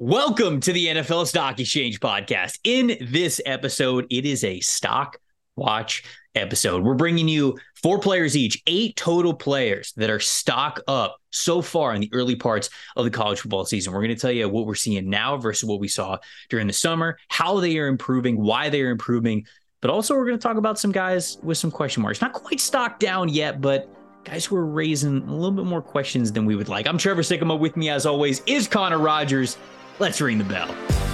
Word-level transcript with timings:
Welcome 0.00 0.60
to 0.60 0.72
the 0.72 0.86
NFL 0.86 1.26
Stock 1.26 1.58
Exchange 1.58 1.98
podcast. 1.98 2.60
In 2.62 2.96
this 3.00 3.40
episode, 3.44 4.06
it 4.10 4.24
is 4.24 4.44
a 4.44 4.60
stock 4.60 5.18
watch 5.56 6.04
episode. 6.36 6.84
We're 6.84 6.94
bringing 6.94 7.26
you 7.26 7.58
four 7.82 7.98
players 7.98 8.36
each, 8.36 8.62
eight 8.68 8.94
total 8.94 9.34
players 9.34 9.92
that 9.96 10.08
are 10.08 10.20
stock 10.20 10.80
up 10.86 11.16
so 11.30 11.60
far 11.60 11.94
in 11.94 12.00
the 12.00 12.10
early 12.12 12.36
parts 12.36 12.70
of 12.94 13.06
the 13.06 13.10
college 13.10 13.40
football 13.40 13.64
season. 13.64 13.92
We're 13.92 14.02
going 14.02 14.14
to 14.14 14.20
tell 14.20 14.30
you 14.30 14.48
what 14.48 14.66
we're 14.66 14.76
seeing 14.76 15.10
now 15.10 15.36
versus 15.36 15.68
what 15.68 15.80
we 15.80 15.88
saw 15.88 16.18
during 16.48 16.68
the 16.68 16.72
summer, 16.72 17.18
how 17.26 17.58
they 17.58 17.76
are 17.78 17.88
improving, 17.88 18.40
why 18.40 18.68
they 18.68 18.82
are 18.82 18.90
improving, 18.90 19.48
but 19.80 19.90
also 19.90 20.14
we're 20.14 20.26
going 20.26 20.38
to 20.38 20.42
talk 20.42 20.58
about 20.58 20.78
some 20.78 20.92
guys 20.92 21.38
with 21.42 21.58
some 21.58 21.72
question 21.72 22.04
marks. 22.04 22.20
Not 22.20 22.34
quite 22.34 22.60
stock 22.60 23.00
down 23.00 23.30
yet, 23.30 23.60
but 23.60 23.92
guys 24.22 24.44
who 24.44 24.54
are 24.54 24.66
raising 24.66 25.22
a 25.26 25.34
little 25.34 25.50
bit 25.50 25.64
more 25.64 25.82
questions 25.82 26.30
than 26.30 26.46
we 26.46 26.54
would 26.54 26.68
like. 26.68 26.86
I'm 26.86 26.98
Trevor 26.98 27.22
Sikkema. 27.22 27.58
With 27.58 27.76
me, 27.76 27.88
as 27.88 28.06
always, 28.06 28.42
is 28.46 28.68
Connor 28.68 28.98
Rogers. 28.98 29.56
Let's 30.00 30.20
ring 30.20 30.38
the 30.38 30.44
bell. 30.44 31.07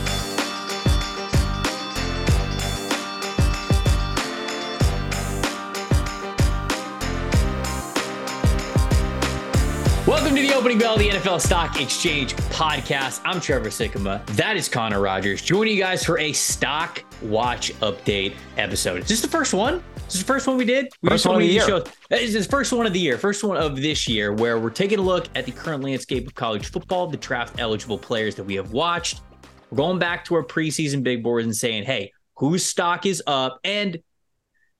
Opening 10.54 10.78
bell 10.78 10.94
of 10.94 11.00
the 11.00 11.08
NFL 11.08 11.40
Stock 11.40 11.80
Exchange 11.80 12.36
podcast. 12.36 13.20
I'm 13.24 13.40
Trevor 13.40 13.70
Sikkema. 13.70 14.24
That 14.36 14.56
is 14.56 14.68
Connor 14.68 15.00
Rogers 15.00 15.42
joining 15.42 15.74
you 15.74 15.82
guys 15.82 16.04
for 16.04 16.16
a 16.20 16.32
stock 16.32 17.02
watch 17.22 17.72
update 17.80 18.36
episode. 18.56 19.02
Is 19.02 19.08
this 19.08 19.20
the 19.20 19.27
first 19.27 19.52
one? 19.52 19.82
This 20.04 20.14
is 20.14 20.20
the 20.20 20.27
first 20.27 20.46
one 20.46 20.56
we 20.56 20.64
did. 20.64 20.92
We 21.02 21.08
first 21.08 21.27
one 21.27 21.34
of 21.34 21.40
the 21.40 21.48
year. 21.48 21.66
Show. 21.66 21.84
This 22.08 22.34
is 22.36 22.46
the 22.46 22.50
first 22.50 22.72
one 22.72 22.86
of 22.86 22.92
the 22.92 23.00
year, 23.00 23.18
first 23.18 23.42
one 23.42 23.56
of 23.56 23.74
this 23.74 24.06
year, 24.06 24.32
where 24.32 24.60
we're 24.60 24.70
taking 24.70 25.00
a 25.00 25.02
look 25.02 25.27
at 25.34 25.44
the 25.44 25.50
current 25.50 25.82
landscape 25.82 26.24
of 26.24 26.36
college 26.36 26.70
football, 26.70 27.08
the 27.08 27.16
draft 27.16 27.58
eligible 27.58 27.98
players 27.98 28.36
that 28.36 28.44
we 28.44 28.55
have 28.55 28.70
watched. 28.70 29.22
We're 29.70 29.78
going 29.78 29.98
back 29.98 30.24
to 30.27 30.36
our 30.36 30.44
preseason 30.44 31.02
big 31.02 31.24
boards 31.24 31.46
and 31.46 31.56
saying, 31.56 31.82
hey, 31.82 32.12
whose 32.36 32.64
stock 32.64 33.06
is 33.06 33.20
up? 33.27 33.58
And 33.64 33.98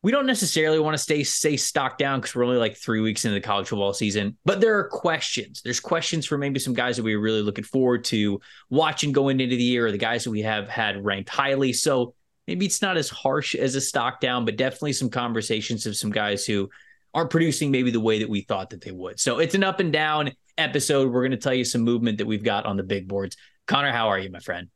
we 0.05 0.11
don't 0.11 0.27
necessarily 0.27 0.79
want 0.79 0.93
to 0.93 1.03
stay 1.03 1.25
stay 1.25 1.57
stock 1.57 1.97
down 1.97 2.21
because 2.21 2.35
we're 2.35 2.45
only 2.45 2.59
like 2.59 2.77
three 2.77 3.01
weeks 3.01 3.25
into 3.25 3.33
the 3.33 3.41
college 3.41 3.69
football 3.69 3.95
season. 3.95 4.37
But 4.45 4.61
there 4.61 4.79
are 4.79 4.87
questions. 4.87 5.63
There's 5.63 5.81
questions 5.81 6.27
for 6.27 6.37
maybe 6.37 6.61
some 6.61 6.75
guys 6.75 6.97
that 6.97 7.03
we 7.03 7.15
are 7.15 7.21
really 7.21 7.41
looking 7.41 7.65
forward 7.65 8.05
to 8.05 8.39
watching 8.69 9.13
going 9.13 9.41
into 9.41 9.57
the 9.57 9.63
year, 9.63 9.87
or 9.87 9.93
the 9.93 9.97
guys 9.97 10.23
that 10.25 10.31
we 10.31 10.43
have 10.43 10.69
had 10.69 11.03
ranked 11.03 11.31
highly. 11.31 11.73
So 11.73 12.15
maybe 12.47 12.67
it's 12.67 12.83
not 12.83 12.99
as 12.99 13.09
harsh 13.09 13.55
as 13.55 13.77
a 13.77 13.81
stock 13.81 14.21
down, 14.21 14.45
but 14.45 14.57
definitely 14.59 14.93
some 14.93 15.09
conversations 15.09 15.87
of 15.87 15.97
some 15.97 16.11
guys 16.11 16.45
who 16.45 16.69
aren't 17.15 17.31
producing 17.31 17.71
maybe 17.71 17.91
the 17.91 17.99
way 17.99 18.19
that 18.19 18.29
we 18.29 18.43
thought 18.43 18.69
that 18.71 18.83
they 18.83 18.93
would. 18.93 19.19
So 19.19 19.39
it's 19.39 19.55
an 19.55 19.65
up 19.65 19.81
and 19.81 19.91
down 19.91 20.33
episode. 20.59 21.11
We're 21.11 21.23
going 21.23 21.31
to 21.31 21.39
tell 21.39 21.55
you 21.55 21.65
some 21.65 21.81
movement 21.81 22.19
that 22.19 22.27
we've 22.27 22.45
got 22.45 22.67
on 22.67 22.77
the 22.77 22.83
big 22.83 23.09
boards. 23.09 23.39
Connor, 23.67 23.91
how 23.91 24.09
are 24.09 24.19
you, 24.19 24.31
my 24.31 24.41
friend? 24.41 24.69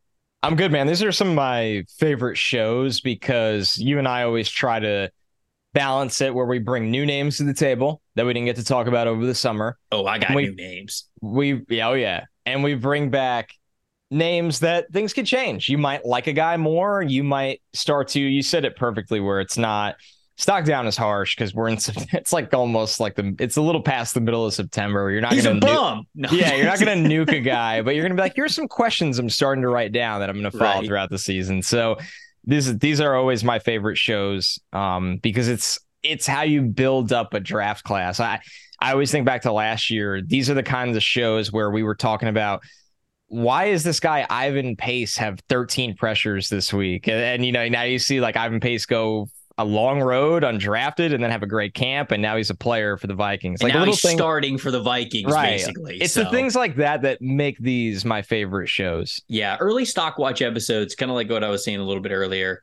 I'm 0.43 0.57
good, 0.57 0.73
man. 0.73 0.87
These 0.87 1.03
are 1.03 1.13
some 1.13 1.29
of 1.29 1.35
my 1.35 1.85
favorite 1.99 2.39
shows 2.39 3.03
because 3.03 3.77
you 3.77 3.99
and 3.99 4.09
I 4.09 4.23
always 4.23 4.49
try 4.49 4.79
to 4.79 5.11
balance 5.75 6.21
it 6.21 6.35
where 6.35 6.47
we 6.47 6.59
bring 6.59 6.91
new 6.91 7.05
names 7.05 7.37
to 7.39 7.45
the 7.45 7.55
table 7.55 8.01
that 8.15 8.27
we 8.27 8.33
didn't 8.33 8.47
get 8.47 8.57
to 8.57 8.65
talk 8.65 8.87
about 8.87 9.07
over 9.07 9.25
the 9.25 9.35
summer. 9.35 9.79
Oh, 9.93 10.07
I 10.07 10.19
got 10.19 10.35
we, 10.35 10.47
new 10.47 10.55
names. 10.55 11.05
We 11.21 11.63
yeah, 11.69 11.89
oh 11.89 11.95
yeah. 11.95 12.25
And 12.47 12.63
we 12.65 12.75
bring 12.75 13.11
back 13.11 13.53
names 14.11 14.61
that 14.61 14.91
things 14.93 15.13
could 15.13 15.27
change. 15.27 15.69
You 15.69 15.79
might 15.79 16.05
like 16.05 16.27
a 16.27 16.33
guy 16.33 16.57
more. 16.57 17.03
You 17.03 17.23
might 17.23 17.61
start 17.73 18.09
to, 18.09 18.21
you 18.21 18.43
said 18.43 18.65
it 18.65 18.77
perfectly, 18.77 19.21
where 19.21 19.41
it's 19.41 19.59
not 19.59 19.97
stock 20.37 20.65
down 20.65 20.87
is 20.87 20.97
harsh 20.97 21.37
because 21.37 21.53
we're 21.53 21.69
in, 21.69 21.75
it's 22.13 22.33
like 22.33 22.55
almost 22.55 23.01
like 23.01 23.17
the, 23.17 23.35
it's 23.39 23.57
a 23.57 23.63
little 23.63 23.83
past 23.83 24.15
the 24.15 24.21
middle 24.21 24.47
of 24.47 24.55
September 24.55 25.03
where 25.03 25.13
you're 25.13 25.21
not 25.21 25.33
going 25.33 25.61
to, 25.61 25.67
nu- 25.67 26.03
no. 26.15 26.29
yeah, 26.31 26.55
you're 26.55 26.65
not 26.65 26.81
going 26.81 27.03
to 27.03 27.09
nuke 27.09 27.33
a 27.33 27.41
guy, 27.41 27.83
but 27.83 27.95
you're 27.95 28.05
going 28.05 28.17
to 28.17 28.17
be 28.17 28.23
like, 28.23 28.33
here's 28.37 28.55
some 28.55 28.69
questions 28.69 29.19
I'm 29.19 29.29
starting 29.29 29.63
to 29.63 29.69
write 29.69 29.93
down 29.93 30.21
that 30.21 30.31
I'm 30.31 30.41
going 30.41 30.51
to 30.51 30.57
follow 30.57 30.81
right. 30.81 30.87
throughout 30.87 31.11
the 31.11 31.19
season. 31.19 31.61
So 31.63 31.99
these, 32.49 32.79
these 32.79 33.01
are 33.01 33.15
always 33.15 33.45
my 33.45 33.59
favorite 33.59 33.99
shows 33.99 34.59
um, 34.73 35.19
because 35.19 35.49
it's, 35.49 35.79
it's 36.03 36.27
how 36.27 36.43
you 36.43 36.63
build 36.63 37.13
up 37.13 37.35
a 37.35 37.41
draft 37.41 37.85
class. 37.85 38.19
I, 38.19 38.41
I 38.81 38.93
always 38.93 39.11
think 39.11 39.27
back 39.27 39.43
to 39.43 39.53
last 39.53 39.91
year. 39.91 40.23
These 40.23 40.49
are 40.49 40.55
the 40.55 40.63
kinds 40.63 40.97
of 40.97 41.03
shows 41.03 41.53
where 41.53 41.71
we 41.71 41.83
were 41.83 41.95
talking 41.95 42.29
about 42.29 42.63
why 43.27 43.67
is 43.67 43.85
this 43.85 44.01
guy 44.01 44.27
Ivan 44.31 44.75
Pace 44.75 45.17
have 45.19 45.39
13 45.49 45.97
pressures 45.97 46.49
this 46.49 46.73
week? 46.73 47.09
And, 47.09 47.19
and, 47.19 47.47
you 47.47 47.53
know, 47.53 47.69
now 47.69 47.83
you 47.83 47.99
see 47.99 48.21
like 48.21 48.37
Ivan 48.37 48.61
Pace 48.61 48.87
go 48.87 49.29
a 49.59 49.65
long 49.65 50.01
road 50.01 50.43
undrafted 50.43 51.13
and 51.13 51.23
then 51.23 51.31
have 51.31 51.43
a 51.43 51.47
great 51.47 51.75
camp 51.75 52.11
and 52.11 52.23
now 52.23 52.37
he's 52.37 52.51
a 52.51 52.55
player 52.55 52.97
for 52.97 53.07
the 53.07 53.15
Vikings. 53.15 53.63
Like 53.63 53.75
a 53.75 53.79
little 53.79 53.95
thing, 53.95 54.17
starting 54.17 54.59
for 54.59 54.71
the 54.71 54.81
Vikings 54.81 55.33
right. 55.33 55.51
basically. 55.51 55.99
It's 56.01 56.15
so. 56.15 56.25
the 56.25 56.31
things 56.31 56.55
like 56.55 56.77
that 56.77 57.03
that 57.03 57.21
make 57.21 57.59
these 57.59 58.05
my 58.05 58.23
favorite 58.23 58.69
shows. 58.69 59.21
Yeah, 59.29 59.57
early 59.61 59.85
stock 59.85 60.19
watch 60.19 60.41
episodes 60.43 60.95
kind 60.95 61.11
of 61.11 61.17
like 61.17 61.29
what 61.29 61.45
I 61.45 61.49
was 61.49 61.65
saying 61.65 61.79
a 61.79 61.85
little 61.85 62.03
bit 62.03 62.13
earlier. 62.13 62.63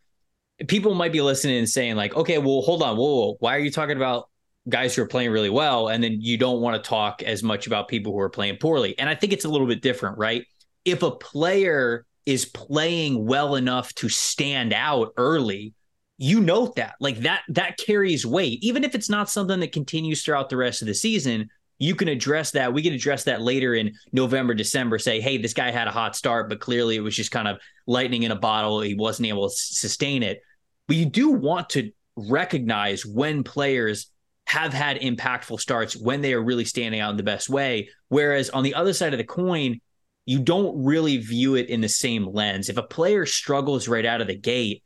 People 0.68 0.96
might 0.96 1.12
be 1.12 1.22
listening 1.22 1.58
and 1.58 1.70
saying 1.70 1.96
like, 1.96 2.16
"Okay, 2.16 2.38
well, 2.38 2.62
hold 2.62 2.82
on. 2.82 2.96
Whoa, 2.98 3.16
whoa. 3.16 3.38
why 3.40 3.56
are 3.56 3.60
you 3.60 3.72
talking 3.72 3.98
about 3.98 4.30
guys 4.68 4.96
who 4.96 5.02
are 5.04 5.08
playing 5.08 5.30
really 5.30 5.50
well 5.50 5.90
and 5.90 6.04
then 6.04 6.22
you 6.22 6.38
don't 6.38 6.62
want 6.62 6.82
to 6.82 6.90
talk 6.90 7.22
as 7.22 7.44
much 7.44 7.68
about 7.68 7.88
people 7.88 8.14
who 8.14 8.20
are 8.20 8.30
playing 8.30 8.58
poorly?" 8.58 8.98
And 8.98 9.10
I 9.10 9.16
think 9.16 9.34
it's 9.34 9.46
a 9.46 9.50
little 9.50 9.68
bit 9.68 9.82
different, 9.82 10.18
right? 10.18 10.46
if 10.86 11.02
a 11.02 11.12
player 11.12 12.06
is 12.26 12.46
playing 12.46 13.26
well 13.26 13.56
enough 13.56 13.94
to 13.96 14.08
stand 14.08 14.72
out 14.72 15.14
early, 15.18 15.74
you 16.18 16.40
note 16.40 16.76
that. 16.76 16.96
Like 17.00 17.20
that 17.20 17.42
that 17.50 17.78
carries 17.78 18.26
weight. 18.26 18.64
Even 18.64 18.84
if 18.84 18.96
it's 18.96 19.10
not 19.10 19.30
something 19.30 19.60
that 19.60 19.72
continues 19.72 20.24
throughout 20.24 20.50
the 20.50 20.58
rest 20.58 20.82
of 20.82 20.88
the 20.88 20.94
season, 20.94 21.50
you 21.78 21.96
can 21.96 22.08
address 22.08 22.52
that. 22.52 22.74
We 22.74 22.82
can 22.82 22.94
address 22.94 23.26
that 23.26 23.42
later 23.42 23.76
in 23.76 23.94
November, 24.14 24.54
December. 24.54 24.98
Say, 24.98 25.20
hey, 25.20 25.38
this 25.38 25.54
guy 25.54 25.72
had 25.72 25.88
a 25.88 25.92
hot 25.92 26.16
start, 26.16 26.50
but 26.50 26.62
clearly 26.62 26.96
it 26.96 27.02
was 27.02 27.16
just 27.16 27.32
kind 27.32 27.48
of 27.48 27.60
lightning 27.86 28.24
in 28.24 28.32
a 28.32 28.36
bottle. 28.36 28.80
He 28.80 28.96
wasn't 28.96 29.28
able 29.28 29.50
to 29.50 29.56
sustain 29.56 30.24
it. 30.24 30.42
But 30.88 30.98
you 30.98 31.06
do 31.06 31.32
want 31.32 31.72
to 31.72 31.92
recognize 32.16 33.06
when 33.06 33.44
players 33.44 34.10
have 34.48 34.72
had 34.74 35.02
impactful 35.02 35.60
starts, 35.60 35.98
when 35.98 36.22
they 36.22 36.34
are 36.34 36.42
really 36.42 36.66
standing 36.66 37.02
out 37.02 37.12
in 37.12 37.18
the 37.18 37.24
best 37.24 37.50
way. 37.50 37.90
Whereas 38.08 38.50
on 38.52 38.64
the 38.64 38.76
other 38.76 38.94
side 38.94 39.14
of 39.14 39.18
the 39.18 39.26
coin, 39.26 39.82
you 40.26 40.40
don't 40.40 40.84
really 40.84 41.18
view 41.18 41.56
it 41.56 41.70
in 41.70 41.82
the 41.82 41.90
same 41.90 42.26
lens. 42.26 42.70
If 42.70 42.78
a 42.78 42.84
player 42.84 43.26
struggles 43.26 43.88
right 43.88 44.06
out 44.06 44.22
of 44.22 44.28
the 44.28 44.38
gate, 44.38 44.84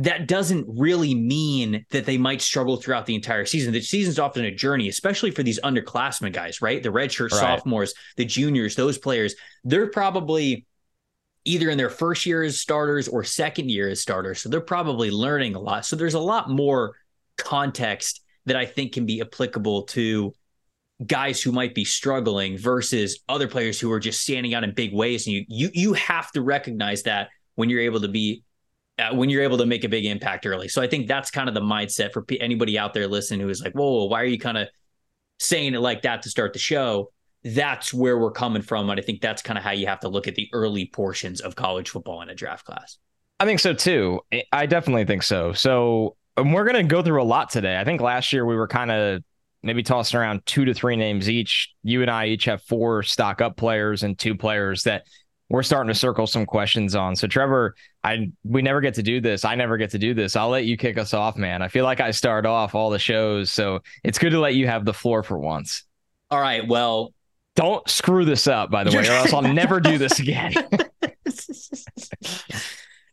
that 0.00 0.26
doesn't 0.26 0.66
really 0.66 1.14
mean 1.14 1.84
that 1.90 2.06
they 2.06 2.16
might 2.16 2.40
struggle 2.40 2.78
throughout 2.78 3.04
the 3.04 3.14
entire 3.14 3.44
season. 3.44 3.72
The 3.72 3.82
season's 3.82 4.18
often 4.18 4.46
a 4.46 4.50
journey, 4.50 4.88
especially 4.88 5.30
for 5.30 5.42
these 5.42 5.60
underclassmen 5.60 6.32
guys, 6.32 6.62
right? 6.62 6.82
The 6.82 6.88
redshirt 6.88 7.32
right. 7.32 7.40
sophomores, 7.40 7.92
the 8.16 8.24
juniors, 8.24 8.74
those 8.74 8.96
players, 8.96 9.34
they're 9.62 9.88
probably 9.88 10.64
either 11.44 11.68
in 11.68 11.76
their 11.76 11.90
first 11.90 12.24
year 12.24 12.42
as 12.42 12.58
starters 12.58 13.08
or 13.08 13.24
second 13.24 13.70
year 13.70 13.90
as 13.90 14.00
starters. 14.00 14.40
So 14.40 14.48
they're 14.48 14.62
probably 14.62 15.10
learning 15.10 15.54
a 15.54 15.60
lot. 15.60 15.84
So 15.84 15.96
there's 15.96 16.14
a 16.14 16.20
lot 16.20 16.48
more 16.48 16.96
context 17.36 18.22
that 18.46 18.56
I 18.56 18.64
think 18.64 18.92
can 18.92 19.04
be 19.04 19.20
applicable 19.20 19.82
to 19.82 20.32
guys 21.06 21.42
who 21.42 21.52
might 21.52 21.74
be 21.74 21.84
struggling 21.84 22.56
versus 22.56 23.20
other 23.28 23.48
players 23.48 23.78
who 23.78 23.92
are 23.92 24.00
just 24.00 24.22
standing 24.22 24.54
out 24.54 24.64
in 24.64 24.72
big 24.74 24.94
ways 24.94 25.26
and 25.26 25.34
you 25.34 25.44
you 25.48 25.70
you 25.72 25.92
have 25.94 26.30
to 26.30 26.42
recognize 26.42 27.04
that 27.04 27.30
when 27.54 27.70
you're 27.70 27.80
able 27.80 28.00
to 28.00 28.08
be 28.08 28.42
uh, 29.00 29.14
when 29.14 29.30
you're 29.30 29.42
able 29.42 29.58
to 29.58 29.66
make 29.66 29.84
a 29.84 29.88
big 29.88 30.04
impact 30.04 30.46
early. 30.46 30.68
So 30.68 30.82
i 30.82 30.86
think 30.86 31.08
that's 31.08 31.30
kind 31.30 31.48
of 31.48 31.54
the 31.54 31.60
mindset 31.60 32.12
for 32.12 32.24
anybody 32.40 32.78
out 32.78 32.94
there 32.94 33.06
listening 33.06 33.40
who 33.40 33.48
is 33.48 33.62
like 33.62 33.72
whoa, 33.72 33.90
whoa 33.90 34.04
why 34.04 34.20
are 34.20 34.26
you 34.26 34.38
kind 34.38 34.58
of 34.58 34.68
saying 35.38 35.74
it 35.74 35.80
like 35.80 36.02
that 36.02 36.22
to 36.22 36.30
start 36.30 36.52
the 36.52 36.58
show? 36.58 37.10
That's 37.42 37.94
where 37.94 38.18
we're 38.18 38.32
coming 38.32 38.62
from 38.62 38.90
and 38.90 39.00
i 39.00 39.02
think 39.02 39.20
that's 39.20 39.42
kind 39.42 39.58
of 39.58 39.64
how 39.64 39.70
you 39.70 39.86
have 39.86 40.00
to 40.00 40.08
look 40.08 40.28
at 40.28 40.34
the 40.34 40.48
early 40.52 40.86
portions 40.86 41.40
of 41.40 41.56
college 41.56 41.90
football 41.90 42.22
in 42.22 42.28
a 42.28 42.34
draft 42.34 42.64
class. 42.64 42.98
I 43.40 43.46
think 43.46 43.58
so 43.58 43.72
too. 43.72 44.20
I 44.52 44.66
definitely 44.66 45.06
think 45.06 45.22
so. 45.22 45.54
So 45.54 46.16
um, 46.36 46.52
we're 46.52 46.64
going 46.64 46.76
to 46.76 46.82
go 46.82 47.02
through 47.02 47.22
a 47.22 47.24
lot 47.24 47.48
today. 47.48 47.78
I 47.78 47.84
think 47.84 48.02
last 48.02 48.34
year 48.34 48.44
we 48.44 48.54
were 48.54 48.68
kind 48.68 48.90
of 48.90 49.22
maybe 49.62 49.82
tossing 49.82 50.20
around 50.20 50.44
two 50.44 50.64
to 50.66 50.74
three 50.74 50.96
names 50.96 51.28
each. 51.28 51.74
You 51.82 52.02
and 52.02 52.10
I 52.10 52.26
each 52.26 52.44
have 52.44 52.62
four 52.62 53.02
stock 53.02 53.40
up 53.40 53.56
players 53.56 54.02
and 54.02 54.18
two 54.18 54.34
players 54.34 54.84
that 54.84 55.04
we're 55.48 55.62
starting 55.62 55.88
to 55.88 55.98
circle 55.98 56.26
some 56.26 56.46
questions 56.46 56.94
on. 56.94 57.16
So 57.16 57.26
Trevor, 57.26 57.74
I 58.02 58.30
we 58.44 58.62
never 58.62 58.80
get 58.80 58.94
to 58.94 59.02
do 59.02 59.20
this. 59.20 59.44
I 59.44 59.54
never 59.54 59.76
get 59.76 59.90
to 59.90 59.98
do 59.98 60.14
this. 60.14 60.36
I'll 60.36 60.48
let 60.48 60.64
you 60.64 60.76
kick 60.76 60.96
us 60.96 61.12
off, 61.12 61.36
man. 61.36 61.60
I 61.62 61.68
feel 61.68 61.84
like 61.84 62.00
I 62.00 62.10
start 62.12 62.46
off 62.46 62.74
all 62.74 62.90
the 62.90 62.98
shows, 62.98 63.52
so 63.52 63.80
it's 64.02 64.18
good 64.18 64.30
to 64.30 64.40
let 64.40 64.54
you 64.54 64.66
have 64.66 64.84
the 64.84 64.94
floor 64.94 65.22
for 65.22 65.38
once. 65.38 65.84
All 66.30 66.40
right. 66.40 66.66
Well, 66.66 67.12
don't 67.56 67.86
screw 67.88 68.24
this 68.24 68.46
up, 68.46 68.70
by 68.70 68.84
the 68.84 68.90
way, 68.90 69.06
or 69.06 69.12
else 69.12 69.32
I'll 69.32 69.42
never 69.42 69.80
do 69.80 69.98
this 69.98 70.18
again. 70.20 70.54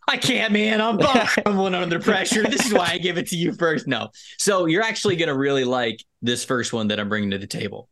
I 0.09 0.15
can't, 0.15 0.53
man. 0.53 0.79
I'm, 0.79 1.01
I'm 1.01 1.27
crumbling 1.27 1.75
under 1.75 1.99
pressure. 1.99 2.43
This 2.43 2.65
is 2.65 2.73
why 2.73 2.91
I 2.91 2.97
give 2.97 3.17
it 3.17 3.27
to 3.27 3.35
you 3.35 3.53
first. 3.53 3.87
No. 3.87 4.09
So 4.37 4.65
you're 4.65 4.83
actually 4.83 5.17
going 5.17 5.27
to 5.27 5.35
really 5.35 5.65
like 5.65 6.01
this 6.21 6.45
first 6.45 6.71
one 6.71 6.87
that 6.87 6.99
I'm 6.99 7.09
bringing 7.09 7.31
to 7.31 7.37
the 7.37 7.47
table. 7.47 7.89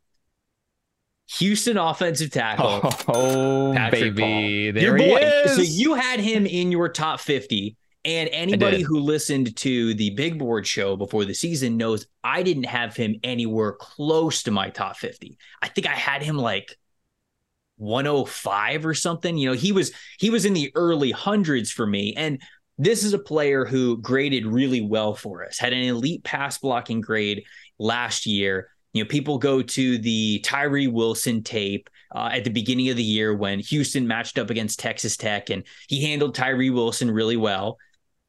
Houston 1.38 1.77
offensive 1.77 2.31
tackle. 2.31 2.81
Oh, 3.07 3.74
Patrick 3.75 4.16
baby. 4.16 4.72
Paul. 4.74 4.81
There 4.81 4.98
your 4.98 5.19
boy. 5.19 5.50
So 5.54 5.62
you 5.62 5.95
had 5.95 6.19
him 6.19 6.45
in 6.45 6.72
your 6.72 6.89
top 6.89 7.19
50. 7.19 7.77
And 8.04 8.30
anybody 8.31 8.81
who 8.81 9.00
listened 9.00 9.56
to 9.57 9.95
the 9.95 10.12
big 10.12 10.38
board 10.38 10.68
show 10.68 10.95
before 10.95 11.25
the 11.25 11.33
season 11.33 11.75
knows 11.75 12.06
I 12.24 12.44
didn't 12.44 12.66
have 12.66 12.95
him 12.95 13.16
anywhere 13.24 13.74
close 13.74 14.44
to 14.44 14.51
my 14.51 14.69
top 14.69 14.98
50. 14.98 15.39
I 15.63 15.69
think 15.69 15.88
I 15.88 15.94
had 15.94 16.22
him 16.22 16.38
like 16.38 16.77
105 17.78 18.86
or 18.86 18.94
something. 18.94 19.38
You 19.38 19.50
know, 19.50 19.56
he 19.56 19.71
was 19.71 19.92
he 20.19 20.30
was 20.30 20.45
in 20.45 20.54
the 20.54 20.71
early 20.75 21.12
hundreds 21.12 21.71
for 21.71 21.88
me. 21.88 22.13
And 22.16 22.39
this 22.78 23.04
is 23.04 23.13
a 23.13 23.19
player 23.19 23.66
who 23.66 23.98
graded 23.98 24.45
really 24.45 24.81
well 24.81 25.16
for 25.16 25.44
us, 25.44 25.57
had 25.57 25.74
an 25.74 25.83
elite 25.83 26.24
pass 26.24 26.57
blocking 26.60 27.01
grade 27.01 27.44
last 27.80 28.25
year. 28.25 28.69
You 28.95 29.03
know, 29.03 29.09
people 29.09 29.38
go 29.38 29.62
to 29.62 29.97
the 29.97 30.39
Tyree 30.39 30.88
Wilson 30.88 31.44
tape 31.44 31.89
uh, 32.15 32.30
at 32.31 32.45
the 32.45 32.50
beginning 32.50 32.88
of 32.88 32.95
the 32.95 33.03
year 33.03 33.36
when 33.36 33.59
Houston 33.59 34.07
matched 34.07 34.39
up 34.39 34.50
against 34.50 34.80
Texas 34.80 35.18
Tech 35.18 35.50
and 35.50 35.63
he 35.89 36.06
handled 36.06 36.33
Tyree 36.33 36.69
Wilson 36.69 37.12
really 37.12 37.36
well. 37.36 37.77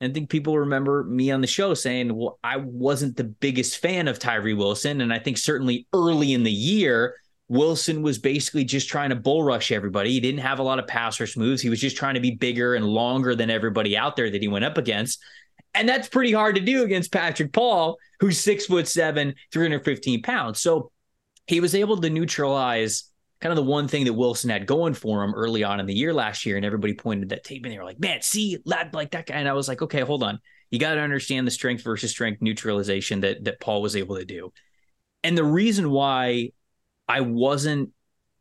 And 0.00 0.10
I 0.10 0.12
think 0.12 0.28
people 0.28 0.58
remember 0.58 1.04
me 1.04 1.30
on 1.30 1.40
the 1.40 1.46
show 1.46 1.72
saying, 1.74 2.12
well, 2.12 2.40
I 2.42 2.56
wasn't 2.56 3.16
the 3.16 3.22
biggest 3.22 3.78
fan 3.78 4.08
of 4.08 4.18
Tyree 4.18 4.54
Wilson. 4.54 5.02
And 5.02 5.12
I 5.12 5.20
think 5.20 5.38
certainly 5.38 5.86
early 5.92 6.32
in 6.32 6.42
the 6.42 6.50
year, 6.50 7.14
Wilson 7.48 8.02
was 8.02 8.18
basically 8.18 8.64
just 8.64 8.88
trying 8.88 9.10
to 9.10 9.16
bull 9.16 9.44
rush 9.44 9.70
everybody. 9.70 10.10
He 10.10 10.18
didn't 10.18 10.40
have 10.40 10.58
a 10.58 10.64
lot 10.64 10.80
of 10.80 10.88
pass 10.88 11.20
rush 11.20 11.36
moves. 11.36 11.62
He 11.62 11.70
was 11.70 11.80
just 11.80 11.96
trying 11.96 12.14
to 12.14 12.20
be 12.20 12.32
bigger 12.32 12.74
and 12.74 12.84
longer 12.84 13.36
than 13.36 13.50
everybody 13.50 13.96
out 13.96 14.16
there 14.16 14.28
that 14.28 14.42
he 14.42 14.48
went 14.48 14.64
up 14.64 14.78
against. 14.78 15.22
And 15.76 15.88
that's 15.88 16.08
pretty 16.08 16.32
hard 16.32 16.56
to 16.56 16.60
do 16.60 16.82
against 16.82 17.12
Patrick 17.12 17.52
Paul, 17.52 17.98
who's 18.20 18.38
six 18.38 18.66
foot 18.66 18.88
seven, 18.88 19.34
315 19.52 20.22
pounds. 20.22 20.60
So 20.60 20.90
he 21.46 21.60
was 21.60 21.74
able 21.74 22.00
to 22.00 22.10
neutralize 22.10 23.10
kind 23.40 23.52
of 23.52 23.56
the 23.56 23.70
one 23.70 23.86
thing 23.86 24.06
that 24.06 24.14
Wilson 24.14 24.50
had 24.50 24.66
going 24.66 24.94
for 24.94 25.22
him 25.22 25.34
early 25.34 25.62
on 25.62 25.78
in 25.78 25.86
the 25.86 25.94
year 25.94 26.14
last 26.14 26.46
year. 26.46 26.56
And 26.56 26.64
everybody 26.64 26.94
pointed 26.94 27.28
that 27.28 27.44
tape 27.44 27.64
and 27.64 27.72
they 27.72 27.78
were 27.78 27.84
like, 27.84 28.00
man, 28.00 28.22
see, 28.22 28.58
lad, 28.64 28.94
like 28.94 29.10
that 29.10 29.26
guy. 29.26 29.34
And 29.34 29.48
I 29.48 29.52
was 29.52 29.68
like, 29.68 29.82
okay, 29.82 30.00
hold 30.00 30.22
on. 30.22 30.40
You 30.70 30.78
got 30.78 30.94
to 30.94 31.00
understand 31.00 31.46
the 31.46 31.52
strength 31.52 31.84
versus 31.84 32.10
strength 32.10 32.40
neutralization 32.40 33.20
that 33.20 33.44
that 33.44 33.60
Paul 33.60 33.82
was 33.82 33.94
able 33.94 34.16
to 34.16 34.24
do. 34.24 34.52
And 35.22 35.36
the 35.36 35.44
reason 35.44 35.90
why 35.90 36.50
I 37.08 37.20
wasn't 37.20 37.90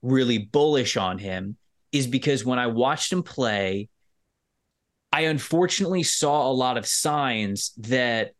really 0.01 0.37
bullish 0.37 0.97
on 0.97 1.19
him 1.19 1.57
is 1.91 2.07
because 2.07 2.45
when 2.45 2.59
I 2.59 2.67
watched 2.67 3.11
him 3.11 3.23
play, 3.23 3.89
I 5.15 5.21
unfortunately 5.21 6.03
saw 6.03 6.51
a 6.51 6.51
lot 6.51 6.75
of 6.75 6.85
signs 6.85 7.71
that 7.77 8.33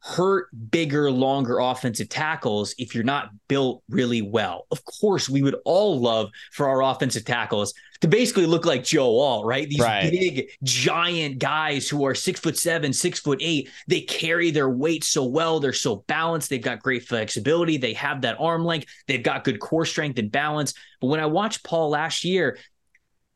hurt 0.00 0.48
bigger, 0.72 1.08
longer 1.08 1.60
offensive 1.60 2.08
tackles 2.08 2.74
if 2.78 2.96
you're 2.96 3.04
not 3.04 3.30
built 3.46 3.84
really 3.88 4.20
well. 4.20 4.66
Of 4.72 4.84
course, 4.84 5.30
we 5.30 5.40
would 5.40 5.54
all 5.64 6.00
love 6.00 6.30
for 6.50 6.68
our 6.68 6.82
offensive 6.82 7.24
tackles 7.24 7.74
to 8.00 8.08
basically 8.08 8.46
look 8.46 8.66
like 8.66 8.82
Joe 8.82 9.20
Alt, 9.20 9.46
right? 9.46 9.68
These 9.68 9.78
right. 9.78 10.10
big, 10.10 10.50
giant 10.64 11.38
guys 11.38 11.88
who 11.88 12.04
are 12.06 12.14
six 12.16 12.40
foot 12.40 12.58
seven, 12.58 12.92
six 12.92 13.20
foot 13.20 13.38
eight. 13.40 13.70
They 13.86 14.00
carry 14.00 14.50
their 14.50 14.68
weight 14.68 15.04
so 15.04 15.24
well. 15.24 15.60
They're 15.60 15.72
so 15.72 16.04
balanced. 16.08 16.50
They've 16.50 16.60
got 16.60 16.82
great 16.82 17.06
flexibility. 17.06 17.76
They 17.76 17.92
have 17.92 18.22
that 18.22 18.36
arm 18.40 18.64
length. 18.64 18.88
They've 19.06 19.22
got 19.22 19.44
good 19.44 19.60
core 19.60 19.86
strength 19.86 20.18
and 20.18 20.32
balance. 20.32 20.74
But 21.00 21.06
when 21.06 21.20
I 21.20 21.26
watched 21.26 21.62
Paul 21.62 21.90
last 21.90 22.24
year, 22.24 22.58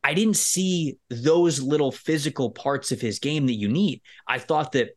I 0.03 0.13
didn't 0.13 0.37
see 0.37 0.97
those 1.09 1.61
little 1.61 1.91
physical 1.91 2.51
parts 2.51 2.91
of 2.91 3.01
his 3.01 3.19
game 3.19 3.47
that 3.47 3.53
you 3.53 3.67
need. 3.67 4.01
I 4.27 4.39
thought 4.39 4.71
that 4.73 4.91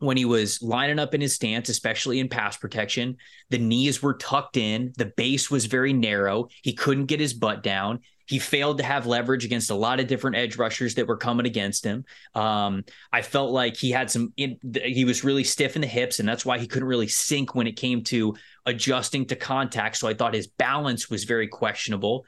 when 0.00 0.16
he 0.16 0.24
was 0.24 0.62
lining 0.62 0.98
up 0.98 1.14
in 1.14 1.20
his 1.20 1.34
stance, 1.34 1.68
especially 1.68 2.20
in 2.20 2.28
pass 2.28 2.56
protection. 2.56 3.16
The 3.50 3.58
knees 3.58 4.02
were 4.02 4.14
tucked 4.14 4.56
in, 4.56 4.92
the 4.96 5.12
base 5.16 5.50
was 5.50 5.66
very 5.66 5.92
narrow. 5.92 6.48
He 6.62 6.72
couldn't 6.72 7.06
get 7.06 7.20
his 7.20 7.34
butt 7.34 7.62
down. 7.62 8.00
He 8.26 8.38
failed 8.38 8.78
to 8.78 8.84
have 8.84 9.06
leverage 9.06 9.44
against 9.44 9.70
a 9.70 9.74
lot 9.74 10.00
of 10.00 10.06
different 10.06 10.36
edge 10.36 10.56
rushers 10.56 10.94
that 10.94 11.06
were 11.06 11.16
coming 11.16 11.46
against 11.46 11.84
him. 11.84 12.04
Um, 12.34 12.84
I 13.12 13.22
felt 13.22 13.50
like 13.50 13.76
he 13.76 13.90
had 13.90 14.10
some, 14.10 14.32
he 14.36 15.04
was 15.04 15.24
really 15.24 15.44
stiff 15.44 15.74
in 15.74 15.82
the 15.82 15.88
hips, 15.88 16.18
and 16.18 16.28
that's 16.28 16.46
why 16.46 16.58
he 16.58 16.66
couldn't 16.66 16.88
really 16.88 17.08
sink 17.08 17.54
when 17.54 17.66
it 17.66 17.76
came 17.76 18.02
to 18.04 18.36
adjusting 18.64 19.26
to 19.26 19.36
contact. 19.36 19.96
So 19.96 20.08
I 20.08 20.14
thought 20.14 20.32
his 20.32 20.46
balance 20.46 21.10
was 21.10 21.24
very 21.24 21.48
questionable. 21.48 22.24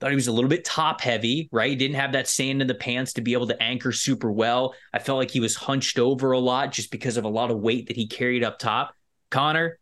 Thought 0.00 0.10
he 0.10 0.16
was 0.16 0.26
a 0.26 0.32
little 0.32 0.50
bit 0.50 0.64
top 0.64 1.00
heavy, 1.00 1.48
right? 1.52 1.70
He 1.70 1.76
didn't 1.76 1.96
have 1.96 2.12
that 2.12 2.28
sand 2.28 2.60
in 2.60 2.66
the 2.68 2.74
pants 2.74 3.14
to 3.14 3.22
be 3.22 3.32
able 3.32 3.46
to 3.46 3.62
anchor 3.62 3.92
super 3.92 4.30
well. 4.30 4.74
I 4.92 4.98
felt 4.98 5.18
like 5.18 5.30
he 5.30 5.40
was 5.40 5.54
hunched 5.54 5.98
over 5.98 6.32
a 6.32 6.38
lot 6.38 6.72
just 6.72 6.90
because 6.90 7.16
of 7.16 7.24
a 7.24 7.28
lot 7.28 7.50
of 7.50 7.58
weight 7.58 7.88
that 7.88 7.96
he 7.96 8.06
carried 8.06 8.44
up 8.44 8.58
top. 8.58 8.94
Connor, 9.30 9.78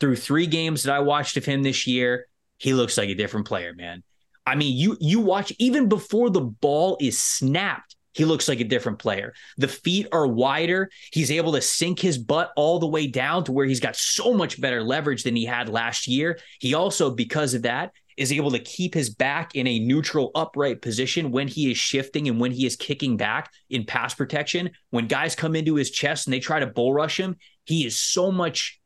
through 0.00 0.16
three 0.16 0.46
games 0.46 0.82
that 0.82 0.94
I 0.94 1.00
watched 1.00 1.36
of 1.36 1.44
him 1.44 1.62
this 1.62 1.86
year, 1.86 2.26
he 2.58 2.74
looks 2.74 2.98
like 2.98 3.08
a 3.08 3.14
different 3.14 3.46
player, 3.46 3.74
man. 3.74 4.02
I 4.46 4.56
mean, 4.56 4.76
you 4.76 4.96
you 5.00 5.20
watch 5.20 5.52
even 5.58 5.88
before 5.88 6.30
the 6.30 6.42
ball 6.42 6.98
is 7.00 7.18
snapped, 7.18 7.96
he 8.14 8.24
looks 8.24 8.48
like 8.48 8.60
a 8.60 8.64
different 8.64 8.98
player. 8.98 9.34
The 9.56 9.68
feet 9.68 10.06
are 10.12 10.26
wider. 10.26 10.90
He's 11.12 11.30
able 11.30 11.52
to 11.52 11.60
sink 11.60 11.98
his 11.98 12.16
butt 12.16 12.52
all 12.56 12.78
the 12.78 12.86
way 12.86 13.06
down 13.06 13.44
to 13.44 13.52
where 13.52 13.66
he's 13.66 13.80
got 13.80 13.96
so 13.96 14.32
much 14.32 14.60
better 14.60 14.82
leverage 14.82 15.24
than 15.24 15.34
he 15.34 15.44
had 15.44 15.68
last 15.68 16.06
year. 16.06 16.38
He 16.60 16.74
also, 16.74 17.10
because 17.10 17.54
of 17.54 17.62
that, 17.62 17.92
is 18.16 18.32
able 18.32 18.50
to 18.50 18.58
keep 18.58 18.94
his 18.94 19.10
back 19.10 19.54
in 19.54 19.66
a 19.66 19.78
neutral 19.78 20.30
upright 20.34 20.82
position 20.82 21.30
when 21.30 21.48
he 21.48 21.70
is 21.70 21.76
shifting 21.76 22.28
and 22.28 22.40
when 22.40 22.52
he 22.52 22.66
is 22.66 22.76
kicking 22.76 23.16
back 23.16 23.50
in 23.70 23.84
pass 23.84 24.14
protection. 24.14 24.70
When 24.90 25.06
guys 25.06 25.34
come 25.34 25.56
into 25.56 25.74
his 25.74 25.90
chest 25.90 26.26
and 26.26 26.34
they 26.34 26.40
try 26.40 26.60
to 26.60 26.66
bull 26.66 26.92
rush 26.92 27.18
him, 27.18 27.36
he 27.64 27.86
is 27.86 27.98
so 27.98 28.30
much, 28.30 28.80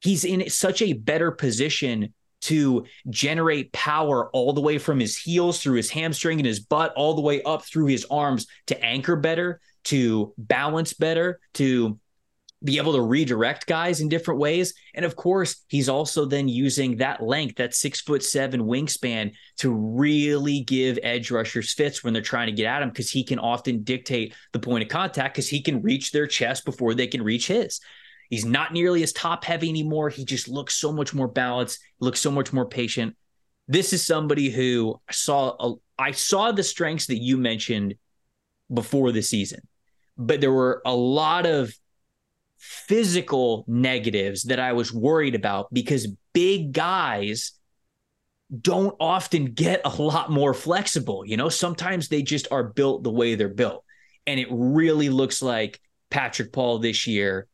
he's 0.00 0.24
in 0.24 0.48
such 0.50 0.82
a 0.82 0.92
better 0.92 1.30
position 1.30 2.14
to 2.42 2.84
generate 3.08 3.72
power 3.72 4.28
all 4.30 4.52
the 4.52 4.60
way 4.60 4.78
from 4.78 5.00
his 5.00 5.16
heels 5.16 5.62
through 5.62 5.76
his 5.76 5.90
hamstring 5.90 6.38
and 6.38 6.46
his 6.46 6.60
butt, 6.60 6.92
all 6.94 7.14
the 7.14 7.22
way 7.22 7.42
up 7.42 7.64
through 7.64 7.86
his 7.86 8.06
arms 8.10 8.46
to 8.66 8.84
anchor 8.84 9.16
better, 9.16 9.60
to 9.84 10.34
balance 10.36 10.92
better, 10.92 11.40
to 11.54 11.98
be 12.64 12.78
able 12.78 12.94
to 12.94 13.02
redirect 13.02 13.66
guys 13.66 14.00
in 14.00 14.08
different 14.08 14.40
ways. 14.40 14.74
And 14.94 15.04
of 15.04 15.14
course, 15.14 15.64
he's 15.68 15.88
also 15.88 16.24
then 16.24 16.48
using 16.48 16.96
that 16.96 17.22
length, 17.22 17.56
that 17.56 17.74
six 17.74 18.00
foot 18.00 18.22
seven 18.22 18.62
wingspan 18.62 19.34
to 19.58 19.72
really 19.72 20.60
give 20.60 20.98
edge 21.02 21.30
rushers 21.30 21.74
fits 21.74 22.02
when 22.02 22.12
they're 22.12 22.22
trying 22.22 22.46
to 22.46 22.52
get 22.52 22.66
at 22.66 22.82
him 22.82 22.88
because 22.88 23.10
he 23.10 23.24
can 23.24 23.38
often 23.38 23.82
dictate 23.82 24.34
the 24.52 24.58
point 24.58 24.82
of 24.82 24.88
contact 24.88 25.34
because 25.34 25.48
he 25.48 25.60
can 25.60 25.82
reach 25.82 26.12
their 26.12 26.26
chest 26.26 26.64
before 26.64 26.94
they 26.94 27.06
can 27.06 27.22
reach 27.22 27.46
his. 27.46 27.80
He's 28.30 28.44
not 28.44 28.72
nearly 28.72 29.02
as 29.02 29.12
top 29.12 29.44
heavy 29.44 29.68
anymore. 29.68 30.08
He 30.08 30.24
just 30.24 30.48
looks 30.48 30.74
so 30.76 30.92
much 30.92 31.14
more 31.14 31.28
balanced, 31.28 31.78
looks 32.00 32.20
so 32.20 32.30
much 32.30 32.52
more 32.52 32.66
patient. 32.66 33.16
This 33.68 33.92
is 33.92 34.04
somebody 34.04 34.50
who 34.50 35.00
saw 35.10 35.56
a, 35.60 35.74
I 35.98 36.12
saw 36.12 36.52
the 36.52 36.62
strengths 36.62 37.06
that 37.06 37.18
you 37.18 37.36
mentioned 37.36 37.94
before 38.72 39.12
the 39.12 39.22
season, 39.22 39.60
but 40.16 40.40
there 40.40 40.52
were 40.52 40.82
a 40.84 40.94
lot 40.94 41.46
of 41.46 41.72
physical 42.58 43.64
negatives 43.66 44.44
that 44.44 44.60
I 44.60 44.72
was 44.72 44.92
worried 44.92 45.34
about 45.34 45.72
because 45.72 46.08
big 46.32 46.72
guys 46.72 47.52
don't 48.60 48.94
often 49.00 49.46
get 49.46 49.80
a 49.84 50.02
lot 50.02 50.30
more 50.30 50.54
flexible. 50.54 51.24
You 51.26 51.36
know, 51.36 51.48
sometimes 51.48 52.08
they 52.08 52.22
just 52.22 52.48
are 52.50 52.64
built 52.64 53.02
the 53.02 53.10
way 53.10 53.34
they're 53.34 53.48
built. 53.48 53.84
And 54.26 54.38
it 54.38 54.48
really 54.50 55.08
looks 55.08 55.42
like 55.42 55.80
Patrick 56.10 56.52
Paul 56.52 56.78
this 56.78 57.06
year 57.06 57.48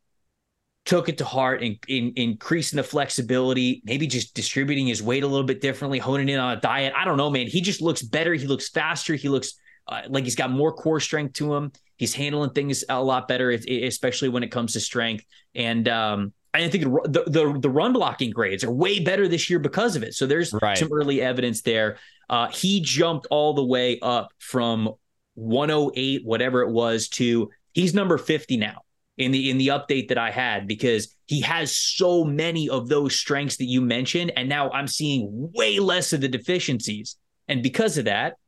took 0.84 1.08
it 1.08 1.18
to 1.18 1.24
heart 1.24 1.62
and 1.62 1.78
in, 1.86 2.08
in, 2.10 2.30
increasing 2.30 2.76
the 2.76 2.82
flexibility, 2.82 3.82
maybe 3.84 4.06
just 4.06 4.34
distributing 4.34 4.86
his 4.86 5.02
weight 5.02 5.22
a 5.22 5.26
little 5.26 5.46
bit 5.46 5.60
differently, 5.60 5.98
honing 5.98 6.28
in 6.28 6.38
on 6.38 6.56
a 6.56 6.60
diet. 6.60 6.92
I 6.96 7.04
don't 7.04 7.16
know, 7.16 7.30
man. 7.30 7.46
He 7.46 7.60
just 7.60 7.80
looks 7.80 8.02
better. 8.02 8.34
He 8.34 8.46
looks 8.46 8.68
faster. 8.68 9.14
He 9.14 9.28
looks 9.28 9.54
uh, 9.86 10.02
like 10.08 10.24
he's 10.24 10.34
got 10.34 10.50
more 10.50 10.72
core 10.72 11.00
strength 11.00 11.34
to 11.34 11.54
him. 11.54 11.72
He's 12.02 12.14
handling 12.14 12.50
things 12.50 12.82
a 12.88 13.00
lot 13.00 13.28
better, 13.28 13.50
especially 13.50 14.28
when 14.28 14.42
it 14.42 14.48
comes 14.48 14.72
to 14.72 14.80
strength. 14.80 15.24
And 15.54 15.86
um, 15.86 16.32
I 16.52 16.68
think 16.68 16.82
the, 16.82 17.22
the, 17.28 17.58
the 17.60 17.70
run 17.70 17.92
blocking 17.92 18.32
grades 18.32 18.64
are 18.64 18.72
way 18.72 18.98
better 18.98 19.28
this 19.28 19.48
year 19.48 19.60
because 19.60 19.94
of 19.94 20.02
it. 20.02 20.12
So 20.14 20.26
there's 20.26 20.52
right. 20.60 20.76
some 20.76 20.92
early 20.92 21.20
evidence 21.20 21.62
there. 21.62 21.98
Uh, 22.28 22.48
he 22.48 22.80
jumped 22.80 23.28
all 23.30 23.54
the 23.54 23.64
way 23.64 24.00
up 24.02 24.32
from 24.40 24.90
108, 25.34 26.22
whatever 26.24 26.62
it 26.62 26.72
was, 26.72 27.08
to 27.10 27.50
he's 27.70 27.94
number 27.94 28.18
50 28.18 28.56
now 28.56 28.82
in 29.16 29.30
the 29.30 29.48
in 29.48 29.58
the 29.58 29.68
update 29.68 30.08
that 30.08 30.18
I 30.18 30.32
had 30.32 30.66
because 30.66 31.14
he 31.26 31.40
has 31.42 31.76
so 31.76 32.24
many 32.24 32.68
of 32.68 32.88
those 32.88 33.14
strengths 33.14 33.58
that 33.58 33.66
you 33.66 33.80
mentioned, 33.80 34.32
and 34.34 34.48
now 34.48 34.72
I'm 34.72 34.88
seeing 34.88 35.52
way 35.54 35.78
less 35.78 36.12
of 36.12 36.20
the 36.20 36.26
deficiencies. 36.26 37.14
And 37.46 37.62
because 37.62 37.96
of 37.96 38.06
that, 38.06 38.38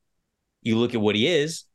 you 0.61 0.77
look 0.77 0.93
at 0.93 1.01
what 1.01 1.15
he 1.15 1.29
is, 1.29 1.67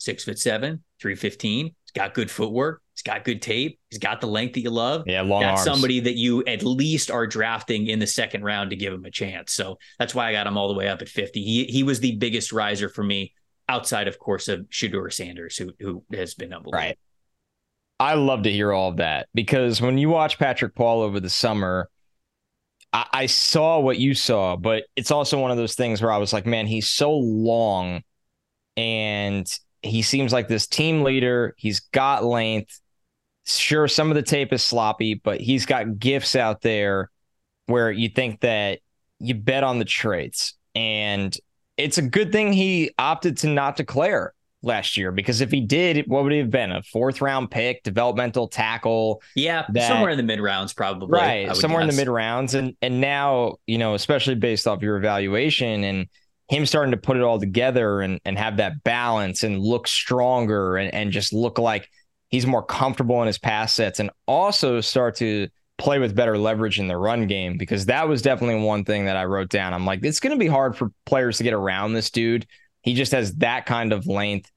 six 0.00 0.24
foot 0.24 0.38
seven, 0.38 0.82
315. 1.00 1.66
He's 1.66 1.74
got 1.94 2.14
good 2.14 2.30
footwork. 2.30 2.82
He's 2.94 3.02
got 3.02 3.24
good 3.24 3.40
tape. 3.40 3.78
He's 3.90 3.98
got 3.98 4.20
the 4.20 4.26
length 4.26 4.54
that 4.54 4.60
you 4.60 4.70
love. 4.70 5.04
Yeah, 5.06 5.22
long 5.22 5.42
That's 5.42 5.66
arms. 5.66 5.70
somebody 5.70 6.00
that 6.00 6.16
you 6.16 6.44
at 6.46 6.62
least 6.62 7.10
are 7.10 7.26
drafting 7.26 7.86
in 7.86 7.98
the 7.98 8.06
second 8.06 8.42
round 8.42 8.70
to 8.70 8.76
give 8.76 8.92
him 8.92 9.04
a 9.04 9.10
chance. 9.10 9.52
So 9.52 9.78
that's 9.98 10.14
why 10.14 10.28
I 10.28 10.32
got 10.32 10.46
him 10.46 10.56
all 10.56 10.68
the 10.68 10.74
way 10.74 10.88
up 10.88 11.02
at 11.02 11.08
50. 11.08 11.42
He 11.42 11.64
he 11.64 11.82
was 11.82 12.00
the 12.00 12.16
biggest 12.16 12.52
riser 12.52 12.88
for 12.88 13.04
me 13.04 13.34
outside, 13.68 14.08
of 14.08 14.18
course, 14.18 14.48
of 14.48 14.60
Shedeur 14.70 15.12
Sanders, 15.12 15.56
who 15.56 15.72
who 15.78 16.02
has 16.12 16.34
been 16.34 16.52
unbelievable. 16.52 16.72
Right. 16.72 16.98
I 17.98 18.14
love 18.14 18.44
to 18.44 18.50
hear 18.50 18.72
all 18.72 18.88
of 18.88 18.96
that 18.96 19.28
because 19.34 19.82
when 19.82 19.98
you 19.98 20.08
watch 20.08 20.38
Patrick 20.38 20.74
Paul 20.74 21.02
over 21.02 21.20
the 21.20 21.28
summer, 21.28 21.90
I, 22.94 23.06
I 23.12 23.26
saw 23.26 23.78
what 23.78 23.98
you 23.98 24.14
saw, 24.14 24.56
but 24.56 24.84
it's 24.96 25.10
also 25.10 25.38
one 25.38 25.50
of 25.50 25.58
those 25.58 25.74
things 25.74 26.00
where 26.00 26.10
I 26.10 26.16
was 26.16 26.32
like, 26.32 26.46
man, 26.46 26.66
he's 26.66 26.88
so 26.88 27.12
long 27.12 28.02
and 28.76 29.46
he 29.82 30.02
seems 30.02 30.32
like 30.32 30.48
this 30.48 30.66
team 30.66 31.02
leader. 31.02 31.54
He's 31.56 31.80
got 31.80 32.24
length. 32.24 32.80
Sure, 33.46 33.88
some 33.88 34.10
of 34.10 34.14
the 34.14 34.22
tape 34.22 34.52
is 34.52 34.64
sloppy, 34.64 35.14
but 35.14 35.40
he's 35.40 35.66
got 35.66 35.98
gifts 35.98 36.36
out 36.36 36.60
there 36.60 37.10
where 37.66 37.90
you 37.90 38.08
think 38.08 38.40
that 38.40 38.80
you 39.18 39.34
bet 39.34 39.64
on 39.64 39.78
the 39.78 39.84
traits. 39.84 40.54
And 40.74 41.36
it's 41.76 41.98
a 41.98 42.02
good 42.02 42.32
thing 42.32 42.52
he 42.52 42.90
opted 42.98 43.38
to 43.38 43.48
not 43.48 43.76
declare 43.76 44.34
last 44.62 44.96
year 44.96 45.10
because 45.10 45.40
if 45.40 45.50
he 45.50 45.60
did, 45.60 46.06
what 46.06 46.22
would 46.22 46.32
he 46.32 46.38
have 46.38 46.50
been? 46.50 46.70
A 46.72 46.82
fourth 46.82 47.20
round 47.20 47.50
pick, 47.50 47.82
developmental 47.82 48.48
tackle? 48.48 49.22
Yeah, 49.34 49.64
that, 49.72 49.88
somewhere 49.88 50.10
in 50.10 50.16
the 50.16 50.22
mid 50.22 50.40
rounds, 50.40 50.72
probably. 50.72 51.08
Right, 51.08 51.56
somewhere 51.56 51.80
guess. 51.80 51.90
in 51.90 51.96
the 51.96 52.00
mid 52.00 52.12
rounds, 52.12 52.54
and 52.54 52.76
and 52.82 53.00
now 53.00 53.56
you 53.66 53.78
know, 53.78 53.94
especially 53.94 54.34
based 54.34 54.66
off 54.66 54.82
your 54.82 54.96
evaluation 54.96 55.84
and 55.84 56.08
him 56.50 56.66
starting 56.66 56.90
to 56.90 56.96
put 56.96 57.16
it 57.16 57.22
all 57.22 57.38
together 57.38 58.00
and 58.00 58.20
and 58.24 58.38
have 58.38 58.58
that 58.58 58.82
balance 58.84 59.42
and 59.42 59.60
look 59.60 59.86
stronger 59.86 60.76
and 60.76 60.92
and 60.92 61.12
just 61.12 61.32
look 61.32 61.58
like 61.58 61.88
he's 62.28 62.46
more 62.46 62.62
comfortable 62.62 63.20
in 63.22 63.26
his 63.26 63.38
pass 63.38 63.74
sets 63.74 64.00
and 64.00 64.10
also 64.26 64.80
start 64.80 65.16
to 65.16 65.48
play 65.78 65.98
with 65.98 66.14
better 66.14 66.36
leverage 66.36 66.78
in 66.78 66.88
the 66.88 66.96
run 66.96 67.26
game 67.26 67.56
because 67.56 67.86
that 67.86 68.06
was 68.06 68.20
definitely 68.20 68.62
one 68.62 68.84
thing 68.84 69.06
that 69.06 69.16
I 69.16 69.24
wrote 69.24 69.48
down. 69.48 69.72
I'm 69.72 69.86
like, 69.86 70.04
it's 70.04 70.20
going 70.20 70.36
to 70.36 70.38
be 70.38 70.46
hard 70.46 70.76
for 70.76 70.92
players 71.06 71.38
to 71.38 71.44
get 71.44 71.54
around 71.54 71.94
this 71.94 72.10
dude 72.10 72.46
he 72.82 72.94
just 72.94 73.12
has 73.12 73.34
that 73.36 73.66
kind 73.66 73.92
of 73.92 74.06
length. 74.06 74.50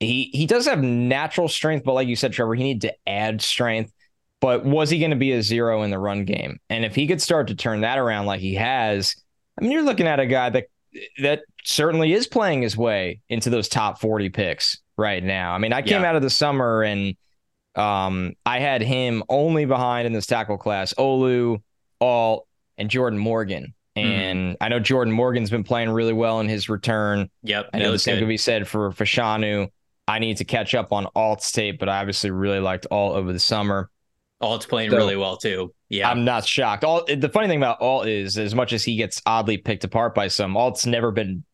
He 0.00 0.30
he 0.32 0.46
does 0.46 0.66
have 0.66 0.82
natural 0.82 1.48
strength, 1.48 1.84
but 1.84 1.94
like 1.94 2.08
you 2.08 2.16
said, 2.16 2.32
Trevor, 2.32 2.54
he 2.54 2.64
needed 2.64 2.88
to 2.88 2.94
add 3.06 3.40
strength. 3.40 3.92
But 4.40 4.64
was 4.64 4.90
he 4.90 4.98
going 4.98 5.12
to 5.12 5.16
be 5.16 5.32
a 5.32 5.42
zero 5.42 5.82
in 5.82 5.90
the 5.90 5.98
run 6.00 6.24
game? 6.24 6.58
And 6.68 6.84
if 6.84 6.96
he 6.96 7.06
could 7.06 7.22
start 7.22 7.46
to 7.48 7.54
turn 7.54 7.82
that 7.82 7.98
around 7.98 8.26
like 8.26 8.40
he 8.40 8.56
has, 8.56 9.14
I 9.56 9.62
mean, 9.62 9.70
you're 9.70 9.84
looking 9.84 10.08
at 10.08 10.18
a 10.18 10.26
guy 10.26 10.50
that 10.50 10.64
that 11.22 11.42
certainly 11.64 12.12
is 12.12 12.26
playing 12.26 12.62
his 12.62 12.76
way 12.76 13.20
into 13.28 13.50
those 13.50 13.68
top 13.68 14.00
40 14.00 14.28
picks 14.30 14.78
right 14.96 15.22
now. 15.22 15.52
I 15.52 15.58
mean, 15.58 15.72
I 15.72 15.82
came 15.82 16.02
yeah. 16.02 16.08
out 16.08 16.16
of 16.16 16.22
the 16.22 16.30
summer 16.30 16.82
and 16.82 17.16
um, 17.74 18.34
I 18.44 18.58
had 18.58 18.82
him 18.82 19.22
only 19.28 19.64
behind 19.64 20.06
in 20.06 20.12
this 20.12 20.26
tackle 20.26 20.58
class, 20.58 20.92
Olu, 20.94 21.62
Alt, 22.00 22.46
and 22.78 22.90
Jordan 22.90 23.18
Morgan. 23.18 23.74
Mm-hmm. 23.96 24.08
And 24.08 24.38
mm-hmm. 24.54 24.62
I 24.62 24.68
know 24.68 24.80
Jordan 24.80 25.12
Morgan's 25.12 25.50
been 25.50 25.64
playing 25.64 25.90
really 25.90 26.12
well 26.12 26.40
in 26.40 26.48
his 26.48 26.68
return. 26.68 27.30
Yep. 27.42 27.70
I 27.72 27.78
know 27.78 27.92
the 27.92 27.98
same 27.98 28.18
could 28.18 28.28
be 28.28 28.36
said 28.36 28.66
for 28.68 28.90
Fashanu. 28.90 29.68
I 30.08 30.18
need 30.18 30.38
to 30.38 30.44
catch 30.44 30.74
up 30.74 30.92
on 30.92 31.06
Alt's 31.14 31.52
tape, 31.52 31.78
but 31.78 31.88
I 31.88 32.00
obviously 32.00 32.30
really 32.30 32.60
liked 32.60 32.86
Alt 32.90 33.16
over 33.16 33.32
the 33.32 33.38
summer. 33.38 33.90
Alt's 34.42 34.66
playing 34.66 34.90
so, 34.90 34.96
really 34.96 35.16
well 35.16 35.36
too. 35.36 35.72
Yeah. 35.88 36.10
I'm 36.10 36.24
not 36.24 36.44
shocked. 36.44 36.84
All 36.84 37.04
the 37.06 37.28
funny 37.28 37.46
thing 37.46 37.58
about 37.58 37.80
Alt 37.80 38.08
is 38.08 38.36
as 38.36 38.54
much 38.54 38.72
as 38.72 38.84
he 38.84 38.96
gets 38.96 39.22
oddly 39.24 39.56
picked 39.56 39.84
apart 39.84 40.14
by 40.14 40.28
some, 40.28 40.56
Alt's 40.56 40.84
never 40.84 41.12
been 41.12 41.44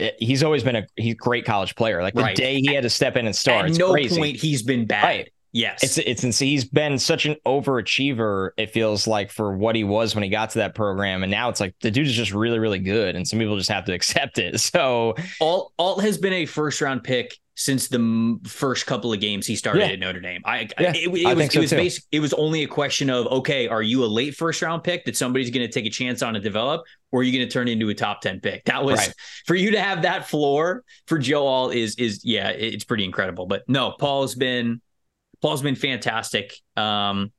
eh, 0.00 0.12
he's 0.18 0.42
always 0.42 0.64
been 0.64 0.76
a 0.76 0.86
he's 0.96 1.12
a 1.12 1.16
great 1.16 1.44
college 1.44 1.76
player. 1.76 2.02
Like 2.02 2.14
the 2.14 2.22
right. 2.22 2.36
day 2.36 2.60
he 2.60 2.74
had 2.74 2.82
to 2.82 2.90
step 2.90 3.16
in 3.16 3.26
and 3.26 3.36
start. 3.36 3.70
At 3.70 3.78
no 3.78 3.92
crazy. 3.92 4.16
point 4.16 4.36
he's 4.36 4.62
been 4.62 4.86
bad. 4.86 5.04
Right. 5.04 5.32
Yes. 5.52 5.84
It's 5.84 5.98
it's 5.98 6.24
insane. 6.24 6.48
He's 6.48 6.64
been 6.64 6.98
such 6.98 7.26
an 7.26 7.36
overachiever, 7.46 8.50
it 8.56 8.70
feels 8.70 9.06
like, 9.06 9.30
for 9.30 9.56
what 9.56 9.76
he 9.76 9.84
was 9.84 10.14
when 10.14 10.24
he 10.24 10.30
got 10.30 10.50
to 10.50 10.58
that 10.58 10.74
program. 10.74 11.22
And 11.22 11.30
now 11.30 11.48
it's 11.48 11.60
like 11.60 11.76
the 11.80 11.92
dude 11.92 12.08
is 12.08 12.14
just 12.14 12.32
really, 12.32 12.58
really 12.58 12.80
good. 12.80 13.14
And 13.14 13.26
some 13.28 13.38
people 13.38 13.56
just 13.56 13.70
have 13.70 13.84
to 13.84 13.92
accept 13.94 14.38
it. 14.38 14.58
So 14.60 15.14
Alt 15.40 15.72
Alt 15.78 16.02
has 16.02 16.18
been 16.18 16.32
a 16.32 16.46
first 16.46 16.80
round 16.80 17.04
pick 17.04 17.38
since 17.56 17.88
the 17.88 18.38
first 18.44 18.86
couple 18.86 19.12
of 19.12 19.20
games 19.20 19.46
he 19.46 19.54
started 19.54 19.80
yeah. 19.80 19.92
at 19.92 19.98
Notre 20.00 20.20
Dame. 20.20 20.42
I, 20.44 20.68
yeah, 20.78 20.92
it, 20.94 21.08
it 21.08 21.26
I 21.26 21.34
was 21.34 21.52
so 21.52 21.58
it 21.58 21.62
was 21.62 21.70
basic, 21.70 22.04
it 22.10 22.20
was 22.20 22.32
only 22.34 22.64
a 22.64 22.66
question 22.66 23.10
of 23.10 23.26
okay, 23.26 23.68
are 23.68 23.82
you 23.82 24.04
a 24.04 24.06
late 24.06 24.34
first 24.34 24.60
round 24.62 24.82
pick 24.82 25.04
that 25.04 25.16
somebody's 25.16 25.50
going 25.50 25.66
to 25.66 25.72
take 25.72 25.86
a 25.86 25.90
chance 25.90 26.22
on 26.22 26.34
to 26.34 26.40
develop, 26.40 26.82
or 27.12 27.20
are 27.20 27.22
you 27.22 27.36
going 27.36 27.48
to 27.48 27.52
turn 27.52 27.68
into 27.68 27.88
a 27.88 27.94
top 27.94 28.20
ten 28.20 28.40
pick? 28.40 28.64
That 28.64 28.84
was 28.84 28.98
right. 28.98 29.14
for 29.46 29.54
you 29.54 29.72
to 29.72 29.80
have 29.80 30.02
that 30.02 30.28
floor 30.28 30.84
for 31.06 31.18
Joe 31.18 31.46
Alt 31.46 31.74
is 31.74 31.94
is 31.96 32.24
yeah, 32.24 32.48
it's 32.48 32.84
pretty 32.84 33.04
incredible. 33.04 33.46
But 33.46 33.62
no, 33.68 33.92
Paul's 33.92 34.34
been 34.34 34.80
Paul's 35.40 35.62
been 35.62 35.76
fantastic. 35.76 36.54
Um, 36.76 37.30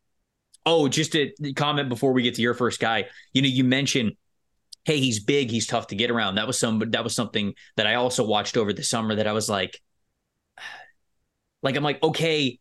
oh, 0.66 0.88
just 0.88 1.16
a 1.16 1.34
comment 1.56 1.90
before 1.90 2.14
we 2.14 2.24
get 2.24 2.36
to 2.36 2.42
your 2.42 2.54
first 2.54 2.80
guy. 2.80 3.06
You 3.34 3.42
know, 3.42 3.48
you 3.48 3.64
mentioned, 3.64 4.14
hey, 4.84 5.00
he's 5.00 5.20
big, 5.20 5.50
he's 5.50 5.68
tough 5.68 5.88
to 5.88 5.96
get 5.96 6.12
around. 6.12 6.36
That 6.36 6.48
was 6.48 6.58
some, 6.58 6.80
that 6.92 7.04
was 7.04 7.16
something 7.16 7.54
that 7.78 7.88
I 7.88 7.96
also 7.96 8.24
watched 8.24 8.58
over 8.58 8.74
the 8.74 8.84
summer 8.84 9.16
that 9.16 9.28
I 9.28 9.34
was 9.34 9.50
like, 9.50 9.82
like 11.66 11.76
I'm 11.76 11.84
like, 11.84 12.02
okay, 12.02 12.60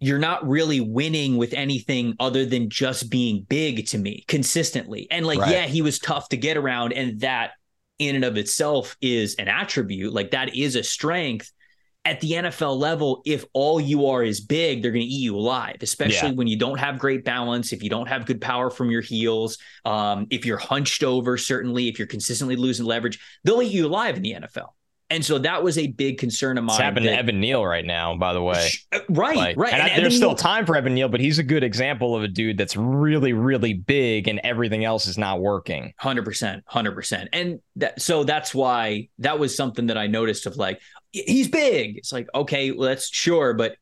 you're 0.00 0.18
not 0.18 0.48
really 0.48 0.80
winning 0.80 1.36
with 1.36 1.52
anything 1.52 2.14
other 2.18 2.44
than 2.44 2.70
just 2.70 3.10
being 3.10 3.44
big 3.48 3.86
to 3.88 3.98
me 3.98 4.24
consistently. 4.28 5.06
And 5.10 5.26
like, 5.26 5.40
right. 5.40 5.50
yeah, 5.50 5.66
he 5.66 5.82
was 5.82 5.98
tough 5.98 6.28
to 6.30 6.36
get 6.36 6.56
around, 6.56 6.92
and 6.92 7.20
that 7.20 7.52
in 8.00 8.16
and 8.16 8.24
of 8.24 8.36
itself 8.36 8.96
is 9.00 9.36
an 9.36 9.48
attribute. 9.48 10.12
Like 10.12 10.32
that 10.32 10.56
is 10.56 10.74
a 10.74 10.82
strength 10.82 11.52
at 12.08 12.20
the 12.20 12.32
NFL 12.32 12.78
level, 12.78 13.20
if 13.26 13.44
all 13.52 13.78
you 13.78 14.06
are 14.06 14.22
is 14.22 14.40
big, 14.40 14.80
they're 14.80 14.92
going 14.92 15.04
to 15.04 15.06
eat 15.06 15.20
you 15.20 15.36
alive, 15.36 15.76
especially 15.82 16.30
yeah. 16.30 16.34
when 16.34 16.46
you 16.46 16.56
don't 16.56 16.78
have 16.78 16.98
great 16.98 17.22
balance, 17.22 17.70
if 17.72 17.82
you 17.82 17.90
don't 17.90 18.08
have 18.08 18.24
good 18.24 18.40
power 18.40 18.70
from 18.70 18.90
your 18.90 19.02
heels, 19.02 19.58
um, 19.84 20.26
if 20.30 20.46
you're 20.46 20.56
hunched 20.56 21.04
over, 21.04 21.36
certainly, 21.36 21.88
if 21.88 21.98
you're 21.98 22.08
consistently 22.08 22.56
losing 22.56 22.86
leverage, 22.86 23.18
they'll 23.44 23.60
eat 23.60 23.72
you 23.72 23.86
alive 23.86 24.16
in 24.16 24.22
the 24.22 24.32
NFL. 24.32 24.68
And 25.10 25.24
so 25.24 25.38
that 25.38 25.62
was 25.62 25.78
a 25.78 25.86
big 25.86 26.18
concern 26.18 26.58
of 26.58 26.64
mine. 26.64 26.74
It's 26.74 26.82
happening 26.82 27.06
that, 27.06 27.12
to 27.12 27.18
Evan 27.18 27.40
Neal 27.40 27.64
right 27.64 27.84
now, 27.84 28.14
by 28.16 28.34
the 28.34 28.42
way. 28.42 28.68
Uh, 28.92 29.00
right, 29.08 29.36
like, 29.36 29.56
right. 29.56 29.72
And, 29.72 29.82
and 29.82 29.92
I, 29.92 30.00
there's 30.00 30.16
still 30.16 30.34
time 30.34 30.66
for 30.66 30.76
Evan 30.76 30.94
Neal, 30.94 31.08
but 31.08 31.20
he's 31.20 31.38
a 31.38 31.42
good 31.42 31.64
example 31.64 32.14
of 32.14 32.22
a 32.22 32.28
dude 32.28 32.58
that's 32.58 32.76
really, 32.76 33.32
really 33.32 33.72
big 33.72 34.28
and 34.28 34.38
everything 34.44 34.84
else 34.84 35.06
is 35.06 35.16
not 35.16 35.40
working. 35.40 35.94
100%. 36.00 36.62
100%. 36.70 37.28
And 37.32 37.60
that, 37.76 38.02
so 38.02 38.22
that's 38.24 38.54
why 38.54 39.08
that 39.20 39.38
was 39.38 39.56
something 39.56 39.86
that 39.86 39.96
I 39.96 40.08
noticed 40.08 40.44
of 40.44 40.56
like, 40.56 40.78
he's 41.12 41.48
big. 41.48 41.96
It's 41.96 42.12
like, 42.12 42.28
okay, 42.34 42.72
well, 42.72 42.88
that's 42.88 43.08
sure, 43.08 43.54
but 43.54 43.76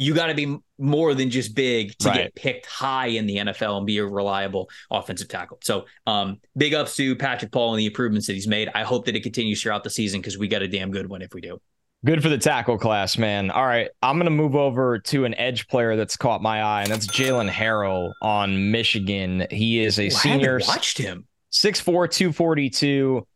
you 0.00 0.14
got 0.14 0.28
to 0.28 0.34
be 0.34 0.56
more 0.78 1.12
than 1.12 1.28
just 1.28 1.54
big 1.54 1.96
to 1.98 2.08
right. 2.08 2.16
get 2.16 2.34
picked 2.34 2.64
high 2.64 3.08
in 3.08 3.26
the 3.26 3.36
NFL 3.36 3.76
and 3.76 3.86
be 3.86 3.98
a 3.98 4.06
reliable 4.06 4.70
offensive 4.90 5.28
tackle. 5.28 5.58
So, 5.62 5.84
um, 6.06 6.40
big 6.56 6.72
ups 6.72 6.96
to 6.96 7.14
Patrick 7.16 7.52
Paul 7.52 7.74
and 7.74 7.80
the 7.80 7.84
improvements 7.84 8.26
that 8.26 8.32
he's 8.32 8.48
made. 8.48 8.70
I 8.74 8.82
hope 8.82 9.04
that 9.04 9.14
it 9.14 9.22
continues 9.22 9.60
throughout 9.60 9.84
the 9.84 9.90
season 9.90 10.22
because 10.22 10.38
we 10.38 10.48
got 10.48 10.62
a 10.62 10.68
damn 10.68 10.90
good 10.90 11.10
one 11.10 11.20
if 11.20 11.34
we 11.34 11.42
do. 11.42 11.60
Good 12.02 12.22
for 12.22 12.30
the 12.30 12.38
tackle 12.38 12.78
class, 12.78 13.18
man. 13.18 13.50
All 13.50 13.66
right, 13.66 13.90
I'm 14.02 14.16
gonna 14.16 14.30
move 14.30 14.56
over 14.56 14.98
to 15.00 15.26
an 15.26 15.34
edge 15.34 15.68
player 15.68 15.96
that's 15.96 16.16
caught 16.16 16.40
my 16.40 16.62
eye, 16.62 16.82
and 16.82 16.90
that's 16.90 17.06
Jaylen 17.06 17.50
Harrell 17.50 18.12
on 18.22 18.70
Michigan. 18.70 19.46
He 19.50 19.80
is 19.84 19.98
a 19.98 20.08
well, 20.08 20.18
senior. 20.18 20.60
watched 20.66 20.96
him. 20.96 21.26
6'4", 21.52 21.84
242 22.10 23.26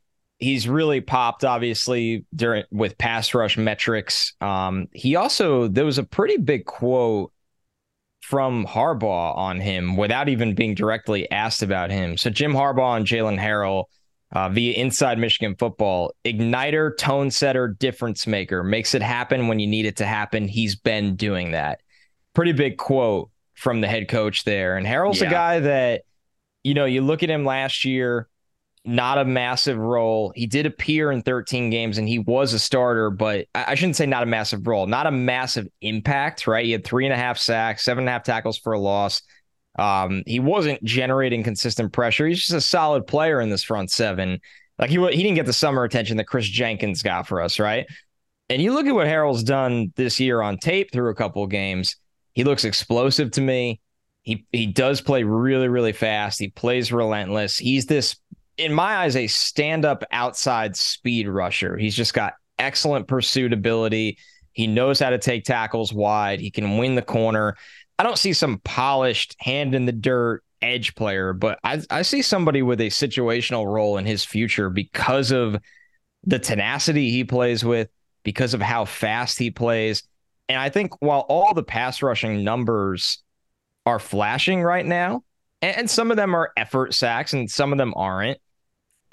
he's 0.45 0.69
really 0.69 1.01
popped 1.01 1.45
obviously 1.45 2.27
during 2.35 2.65
with 2.71 2.99
pass 2.99 3.33
rush 3.33 3.57
metrics. 3.57 4.35
Um, 4.41 4.89
he 4.93 5.17
also 5.17 5.69
there 5.69 5.87
was 5.87 5.99
a 5.99 6.05
pretty 6.05 6.37
big 6.37 6.67
quote 6.67 7.33
from 8.21 8.67
Harbaugh 8.67 9.37
on 9.37 9.61
him 9.61 9.97
without 9.97 10.29
even 10.29 10.55
being 10.55 10.75
directly 10.75 11.31
asked 11.31 11.63
about 11.63 11.91
him. 11.91 12.17
So 12.17 12.31
Jim 12.31 12.53
Harbaugh 12.53 12.97
and 12.97 13.07
Jaylen 13.07 13.39
Harrell 13.39 13.85
uh, 14.33 14.49
via 14.49 14.75
Inside 14.75 15.19
Michigan 15.19 15.57
Football, 15.57 16.13
igniter, 16.25 16.97
tone 16.97 17.31
setter, 17.31 17.69
difference 17.69 18.27
maker, 18.27 18.63
makes 18.63 18.95
it 18.95 19.03
happen 19.03 19.49
when 19.49 19.59
you 19.59 19.67
need 19.67 19.87
it 19.87 19.97
to 19.97 20.07
happen. 20.07 20.49
He's 20.49 20.77
been 20.77 21.17
doing 21.17 21.53
that. 21.53 21.81
Pretty 22.35 22.53
big 22.53 22.77
quote 22.77 23.31
from 23.55 23.81
the 23.81 23.89
head 23.89 24.09
coach 24.09 24.45
there. 24.45 24.77
And 24.77 24.87
Harrell's 24.87 25.21
yeah. 25.21 25.29
a 25.29 25.31
guy 25.31 25.61
that, 25.61 26.03
you 26.63 26.75
know, 26.75 26.85
you 26.85 27.03
look 27.03 27.23
at 27.23 27.31
him 27.31 27.45
last 27.45 27.85
year 27.85 28.29
not 28.85 29.19
a 29.19 29.25
massive 29.25 29.79
role. 29.79 30.33
He 30.37 30.47
did 30.47 30.67
appear 30.67 31.11
in 31.11 31.23
13 31.23 31.71
games 31.71 31.97
and 31.97 32.09
he 32.09 32.19
was 32.19 32.53
a 32.53 32.59
starter, 32.59 33.11
but 33.11 33.47
I 33.55 33.75
shouldn't 33.75 33.97
say 33.97 34.07
not 34.07 34.23
a 34.23 34.27
massive 34.27 34.67
role, 34.67 34.87
not 34.87 35.07
a 35.07 35.11
massive 35.11 35.67
impact, 35.81 36.47
right? 36.47 36.67
He 36.67 36.73
had 36.73 36.85
three 36.85 37.07
and 37.07 37.15
a 37.15 37.17
half 37.17 37.39
sacks, 37.39 37.85
seven 37.85 38.03
and 38.03 38.09
a 38.09 38.13
half 38.13 38.25
tackles 38.25 38.59
for 38.59 38.75
a 38.75 38.79
loss. 38.79 39.23
Um, 39.79 40.23
he 40.27 40.39
wasn't 40.39 40.85
generating 40.85 41.43
consistent 41.43 41.93
pressure. 41.93 42.27
He's 42.27 42.41
just 42.41 42.53
a 42.53 42.61
solid 42.61 43.07
player 43.07 43.41
in 43.41 43.51
this 43.51 43.65
front 43.65 43.91
seven. 43.91 44.41
Like 44.79 44.91
he 44.91 44.97
he 44.97 45.23
didn't 45.23 45.37
get 45.37 45.47
the 45.47 45.53
summer 45.53 45.85
attention 45.85 46.17
that 46.19 46.27
Kris 46.27 46.47
Jenkins 46.49 47.03
got 47.03 47.27
for 47.27 47.41
us, 47.41 47.59
right? 47.59 47.87
And 48.51 48.61
you 48.61 48.73
look 48.73 48.87
at 48.87 48.95
what 48.95 49.07
Harrell's 49.07 49.43
done 49.43 49.93
this 49.97 50.21
year 50.21 50.43
on 50.43 50.59
tape 50.59 50.93
through 50.93 51.11
a 51.11 51.15
couple 51.15 51.47
games. 51.47 51.97
He 52.35 52.45
looks 52.45 52.65
explosive 52.65 53.31
to 53.33 53.41
me. 53.41 53.81
He 54.23 54.47
he 54.53 54.67
does 54.67 55.01
play 55.01 55.23
really 55.23 55.69
really 55.69 55.93
fast. 55.93 56.39
He 56.39 56.49
plays 56.49 56.93
relentless. 56.93 57.59
He's 57.59 57.87
this 57.87 58.17
in 58.57 58.73
my 58.73 58.97
eyes, 58.97 59.17
a 59.17 59.27
stand 59.27 59.85
up 59.85 60.05
outside 60.13 60.77
speed 60.77 61.29
rusher. 61.29 61.77
He's 61.77 61.97
just 61.97 62.15
got 62.15 62.35
excellent 62.59 63.09
pursuit 63.09 63.53
ability. 63.53 64.19
He 64.53 64.67
knows 64.67 65.01
how 65.01 65.11
to 65.11 65.19
take 65.19 65.45
tackles 65.45 65.93
wide. 65.93 66.41
He 66.41 66.51
can 66.51 66.79
win 66.79 66.95
the 66.95 67.03
corner. 67.03 67.57
I 67.99 68.03
don't 68.03 68.19
see 68.19 68.33
some 68.33 68.59
polished 68.59 69.37
hand 69.41 69.75
in 69.75 69.87
the 69.87 69.93
dirt 69.93 70.43
edge 70.63 70.95
player, 70.95 71.33
but 71.33 71.59
I, 71.65 71.83
I 71.91 72.03
see 72.03 72.23
somebody 72.23 72.63
with 72.63 72.81
a 72.81 72.89
situational 72.89 73.67
role 73.67 73.99
in 73.99 74.07
his 74.07 74.25
future 74.25 74.71
because 74.71 75.31
of 75.31 75.57
the 76.25 76.39
tenacity 76.39 77.11
he 77.11 77.25
plays 77.25 77.65
with, 77.65 77.89
because 78.23 78.55
of 78.55 78.63
how 78.63 78.85
fast 78.85 79.39
he 79.39 79.51
plays. 79.51 80.05
And 80.49 80.59
I 80.59 80.71
think 80.71 81.01
while 81.03 81.21
all 81.29 81.55
the 81.55 81.63
pass 81.63 82.03
rushing 82.03 82.45
numbers 82.45 83.23
are 83.87 83.99
flashing 83.99 84.63
right 84.63 84.87
now, 84.87 85.25
and 85.61 85.89
some 85.89 86.11
of 86.11 86.17
them 86.17 86.35
are 86.35 86.53
effort 86.57 86.95
sacks 86.95 87.33
and 87.33 87.51
some 87.51 87.73
of 87.73 87.79
them 87.79 87.95
aren't, 87.97 88.39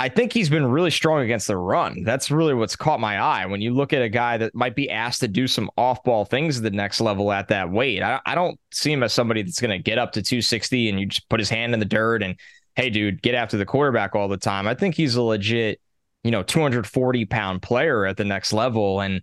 I 0.01 0.09
think 0.09 0.33
he's 0.33 0.49
been 0.49 0.65
really 0.65 0.89
strong 0.89 1.21
against 1.21 1.47
the 1.47 1.57
run. 1.57 2.03
That's 2.03 2.31
really 2.31 2.55
what's 2.55 2.75
caught 2.75 2.99
my 2.99 3.19
eye. 3.19 3.45
When 3.45 3.61
you 3.61 3.71
look 3.71 3.93
at 3.93 4.01
a 4.01 4.09
guy 4.09 4.37
that 4.37 4.55
might 4.55 4.75
be 4.75 4.89
asked 4.89 5.19
to 5.19 5.27
do 5.27 5.47
some 5.47 5.69
off 5.77 6.03
ball 6.03 6.25
things 6.25 6.57
at 6.57 6.63
the 6.63 6.71
next 6.71 7.01
level 7.01 7.31
at 7.31 7.49
that 7.49 7.69
weight, 7.69 8.01
I, 8.01 8.19
I 8.25 8.33
don't 8.33 8.59
see 8.71 8.91
him 8.91 9.03
as 9.03 9.13
somebody 9.13 9.43
that's 9.43 9.61
going 9.61 9.69
to 9.69 9.77
get 9.77 9.99
up 9.99 10.13
to 10.13 10.23
260 10.23 10.89
and 10.89 10.99
you 10.99 11.05
just 11.05 11.29
put 11.29 11.39
his 11.39 11.49
hand 11.49 11.75
in 11.75 11.79
the 11.79 11.85
dirt 11.85 12.23
and, 12.23 12.35
hey, 12.75 12.89
dude, 12.89 13.21
get 13.21 13.35
after 13.35 13.57
the 13.57 13.65
quarterback 13.65 14.15
all 14.15 14.27
the 14.27 14.37
time. 14.37 14.67
I 14.67 14.73
think 14.73 14.95
he's 14.95 15.15
a 15.15 15.21
legit 15.21 15.79
you 16.23 16.31
know, 16.31 16.43
240 16.43 17.25
pound 17.25 17.61
player 17.61 18.05
at 18.05 18.17
the 18.17 18.25
next 18.25 18.53
level. 18.53 19.01
And 19.01 19.21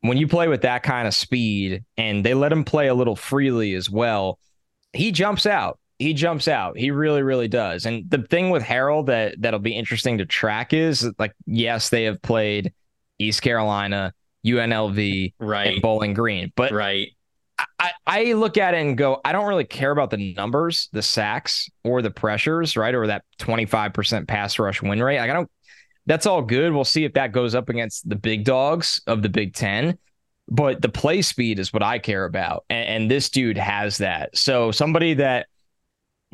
when 0.00 0.18
you 0.18 0.28
play 0.28 0.48
with 0.48 0.62
that 0.62 0.82
kind 0.82 1.08
of 1.08 1.14
speed 1.14 1.84
and 1.96 2.24
they 2.24 2.34
let 2.34 2.52
him 2.52 2.64
play 2.64 2.88
a 2.88 2.94
little 2.94 3.16
freely 3.16 3.74
as 3.74 3.88
well, 3.90 4.38
he 4.92 5.12
jumps 5.12 5.46
out. 5.46 5.78
He 5.98 6.14
jumps 6.14 6.48
out. 6.48 6.76
He 6.76 6.90
really, 6.90 7.22
really 7.22 7.48
does. 7.48 7.86
And 7.86 8.10
the 8.10 8.18
thing 8.18 8.50
with 8.50 8.62
Harrell 8.62 9.06
that 9.06 9.40
that'll 9.40 9.60
be 9.60 9.76
interesting 9.76 10.18
to 10.18 10.26
track 10.26 10.72
is 10.72 11.08
like, 11.18 11.32
yes, 11.46 11.88
they 11.88 12.04
have 12.04 12.20
played 12.20 12.72
East 13.18 13.42
Carolina, 13.42 14.12
UNLV, 14.44 15.34
right. 15.38 15.66
and 15.74 15.82
Bowling 15.82 16.14
Green, 16.14 16.52
but 16.56 16.72
right. 16.72 17.08
I, 17.78 17.92
I 18.04 18.32
look 18.32 18.58
at 18.58 18.74
it 18.74 18.78
and 18.78 18.98
go, 18.98 19.20
I 19.24 19.30
don't 19.30 19.46
really 19.46 19.64
care 19.64 19.92
about 19.92 20.10
the 20.10 20.34
numbers, 20.34 20.88
the 20.92 21.02
sacks, 21.02 21.70
or 21.84 22.02
the 22.02 22.10
pressures, 22.10 22.76
right? 22.76 22.94
Or 22.94 23.06
that 23.06 23.24
25% 23.38 24.26
pass 24.26 24.58
rush 24.58 24.82
win 24.82 25.00
rate. 25.00 25.20
Like, 25.20 25.30
I 25.30 25.34
don't 25.34 25.50
that's 26.06 26.26
all 26.26 26.42
good. 26.42 26.72
We'll 26.72 26.84
see 26.84 27.04
if 27.04 27.14
that 27.14 27.32
goes 27.32 27.54
up 27.54 27.68
against 27.68 28.08
the 28.08 28.16
big 28.16 28.44
dogs 28.44 29.00
of 29.06 29.22
the 29.22 29.28
Big 29.28 29.54
Ten. 29.54 29.98
But 30.48 30.82
the 30.82 30.90
play 30.90 31.22
speed 31.22 31.58
is 31.58 31.72
what 31.72 31.82
I 31.82 31.98
care 31.98 32.26
about. 32.26 32.64
And, 32.68 32.88
and 32.88 33.10
this 33.10 33.30
dude 33.30 33.56
has 33.56 33.98
that. 33.98 34.36
So 34.36 34.70
somebody 34.70 35.14
that 35.14 35.46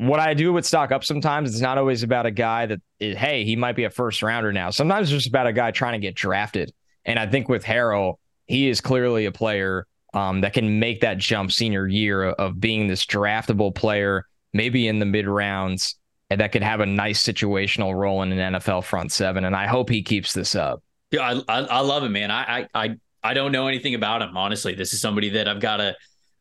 what 0.07 0.19
I 0.19 0.33
do 0.33 0.51
with 0.53 0.65
stock 0.65 0.91
up 0.91 1.03
sometimes, 1.03 1.51
it's 1.51 1.61
not 1.61 1.77
always 1.77 2.03
about 2.03 2.25
a 2.25 2.31
guy 2.31 2.65
that, 2.65 2.79
is, 2.99 3.15
hey, 3.15 3.43
he 3.43 3.55
might 3.55 3.75
be 3.75 3.83
a 3.83 3.89
first 3.89 4.21
rounder 4.21 4.51
now. 4.51 4.69
Sometimes 4.69 5.07
it's 5.07 5.23
just 5.23 5.27
about 5.27 5.47
a 5.47 5.53
guy 5.53 5.71
trying 5.71 5.93
to 5.93 5.99
get 5.99 6.15
drafted. 6.15 6.71
And 7.05 7.19
I 7.19 7.27
think 7.27 7.49
with 7.49 7.63
Harrell, 7.63 8.15
he 8.45 8.69
is 8.69 8.81
clearly 8.81 9.25
a 9.25 9.31
player 9.31 9.87
um, 10.13 10.41
that 10.41 10.53
can 10.53 10.79
make 10.79 11.01
that 11.01 11.17
jump 11.17 11.51
senior 11.51 11.87
year 11.87 12.25
of 12.25 12.59
being 12.59 12.87
this 12.87 13.05
draftable 13.05 13.73
player, 13.73 14.25
maybe 14.53 14.87
in 14.87 14.99
the 14.99 15.05
mid 15.05 15.27
rounds 15.27 15.95
and 16.31 16.39
that 16.39 16.53
could 16.53 16.63
have 16.63 16.79
a 16.79 16.85
nice 16.85 17.21
situational 17.21 17.93
role 17.93 18.21
in 18.21 18.31
an 18.31 18.53
NFL 18.53 18.85
front 18.85 19.11
seven. 19.11 19.43
And 19.43 19.53
I 19.53 19.67
hope 19.67 19.89
he 19.89 20.01
keeps 20.01 20.31
this 20.31 20.55
up. 20.55 20.81
Yeah, 21.11 21.41
I, 21.49 21.59
I, 21.59 21.59
I 21.63 21.79
love 21.81 22.03
him, 22.03 22.13
man. 22.13 22.31
I, 22.31 22.69
I 22.73 22.95
I 23.21 23.33
don't 23.33 23.51
know 23.51 23.67
anything 23.67 23.95
about 23.95 24.21
him, 24.21 24.37
honestly. 24.37 24.73
This 24.73 24.93
is 24.93 25.01
somebody 25.01 25.27
that 25.31 25.49
I've 25.49 25.59
got 25.59 25.77
to 25.77 25.93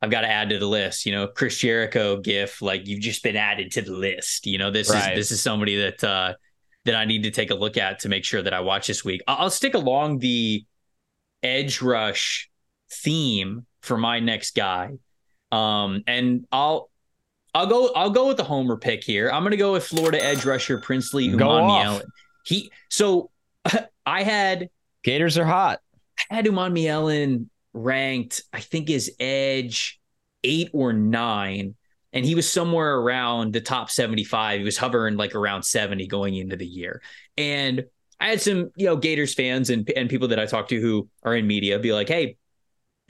I've 0.03 0.11
got 0.11 0.23
to 0.23 0.29
add 0.29 0.51
to 0.51 0.59
the 0.59 0.67
list. 0.67 1.05
You 1.07 1.13
know, 1.13 1.27
Chris 1.29 1.59
Jericho 1.59 2.19
gif, 2.19 2.63
like 2.63 2.87
you've 2.87 3.01
just 3.01 3.23
been 3.23 3.37
added 3.37 3.73
to 3.73 3.83
the 3.83 3.93
list. 3.93 4.47
You 4.47 4.59
know, 4.59 4.71
this 4.71 4.91
right. 4.91 5.13
is 5.13 5.19
this 5.19 5.31
is 5.31 5.43
somebody 5.43 5.77
that 5.77 6.03
uh 6.03 6.35
that 6.85 6.95
I 6.95 7.05
need 7.05 7.25
to 7.25 7.31
take 7.31 7.51
a 7.51 7.55
look 7.55 7.77
at 7.77 8.01
to 8.01 8.09
make 8.09 8.25
sure 8.25 8.43
that 8.43 8.55
I 8.55 8.61
watch 8.61 8.87
this 8.87 9.05
week. 9.05 9.21
I'll 9.29 9.51
stick 9.51 9.75
along 9.75 10.19
the 10.19 10.65
edge 11.43 11.83
rush 11.83 12.51
theme 12.91 13.67
for 13.83 13.97
my 13.97 14.21
next 14.21 14.55
guy. 14.55 14.93
Um, 15.53 16.03
and 16.07 16.47
I'll 16.51 16.91
I'll 17.55 17.67
go. 17.67 17.93
I'll 17.95 18.11
go 18.11 18.29
with 18.29 18.37
the 18.37 18.45
homer 18.45 18.77
pick 18.77 19.03
here. 19.03 19.31
I'm 19.31 19.43
going 19.43 19.51
to 19.51 19.57
go 19.57 19.73
with 19.73 19.85
Florida 19.85 20.25
edge 20.25 20.45
rusher 20.45 20.79
Princely 20.79 21.29
Umanmielen. 21.29 22.03
He 22.45 22.71
so 22.89 23.31
I 24.07 24.23
had 24.23 24.71
Gators 25.03 25.37
are 25.39 25.45
hot. 25.45 25.81
I 26.31 26.37
had 26.37 26.45
Umanmielen 26.45 27.47
ranked. 27.73 28.43
I 28.53 28.61
think 28.61 28.89
his 28.89 29.13
edge 29.19 30.01
eight 30.43 30.71
or 30.73 30.93
nine, 30.93 31.75
and 32.13 32.25
he 32.25 32.35
was 32.35 32.51
somewhere 32.51 32.97
around 32.97 33.53
the 33.53 33.61
top 33.61 33.91
75. 33.91 34.59
He 34.59 34.65
was 34.65 34.77
hovering 34.77 35.17
like 35.17 35.35
around 35.35 35.63
70 35.63 36.07
going 36.07 36.37
into 36.37 36.57
the 36.57 36.67
year, 36.67 37.03
and 37.37 37.85
I 38.19 38.29
had 38.29 38.41
some 38.41 38.71
you 38.77 38.87
know 38.87 38.97
Gators 38.97 39.35
fans 39.35 39.71
and 39.71 39.89
and 39.97 40.11
people 40.11 40.29
that 40.29 40.41
I 40.41 40.47
talked 40.47 40.71
to 40.71 40.81
who 40.81 41.09
are 41.23 41.35
in 41.35 41.47
media 41.47 41.79
be 41.79 41.93
like, 41.93 42.09
hey, 42.09 42.37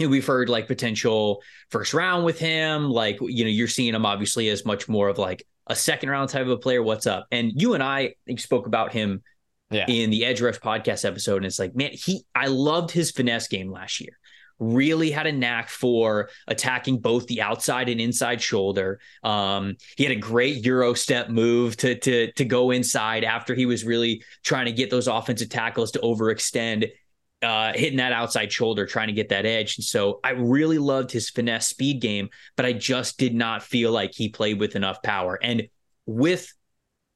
we've 0.09 0.26
heard 0.26 0.49
like 0.49 0.67
potential 0.67 1.43
first 1.71 1.93
round 1.93 2.25
with 2.25 2.38
him. 2.38 2.88
Like, 2.88 3.19
you 3.21 3.45
know, 3.45 3.50
you're 3.50 3.69
seeing 3.69 3.95
him 3.95 4.07
obviously 4.07 4.49
as 4.49 4.64
much 4.64 4.88
more 4.88 5.09
of 5.09 5.19
like 5.19 5.47
a 5.67 5.76
second 5.76 6.09
round 6.09 6.31
type 6.31 6.43
of 6.43 6.50
a 6.50 6.57
player. 6.57 6.83
What's 6.83 7.07
up? 7.07 7.26
And 7.31 7.52
you 7.55 7.75
and 7.75 7.83
I 7.83 8.14
spoke 8.38 8.67
about 8.67 8.93
him 8.93 9.23
yeah. 9.71 9.87
in 9.88 10.11
the 10.11 10.25
Edge 10.25 10.40
Rush 10.40 10.59
podcast 10.59 11.05
episode. 11.05 11.38
And 11.38 11.47
it's 11.47 11.59
like, 11.59 11.75
man, 11.75 11.90
he, 11.93 12.25
I 12.35 12.47
loved 12.47 12.90
his 12.90 13.11
finesse 13.11 13.49
game 13.49 13.71
last 13.71 14.00
year. 14.00 14.19
Really 14.61 15.11
had 15.11 15.26
a 15.26 15.33
knack 15.33 15.69
for 15.69 16.31
attacking 16.47 16.99
both 16.99 17.26
the 17.26 17.43
outside 17.43 17.89
and 17.89 18.00
inside 18.00 18.41
shoulder. 18.41 19.00
Um, 19.25 19.76
he 19.97 20.04
had 20.04 20.13
a 20.13 20.21
great 20.21 20.65
Euro 20.65 20.95
step 20.95 21.30
move 21.30 21.76
to 21.78 21.99
to 21.99 22.30
to 22.32 22.45
go 22.45 22.71
inside 22.71 23.25
after 23.25 23.54
he 23.54 23.67
was 23.67 23.84
really 23.84 24.23
trying 24.45 24.67
to 24.67 24.73
get 24.73 24.91
those 24.91 25.08
offensive 25.08 25.49
tackles 25.49 25.93
to 25.93 25.99
overextend 26.00 26.91
uh, 27.43 27.73
hitting 27.75 27.99
that 27.99 28.13
outside 28.13 28.52
shoulder, 28.52 28.87
trying 28.87 29.08
to 29.08 29.15
get 29.15 29.30
that 29.30 29.47
edge. 29.47 29.78
And 29.78 29.84
so 29.84 30.21
I 30.23 30.30
really 30.30 30.78
loved 30.78 31.11
his 31.11 31.30
finesse 31.30 31.69
speed 31.69 32.00
game, 32.00 32.28
but 32.56 32.67
I 32.67 32.73
just 32.73 33.19
did 33.19 33.34
not 33.34 33.63
feel 33.63 33.93
like 33.93 34.13
he 34.15 34.28
played 34.28 34.61
with 34.61 34.76
enough 34.76 35.02
power. 35.02 35.39
And 35.43 35.69
with 36.06 36.52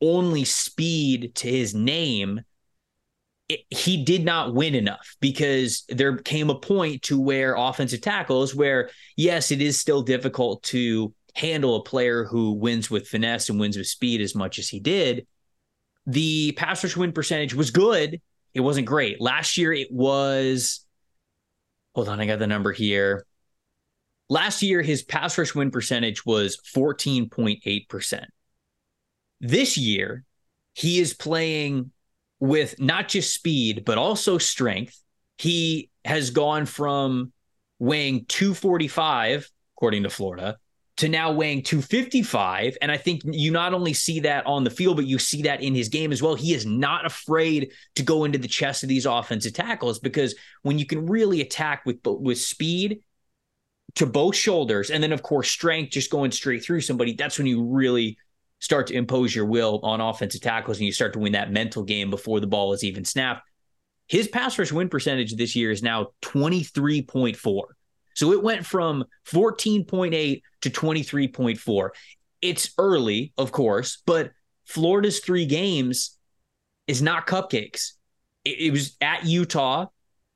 only 0.00 0.44
speed 0.44 1.34
to 1.36 1.48
his 1.48 1.74
name, 1.74 2.40
it, 3.48 3.60
he 3.70 4.04
did 4.04 4.24
not 4.24 4.54
win 4.54 4.74
enough 4.74 5.16
because 5.20 5.84
there 5.88 6.16
came 6.16 6.50
a 6.50 6.58
point 6.58 7.02
to 7.02 7.20
where 7.20 7.54
offensive 7.54 8.00
tackles, 8.00 8.54
where 8.54 8.90
yes, 9.16 9.50
it 9.50 9.60
is 9.60 9.78
still 9.78 10.02
difficult 10.02 10.62
to 10.64 11.12
handle 11.34 11.76
a 11.76 11.82
player 11.82 12.24
who 12.24 12.52
wins 12.52 12.90
with 12.90 13.08
finesse 13.08 13.48
and 13.48 13.58
wins 13.58 13.76
with 13.76 13.86
speed 13.86 14.20
as 14.20 14.34
much 14.34 14.58
as 14.58 14.68
he 14.68 14.80
did. 14.80 15.26
The 16.06 16.52
pass 16.52 16.84
rush 16.84 16.96
win 16.96 17.12
percentage 17.12 17.54
was 17.54 17.70
good 17.70 18.20
it 18.54 18.60
wasn't 18.60 18.86
great. 18.86 19.20
Last 19.20 19.58
year 19.58 19.72
it 19.72 19.88
was 19.90 20.86
hold 21.94 22.08
on, 22.08 22.20
I 22.20 22.26
got 22.26 22.38
the 22.38 22.46
number 22.46 22.72
here. 22.72 23.26
Last 24.28 24.62
year 24.62 24.80
his 24.80 25.02
pass 25.02 25.36
rush 25.36 25.54
win 25.54 25.70
percentage 25.70 26.24
was 26.24 26.58
14.8%. 26.74 28.24
This 29.40 29.76
year 29.76 30.24
he 30.72 31.00
is 31.00 31.14
playing 31.14 31.90
with 32.44 32.78
not 32.78 33.08
just 33.08 33.34
speed 33.34 33.84
but 33.86 33.96
also 33.96 34.36
strength. 34.38 35.00
He 35.38 35.90
has 36.04 36.30
gone 36.30 36.66
from 36.66 37.32
weighing 37.78 38.26
245 38.26 39.50
according 39.76 40.02
to 40.02 40.10
Florida 40.10 40.58
to 40.98 41.08
now 41.08 41.32
weighing 41.32 41.62
255. 41.62 42.76
And 42.80 42.92
I 42.92 42.98
think 42.98 43.22
you 43.24 43.50
not 43.50 43.72
only 43.74 43.94
see 43.94 44.20
that 44.20 44.46
on 44.46 44.62
the 44.62 44.70
field, 44.70 44.96
but 44.96 45.06
you 45.06 45.18
see 45.18 45.42
that 45.42 45.62
in 45.62 45.74
his 45.74 45.88
game 45.88 46.12
as 46.12 46.22
well. 46.22 46.34
He 46.34 46.54
is 46.54 46.66
not 46.66 47.06
afraid 47.06 47.72
to 47.96 48.02
go 48.02 48.24
into 48.24 48.38
the 48.38 48.46
chest 48.46 48.82
of 48.82 48.88
these 48.88 49.06
offensive 49.06 49.54
tackles 49.54 49.98
because 49.98 50.34
when 50.62 50.78
you 50.78 50.86
can 50.86 51.06
really 51.06 51.40
attack 51.40 51.84
with 51.86 51.98
with 52.04 52.38
speed 52.38 53.00
to 53.94 54.06
both 54.06 54.36
shoulders, 54.36 54.90
and 54.90 55.02
then 55.02 55.12
of 55.12 55.22
course 55.22 55.50
strength 55.50 55.92
just 55.92 56.10
going 56.10 56.30
straight 56.30 56.62
through 56.62 56.82
somebody, 56.82 57.14
that's 57.14 57.38
when 57.38 57.46
you 57.46 57.64
really 57.64 58.18
start 58.64 58.86
to 58.86 58.94
impose 58.94 59.34
your 59.34 59.44
will 59.44 59.78
on 59.82 60.00
offensive 60.00 60.40
tackles 60.40 60.78
and 60.78 60.86
you 60.86 60.92
start 60.92 61.12
to 61.12 61.18
win 61.18 61.32
that 61.32 61.52
mental 61.52 61.82
game 61.82 62.08
before 62.08 62.40
the 62.40 62.46
ball 62.46 62.72
is 62.72 62.82
even 62.82 63.04
snapped. 63.04 63.42
His 64.08 64.26
pass 64.26 64.58
rush 64.58 64.72
win 64.72 64.88
percentage 64.88 65.34
this 65.34 65.54
year 65.54 65.70
is 65.70 65.82
now 65.82 66.08
23.4. 66.22 67.62
So 68.14 68.32
it 68.32 68.42
went 68.42 68.64
from 68.64 69.04
14.8 69.26 70.42
to 70.62 70.70
23.4. 70.70 71.88
It's 72.40 72.70
early, 72.78 73.34
of 73.36 73.52
course, 73.52 74.02
but 74.06 74.30
Florida's 74.64 75.20
three 75.20 75.44
games 75.44 76.16
is 76.86 77.02
not 77.02 77.26
cupcakes. 77.26 77.92
It, 78.46 78.60
it 78.60 78.70
was 78.70 78.96
at 79.02 79.26
Utah, 79.26 79.86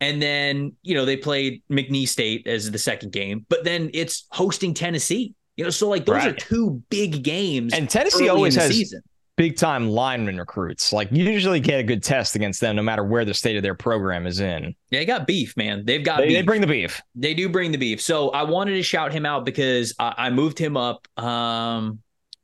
and 0.02 0.20
then, 0.20 0.76
you 0.82 0.94
know, 0.94 1.06
they 1.06 1.16
played 1.16 1.62
McNeese 1.70 2.08
State 2.08 2.46
as 2.46 2.70
the 2.70 2.78
second 2.78 3.12
game, 3.12 3.46
but 3.48 3.64
then 3.64 3.90
it's 3.94 4.26
hosting 4.30 4.74
Tennessee. 4.74 5.34
You 5.58 5.64
know, 5.64 5.70
so 5.70 5.88
like 5.90 6.06
those 6.06 6.14
right. 6.14 6.28
are 6.28 6.36
two 6.36 6.82
big 6.88 7.22
games. 7.22 7.74
And 7.74 7.90
Tennessee 7.90 8.30
always 8.30 8.54
has 8.54 8.70
season 8.70 9.02
big 9.38 9.56
time 9.56 9.88
lineman 9.88 10.36
recruits. 10.36 10.92
Like 10.92 11.10
you 11.12 11.24
usually 11.24 11.60
get 11.60 11.80
a 11.80 11.82
good 11.82 12.02
test 12.02 12.34
against 12.34 12.60
them 12.60 12.76
no 12.76 12.82
matter 12.82 13.04
where 13.04 13.24
the 13.24 13.32
state 13.32 13.56
of 13.56 13.62
their 13.62 13.74
program 13.74 14.26
is 14.26 14.40
in. 14.40 14.74
Yeah, 14.90 14.98
they 14.98 15.06
got 15.06 15.26
beef, 15.26 15.56
man. 15.56 15.84
They've 15.86 16.04
got 16.04 16.18
they, 16.18 16.26
beef. 16.26 16.36
they 16.36 16.42
bring 16.42 16.60
the 16.60 16.66
beef. 16.66 17.00
They 17.14 17.32
do 17.32 17.48
bring 17.48 17.72
the 17.72 17.78
beef. 17.78 18.02
So 18.02 18.30
I 18.30 18.42
wanted 18.42 18.72
to 18.72 18.82
shout 18.82 19.12
him 19.12 19.24
out 19.24 19.46
because 19.46 19.94
I, 19.98 20.14
I 20.18 20.30
moved 20.30 20.58
him 20.58 20.76
up. 20.76 21.06
Um, 21.16 22.00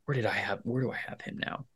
where 0.06 0.14
did 0.14 0.24
I 0.24 0.32
have 0.32 0.60
where 0.62 0.82
do 0.82 0.92
I 0.92 0.96
have 0.96 1.20
him 1.20 1.38
now? 1.44 1.66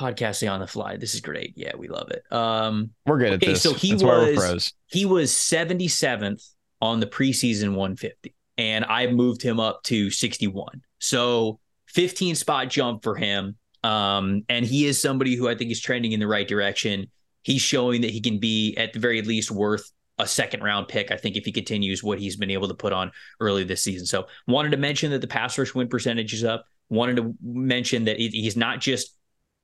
Podcasting 0.00 0.50
on 0.50 0.60
the 0.60 0.66
fly. 0.66 0.96
This 0.96 1.14
is 1.14 1.20
great. 1.20 1.52
Yeah, 1.56 1.76
we 1.76 1.88
love 1.88 2.10
it. 2.10 2.22
Um, 2.30 2.90
we're 3.06 3.18
good 3.18 3.32
okay, 3.34 3.34
at 3.34 3.40
this. 3.40 3.62
So 3.62 3.72
he 3.72 3.92
That's 3.92 4.02
was 4.02 4.72
he 4.86 5.06
was 5.06 5.32
77th 5.32 6.46
on 6.80 7.00
the 7.00 7.06
preseason 7.06 7.68
150, 7.70 8.34
and 8.58 8.84
I 8.84 9.06
moved 9.08 9.42
him 9.42 9.60
up 9.60 9.82
to 9.84 10.10
61. 10.10 10.82
So 10.98 11.60
15 11.88 12.34
spot 12.34 12.68
jump 12.68 13.02
for 13.02 13.14
him. 13.14 13.56
Um, 13.82 14.42
and 14.48 14.64
he 14.64 14.86
is 14.86 15.00
somebody 15.00 15.36
who 15.36 15.48
I 15.48 15.54
think 15.54 15.70
is 15.70 15.80
trending 15.80 16.12
in 16.12 16.20
the 16.20 16.26
right 16.26 16.48
direction. 16.48 17.06
He's 17.42 17.62
showing 17.62 18.00
that 18.00 18.10
he 18.10 18.20
can 18.20 18.38
be 18.38 18.76
at 18.76 18.92
the 18.92 18.98
very 18.98 19.22
least 19.22 19.50
worth 19.50 19.90
a 20.18 20.26
second 20.26 20.62
round 20.62 20.88
pick. 20.88 21.10
I 21.10 21.16
think 21.16 21.36
if 21.36 21.44
he 21.44 21.52
continues 21.52 22.02
what 22.02 22.18
he's 22.18 22.36
been 22.36 22.50
able 22.50 22.68
to 22.68 22.74
put 22.74 22.92
on 22.92 23.12
early 23.40 23.64
this 23.64 23.82
season. 23.82 24.06
So 24.06 24.26
wanted 24.46 24.70
to 24.70 24.76
mention 24.76 25.10
that 25.12 25.20
the 25.20 25.26
pass 25.26 25.56
rush 25.58 25.74
win 25.74 25.88
percentage 25.88 26.32
is 26.32 26.44
up. 26.44 26.64
Wanted 26.88 27.16
to 27.16 27.34
mention 27.42 28.04
that 28.04 28.18
he's 28.18 28.56
not 28.56 28.80
just. 28.80 29.12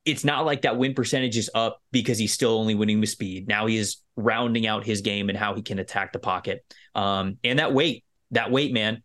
It's 0.04 0.24
not 0.24 0.44
like 0.44 0.62
that 0.62 0.76
win 0.76 0.94
percentage 0.94 1.36
is 1.36 1.48
up 1.54 1.80
because 1.92 2.18
he's 2.18 2.32
still 2.32 2.58
only 2.58 2.74
winning 2.74 2.98
with 2.98 3.08
speed. 3.08 3.46
Now 3.46 3.66
he 3.66 3.76
is 3.76 3.98
rounding 4.16 4.66
out 4.66 4.84
his 4.84 5.00
game 5.00 5.28
and 5.28 5.38
how 5.38 5.54
he 5.54 5.62
can 5.62 5.78
attack 5.78 6.12
the 6.12 6.18
pocket. 6.18 6.64
Um, 6.96 7.38
and 7.44 7.60
that 7.60 7.72
weight, 7.72 8.04
that 8.32 8.50
weight, 8.50 8.72
man, 8.72 9.02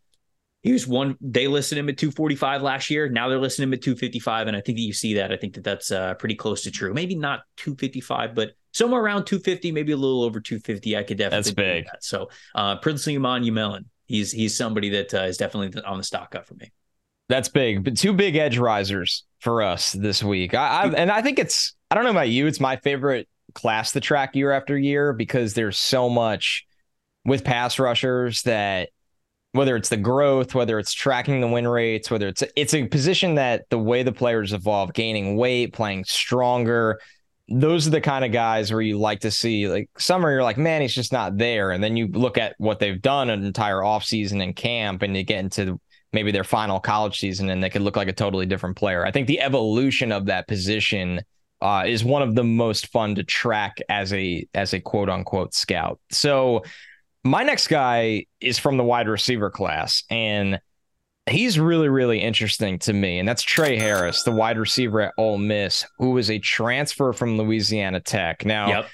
he 0.62 0.72
was 0.72 0.86
one 0.86 1.16
they 1.20 1.46
listed 1.46 1.78
him 1.78 1.88
at 1.88 1.96
245 1.96 2.62
last 2.62 2.90
year 2.90 3.08
now 3.08 3.28
they're 3.28 3.38
listing 3.38 3.62
him 3.62 3.72
at 3.72 3.80
255 3.80 4.48
and 4.48 4.56
i 4.56 4.60
think 4.60 4.76
that 4.76 4.82
you 4.82 4.92
see 4.92 5.14
that 5.14 5.32
i 5.32 5.36
think 5.36 5.54
that 5.54 5.62
that's 5.62 5.92
uh, 5.92 6.14
pretty 6.14 6.34
close 6.34 6.62
to 6.62 6.70
true 6.70 6.92
maybe 6.92 7.14
not 7.14 7.42
255 7.56 8.34
but 8.34 8.50
somewhere 8.72 9.02
around 9.02 9.24
250, 9.24 9.72
maybe 9.72 9.92
a 9.92 9.96
little 9.96 10.22
over 10.22 10.40
250. 10.40 10.96
I 10.96 11.02
could 11.02 11.18
definitely 11.18 11.36
that's 11.36 11.50
big. 11.54 11.84
That. 11.86 12.04
So 12.04 12.30
uh, 12.54 12.76
Princely 12.76 13.16
Umanmielen, 13.16 13.84
he's 14.06 14.32
he's 14.32 14.56
somebody 14.56 14.90
that 14.90 15.14
uh, 15.14 15.22
is 15.22 15.36
definitely 15.36 15.80
on 15.82 15.98
the 15.98 16.04
stock 16.04 16.34
up 16.34 16.46
for 16.46 16.54
me. 16.54 16.72
That's 17.28 17.48
big, 17.48 17.84
but 17.84 17.96
two 17.96 18.14
big 18.14 18.36
edge 18.36 18.56
risers 18.56 19.24
for 19.40 19.62
us 19.62 19.92
this 19.92 20.22
week. 20.22 20.54
I, 20.54 20.84
I 20.84 20.86
and 20.88 21.10
I 21.10 21.20
think 21.20 21.38
it's 21.38 21.74
I 21.90 21.94
don't 21.94 22.04
know 22.04 22.10
about 22.10 22.30
you, 22.30 22.46
it's 22.46 22.60
my 22.60 22.76
favorite 22.76 23.28
class 23.54 23.92
to 23.92 24.00
track 24.00 24.34
year 24.34 24.52
after 24.52 24.78
year 24.78 25.12
because 25.12 25.54
there's 25.54 25.76
so 25.76 26.08
much 26.08 26.64
with 27.24 27.44
pass 27.44 27.78
rushers 27.78 28.42
that 28.42 28.90
whether 29.52 29.76
it's 29.76 29.88
the 29.88 29.96
growth, 29.96 30.54
whether 30.54 30.78
it's 30.78 30.92
tracking 30.92 31.40
the 31.40 31.48
win 31.48 31.66
rates, 31.66 32.10
whether 32.10 32.28
it's 32.28 32.44
it's 32.54 32.74
a 32.74 32.86
position 32.86 33.36
that 33.36 33.68
the 33.70 33.78
way 33.78 34.02
the 34.02 34.12
players 34.12 34.52
evolve, 34.52 34.92
gaining 34.92 35.36
weight, 35.36 35.72
playing 35.72 36.04
stronger, 36.04 37.00
those 37.48 37.86
are 37.86 37.90
the 37.90 38.00
kind 38.00 38.24
of 38.24 38.32
guys 38.32 38.70
where 38.70 38.82
you 38.82 38.98
like 38.98 39.20
to 39.20 39.30
see 39.30 39.68
like 39.68 39.88
summer 39.98 40.30
you're 40.30 40.42
like 40.42 40.58
man 40.58 40.82
he's 40.82 40.94
just 40.94 41.12
not 41.12 41.38
there. 41.38 41.70
And 41.70 41.82
then 41.82 41.96
you 41.96 42.08
look 42.08 42.36
at 42.36 42.54
what 42.58 42.78
they've 42.78 43.00
done 43.00 43.30
an 43.30 43.44
entire 43.44 43.78
offseason 43.78 44.42
in 44.42 44.52
camp 44.52 45.02
and 45.02 45.16
you 45.16 45.24
get 45.24 45.40
into 45.40 45.80
maybe 46.12 46.30
their 46.30 46.44
final 46.44 46.80
college 46.80 47.18
season 47.18 47.48
and 47.50 47.62
they 47.62 47.70
could 47.70 47.82
look 47.82 47.96
like 47.96 48.08
a 48.08 48.12
totally 48.12 48.46
different 48.46 48.76
player. 48.76 49.04
I 49.04 49.10
think 49.10 49.26
the 49.26 49.40
evolution 49.40 50.12
of 50.12 50.26
that 50.26 50.46
position 50.46 51.20
uh, 51.60 51.84
is 51.86 52.04
one 52.04 52.22
of 52.22 52.34
the 52.34 52.44
most 52.44 52.88
fun 52.88 53.14
to 53.16 53.24
track 53.24 53.78
as 53.88 54.12
a 54.12 54.46
as 54.54 54.74
a 54.74 54.80
quote 54.80 55.08
unquote 55.08 55.54
scout. 55.54 55.98
So 56.10 56.62
my 57.28 57.42
next 57.42 57.68
guy 57.68 58.26
is 58.40 58.58
from 58.58 58.76
the 58.76 58.84
wide 58.84 59.08
receiver 59.08 59.50
class 59.50 60.04
and 60.10 60.60
he's 61.28 61.58
really, 61.58 61.88
really 61.88 62.20
interesting 62.20 62.78
to 62.80 62.92
me. 62.92 63.18
And 63.18 63.28
that's 63.28 63.42
Tre 63.42 63.76
Harris, 63.76 64.22
the 64.22 64.32
wide 64.32 64.58
receiver 64.58 65.00
at 65.00 65.14
Ole 65.18 65.38
Miss, 65.38 65.84
who 65.98 66.10
was 66.10 66.30
a 66.30 66.38
transfer 66.38 67.12
from 67.12 67.36
Louisiana 67.36 68.00
Tech. 68.00 68.44
Now, 68.44 68.68
yep. 68.68 68.86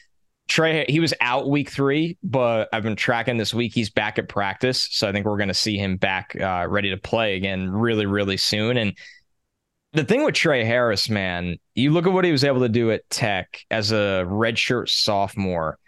Tre, 0.46 0.84
he 0.88 1.00
was 1.00 1.14
out 1.22 1.48
week 1.48 1.70
three, 1.70 2.18
but 2.22 2.68
I've 2.72 2.82
been 2.82 2.96
tracking 2.96 3.38
this 3.38 3.54
week. 3.54 3.72
He's 3.72 3.88
back 3.88 4.18
at 4.18 4.28
practice. 4.28 4.88
So 4.90 5.08
I 5.08 5.12
think 5.12 5.24
we're 5.24 5.38
going 5.38 5.48
to 5.48 5.54
see 5.54 5.78
him 5.78 5.96
back 5.96 6.36
uh, 6.38 6.66
ready 6.68 6.90
to 6.90 6.98
play 6.98 7.36
again 7.36 7.70
really, 7.70 8.04
really 8.04 8.36
soon. 8.36 8.76
And 8.76 8.94
the 9.92 10.04
thing 10.04 10.22
with 10.22 10.34
Tre 10.34 10.64
Harris, 10.64 11.08
man, 11.08 11.56
you 11.74 11.92
look 11.92 12.06
at 12.06 12.12
what 12.12 12.26
he 12.26 12.32
was 12.32 12.44
able 12.44 12.60
to 12.60 12.68
do 12.68 12.90
at 12.90 13.08
Tech 13.08 13.60
as 13.70 13.90
a 13.90 14.26
redshirt 14.26 14.90
sophomore 14.90 15.78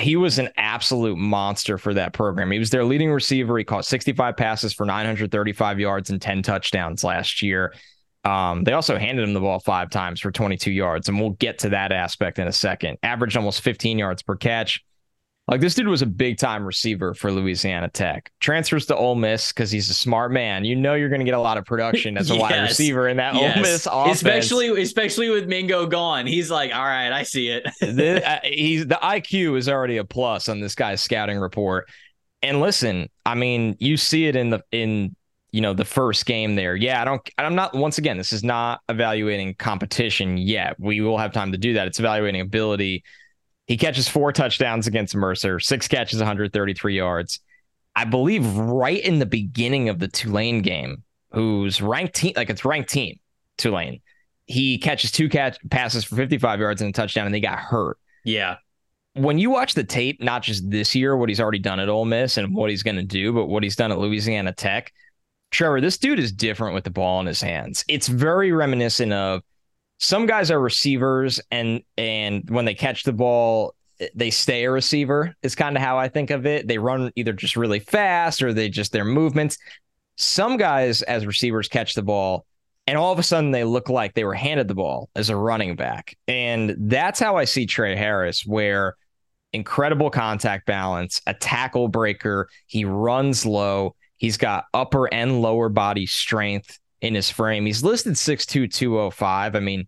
he 0.00 0.16
was 0.16 0.38
an 0.38 0.48
absolute 0.56 1.16
monster 1.16 1.78
for 1.78 1.94
that 1.94 2.12
program. 2.12 2.50
He 2.50 2.58
was 2.58 2.70
their 2.70 2.84
leading 2.84 3.10
receiver. 3.10 3.56
He 3.58 3.64
caught 3.64 3.84
65 3.84 4.36
passes 4.36 4.72
for 4.72 4.84
935 4.84 5.78
yards 5.78 6.10
and 6.10 6.20
10 6.20 6.42
touchdowns 6.42 7.04
last 7.04 7.42
year. 7.42 7.74
Um, 8.24 8.64
they 8.64 8.72
also 8.72 8.98
handed 8.98 9.22
him 9.26 9.32
the 9.32 9.40
ball 9.40 9.60
five 9.60 9.90
times 9.90 10.20
for 10.20 10.30
22 10.30 10.70
yards, 10.70 11.08
and 11.08 11.18
we'll 11.18 11.30
get 11.30 11.58
to 11.60 11.70
that 11.70 11.92
aspect 11.92 12.38
in 12.38 12.46
a 12.46 12.52
second. 12.52 12.98
Averaged 13.02 13.36
almost 13.36 13.62
15 13.62 13.98
yards 13.98 14.22
per 14.22 14.36
catch. 14.36 14.84
Like 15.48 15.60
this 15.60 15.74
dude 15.74 15.88
was 15.88 16.02
a 16.02 16.06
big 16.06 16.38
time 16.38 16.64
receiver 16.64 17.12
for 17.12 17.32
Louisiana 17.32 17.88
Tech. 17.88 18.30
Transfers 18.38 18.86
to 18.86 18.96
Ole 18.96 19.16
Miss 19.16 19.52
because 19.52 19.70
he's 19.70 19.90
a 19.90 19.94
smart 19.94 20.30
man. 20.30 20.64
You 20.64 20.76
know 20.76 20.94
you're 20.94 21.08
going 21.08 21.20
to 21.20 21.24
get 21.24 21.34
a 21.34 21.40
lot 21.40 21.58
of 21.58 21.64
production 21.64 22.16
as 22.16 22.30
a 22.30 22.34
yes. 22.36 22.40
wide 22.40 22.62
receiver 22.62 23.08
in 23.08 23.16
that 23.16 23.34
yes. 23.34 23.56
Ole 23.56 23.62
Miss 23.62 23.86
offense, 23.86 24.16
especially 24.16 24.82
especially 24.82 25.28
with 25.28 25.48
Mingo 25.48 25.86
gone. 25.86 26.26
He's 26.26 26.52
like, 26.52 26.72
all 26.72 26.84
right, 26.84 27.10
I 27.10 27.24
see 27.24 27.48
it. 27.48 27.66
the, 27.80 28.28
uh, 28.28 28.38
he's 28.44 28.86
the 28.86 28.98
IQ 29.02 29.58
is 29.58 29.68
already 29.68 29.96
a 29.96 30.04
plus 30.04 30.48
on 30.48 30.60
this 30.60 30.76
guy's 30.76 31.00
scouting 31.00 31.38
report. 31.38 31.88
And 32.42 32.60
listen, 32.60 33.08
I 33.26 33.34
mean, 33.34 33.76
you 33.80 33.96
see 33.96 34.26
it 34.26 34.36
in 34.36 34.50
the 34.50 34.62
in 34.70 35.16
you 35.50 35.60
know 35.60 35.74
the 35.74 35.84
first 35.84 36.26
game 36.26 36.54
there. 36.54 36.76
Yeah, 36.76 37.02
I 37.02 37.04
don't. 37.04 37.28
I'm 37.38 37.56
not. 37.56 37.74
Once 37.74 37.98
again, 37.98 38.16
this 38.16 38.32
is 38.32 38.44
not 38.44 38.82
evaluating 38.88 39.56
competition 39.56 40.36
yet. 40.36 40.76
We 40.78 41.00
will 41.00 41.18
have 41.18 41.32
time 41.32 41.50
to 41.50 41.58
do 41.58 41.72
that. 41.72 41.88
It's 41.88 41.98
evaluating 41.98 42.40
ability 42.40 43.02
he 43.70 43.76
catches 43.76 44.08
four 44.08 44.32
touchdowns 44.32 44.88
against 44.88 45.14
Mercer, 45.14 45.60
six 45.60 45.86
catches, 45.86 46.18
133 46.18 46.96
yards. 46.96 47.38
I 47.94 48.04
believe 48.04 48.44
right 48.56 49.00
in 49.00 49.20
the 49.20 49.26
beginning 49.26 49.88
of 49.88 50.00
the 50.00 50.08
Tulane 50.08 50.60
game, 50.60 51.04
who's 51.30 51.80
ranked 51.80 52.16
team, 52.16 52.32
like 52.34 52.50
it's 52.50 52.64
ranked 52.64 52.90
team, 52.90 53.20
Tulane. 53.58 54.00
He 54.46 54.78
catches 54.78 55.12
two 55.12 55.28
catch 55.28 55.56
passes 55.70 56.02
for 56.02 56.16
55 56.16 56.58
yards 56.58 56.82
and 56.82 56.90
a 56.90 56.92
touchdown, 56.92 57.26
and 57.26 57.34
they 57.34 57.38
got 57.38 57.60
hurt. 57.60 57.96
Yeah. 58.24 58.56
When 59.14 59.38
you 59.38 59.50
watch 59.50 59.74
the 59.74 59.84
tape, 59.84 60.20
not 60.20 60.42
just 60.42 60.68
this 60.68 60.96
year, 60.96 61.16
what 61.16 61.28
he's 61.28 61.38
already 61.38 61.60
done 61.60 61.78
at 61.78 61.88
Ole 61.88 62.06
Miss 62.06 62.38
and 62.38 62.52
what 62.52 62.70
he's 62.70 62.82
going 62.82 62.96
to 62.96 63.04
do, 63.04 63.32
but 63.32 63.46
what 63.46 63.62
he's 63.62 63.76
done 63.76 63.92
at 63.92 64.00
Louisiana 64.00 64.52
Tech, 64.52 64.92
Trevor, 65.52 65.80
this 65.80 65.96
dude 65.96 66.18
is 66.18 66.32
different 66.32 66.74
with 66.74 66.82
the 66.82 66.90
ball 66.90 67.20
in 67.20 67.26
his 67.26 67.40
hands. 67.40 67.84
It's 67.86 68.08
very 68.08 68.50
reminiscent 68.50 69.12
of 69.12 69.42
some 70.00 70.26
guys 70.26 70.50
are 70.50 70.58
receivers 70.58 71.40
and 71.50 71.82
and 71.96 72.48
when 72.50 72.64
they 72.64 72.74
catch 72.74 73.04
the 73.04 73.12
ball 73.12 73.74
they 74.14 74.30
stay 74.30 74.64
a 74.64 74.70
receiver 74.70 75.36
is 75.42 75.54
kind 75.54 75.76
of 75.76 75.82
how 75.82 75.98
I 75.98 76.08
think 76.08 76.30
of 76.30 76.46
it. 76.46 76.66
They 76.66 76.78
run 76.78 77.12
either 77.16 77.34
just 77.34 77.54
really 77.54 77.80
fast 77.80 78.42
or 78.42 78.50
they 78.50 78.70
just 78.70 78.92
their 78.92 79.04
movements. 79.04 79.58
Some 80.16 80.56
guys 80.56 81.02
as 81.02 81.26
receivers 81.26 81.68
catch 81.68 81.92
the 81.92 82.02
ball 82.02 82.46
and 82.86 82.96
all 82.96 83.12
of 83.12 83.18
a 83.18 83.22
sudden 83.22 83.50
they 83.50 83.62
look 83.62 83.90
like 83.90 84.14
they 84.14 84.24
were 84.24 84.34
handed 84.34 84.68
the 84.68 84.74
ball 84.74 85.10
as 85.14 85.28
a 85.28 85.36
running 85.36 85.76
back. 85.76 86.16
And 86.26 86.74
that's 86.78 87.20
how 87.20 87.36
I 87.36 87.44
see 87.44 87.66
Tre 87.66 87.94
Harris 87.94 88.46
where 88.46 88.96
incredible 89.52 90.08
contact 90.08 90.64
balance, 90.64 91.20
a 91.26 91.34
tackle 91.34 91.88
breaker, 91.88 92.48
he 92.66 92.86
runs 92.86 93.44
low, 93.44 93.96
he's 94.16 94.38
got 94.38 94.64
upper 94.72 95.12
and 95.12 95.42
lower 95.42 95.68
body 95.68 96.06
strength 96.06 96.78
in 97.00 97.14
his 97.14 97.30
frame. 97.30 97.66
He's 97.66 97.82
listed 97.82 98.14
6'2, 98.14 98.72
205. 98.72 99.56
I 99.56 99.60
mean, 99.60 99.86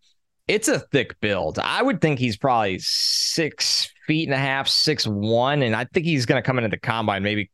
it's 0.49 0.69
a 0.69 0.79
thick 0.79 1.19
build. 1.21 1.59
I 1.59 1.83
would 1.83 2.01
think 2.01 2.19
he's 2.19 2.37
probably 2.37 2.79
six 2.81 3.91
feet 4.07 4.29
and 4.29 4.35
a 4.35 4.39
half, 4.39 4.69
six 4.69 5.07
one, 5.07 5.63
and 5.63 5.75
I 5.75 5.85
think 5.85 6.07
he's 6.07 6.27
going 6.27 6.43
to 6.43 6.47
come 6.47 6.59
into 6.59 6.69
the 6.69 6.79
combine. 6.79 7.23
Maybe, 7.23 7.51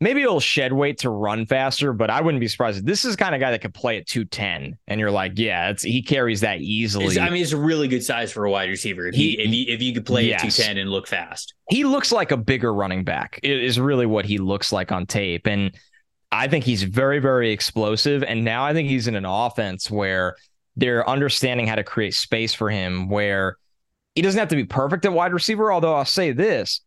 maybe 0.00 0.22
it'll 0.22 0.38
shed 0.38 0.72
weight 0.72 0.98
to 0.98 1.10
run 1.10 1.46
faster, 1.46 1.92
but 1.92 2.10
I 2.10 2.20
wouldn't 2.20 2.40
be 2.40 2.48
surprised. 2.48 2.84
This 2.84 3.04
is 3.04 3.16
kind 3.16 3.34
of 3.34 3.40
guy 3.40 3.50
that 3.50 3.62
could 3.62 3.74
play 3.74 3.96
at 3.96 4.06
two 4.06 4.24
ten, 4.24 4.76
and 4.86 5.00
you're 5.00 5.10
like, 5.10 5.32
yeah, 5.36 5.70
it's 5.70 5.82
he 5.82 6.02
carries 6.02 6.42
that 6.42 6.60
easily. 6.60 7.06
It's, 7.06 7.16
I 7.16 7.30
mean, 7.30 7.42
it's 7.42 7.52
a 7.52 7.56
really 7.56 7.88
good 7.88 8.04
size 8.04 8.30
for 8.30 8.44
a 8.44 8.50
wide 8.50 8.68
receiver. 8.68 9.06
If 9.06 9.14
he, 9.14 9.30
he 9.30 9.40
if 9.40 9.50
you 9.50 9.74
if 9.74 9.82
you 9.82 9.94
could 9.94 10.06
play 10.06 10.26
yes. 10.26 10.44
at 10.44 10.50
two 10.50 10.62
ten 10.62 10.78
and 10.78 10.90
look 10.90 11.06
fast, 11.06 11.54
he 11.70 11.84
looks 11.84 12.12
like 12.12 12.30
a 12.30 12.36
bigger 12.36 12.72
running 12.72 13.04
back. 13.04 13.40
It 13.42 13.62
is 13.64 13.80
really 13.80 14.06
what 14.06 14.26
he 14.26 14.38
looks 14.38 14.70
like 14.70 14.92
on 14.92 15.06
tape, 15.06 15.46
and 15.46 15.72
I 16.30 16.48
think 16.48 16.64
he's 16.64 16.82
very, 16.82 17.18
very 17.20 17.52
explosive. 17.52 18.22
And 18.22 18.44
now 18.44 18.64
I 18.64 18.72
think 18.72 18.88
he's 18.88 19.08
in 19.08 19.14
an 19.14 19.24
offense 19.24 19.90
where 19.90 20.36
they're 20.76 21.08
understanding 21.08 21.66
how 21.66 21.74
to 21.74 21.84
create 21.84 22.14
space 22.14 22.54
for 22.54 22.70
him 22.70 23.08
where 23.08 23.56
he 24.14 24.22
doesn't 24.22 24.38
have 24.38 24.48
to 24.48 24.56
be 24.56 24.64
perfect 24.64 25.04
at 25.04 25.12
wide 25.12 25.32
receiver. 25.32 25.72
Although 25.72 25.94
I'll 25.94 26.04
say 26.04 26.32
this 26.32 26.82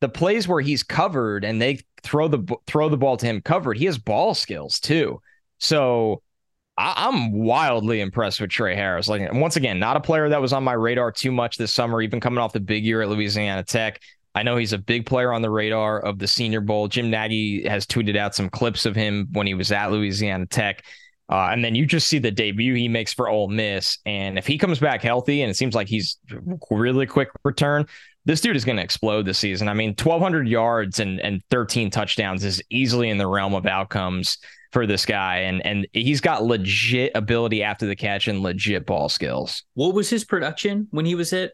the 0.00 0.08
plays 0.08 0.46
where 0.46 0.60
he's 0.60 0.82
covered 0.82 1.44
and 1.44 1.60
they 1.60 1.80
throw 2.02 2.28
the 2.28 2.56
throw 2.66 2.88
the 2.88 2.96
ball 2.96 3.16
to 3.16 3.26
him 3.26 3.40
covered, 3.40 3.76
he 3.76 3.86
has 3.86 3.98
ball 3.98 4.34
skills 4.34 4.80
too. 4.80 5.20
So 5.58 6.22
I, 6.76 7.08
am 7.08 7.32
wildly 7.32 8.00
impressed 8.00 8.40
with 8.40 8.50
Tre 8.50 8.74
Harris. 8.74 9.08
Like 9.08 9.32
once 9.32 9.56
again, 9.56 9.78
not 9.78 9.96
a 9.96 10.00
player 10.00 10.28
that 10.28 10.40
was 10.40 10.52
on 10.52 10.64
my 10.64 10.74
radar 10.74 11.10
too 11.10 11.32
much 11.32 11.56
this 11.56 11.72
summer, 11.72 12.02
even 12.02 12.20
coming 12.20 12.38
off 12.38 12.52
the 12.52 12.60
big 12.60 12.84
year 12.84 13.02
at 13.02 13.08
Louisiana 13.08 13.62
Tech. 13.62 14.00
I 14.36 14.42
know 14.42 14.58
he's 14.58 14.74
a 14.74 14.78
big 14.78 15.06
player 15.06 15.32
on 15.32 15.40
the 15.40 15.48
radar 15.48 15.98
of 15.98 16.18
the 16.18 16.28
Senior 16.28 16.60
Bowl. 16.60 16.88
Jim 16.88 17.08
Nagy 17.08 17.66
has 17.66 17.86
tweeted 17.86 18.18
out 18.18 18.34
some 18.34 18.50
clips 18.50 18.84
of 18.84 18.94
him 18.94 19.28
when 19.32 19.46
he 19.46 19.54
was 19.54 19.72
at 19.72 19.90
Louisiana 19.90 20.44
Tech. 20.44 20.84
Uh, 21.30 21.48
and 21.50 21.64
then 21.64 21.74
you 21.74 21.86
just 21.86 22.06
see 22.06 22.18
the 22.18 22.30
debut 22.30 22.74
he 22.74 22.86
makes 22.86 23.14
for 23.14 23.30
Ole 23.30 23.48
Miss. 23.48 23.98
And 24.04 24.36
if 24.36 24.46
he 24.46 24.58
comes 24.58 24.78
back 24.78 25.02
healthy, 25.02 25.40
and 25.40 25.50
it 25.50 25.54
seems 25.54 25.74
like 25.74 25.88
he's 25.88 26.18
really 26.70 27.06
quick 27.06 27.30
return, 27.44 27.86
this 28.26 28.42
dude 28.42 28.56
is 28.56 28.64
going 28.66 28.76
to 28.76 28.82
explode 28.82 29.24
this 29.24 29.38
season. 29.38 29.68
I 29.68 29.74
mean, 29.74 29.90
1,200 29.90 30.46
yards 30.46 31.00
and, 31.00 31.18
and 31.20 31.40
13 31.50 31.90
touchdowns 31.90 32.44
is 32.44 32.62
easily 32.68 33.08
in 33.08 33.16
the 33.16 33.26
realm 33.26 33.54
of 33.54 33.64
outcomes 33.64 34.36
for 34.70 34.86
this 34.86 35.06
guy. 35.06 35.38
And, 35.38 35.64
and 35.64 35.86
he's 35.94 36.20
got 36.20 36.44
legit 36.44 37.12
ability 37.14 37.62
after 37.62 37.86
the 37.86 37.96
catch 37.96 38.28
and 38.28 38.40
legit 38.40 38.84
ball 38.84 39.08
skills. 39.08 39.62
What 39.72 39.94
was 39.94 40.10
his 40.10 40.24
production 40.24 40.88
when 40.90 41.06
he 41.06 41.14
was 41.14 41.32
at 41.32 41.52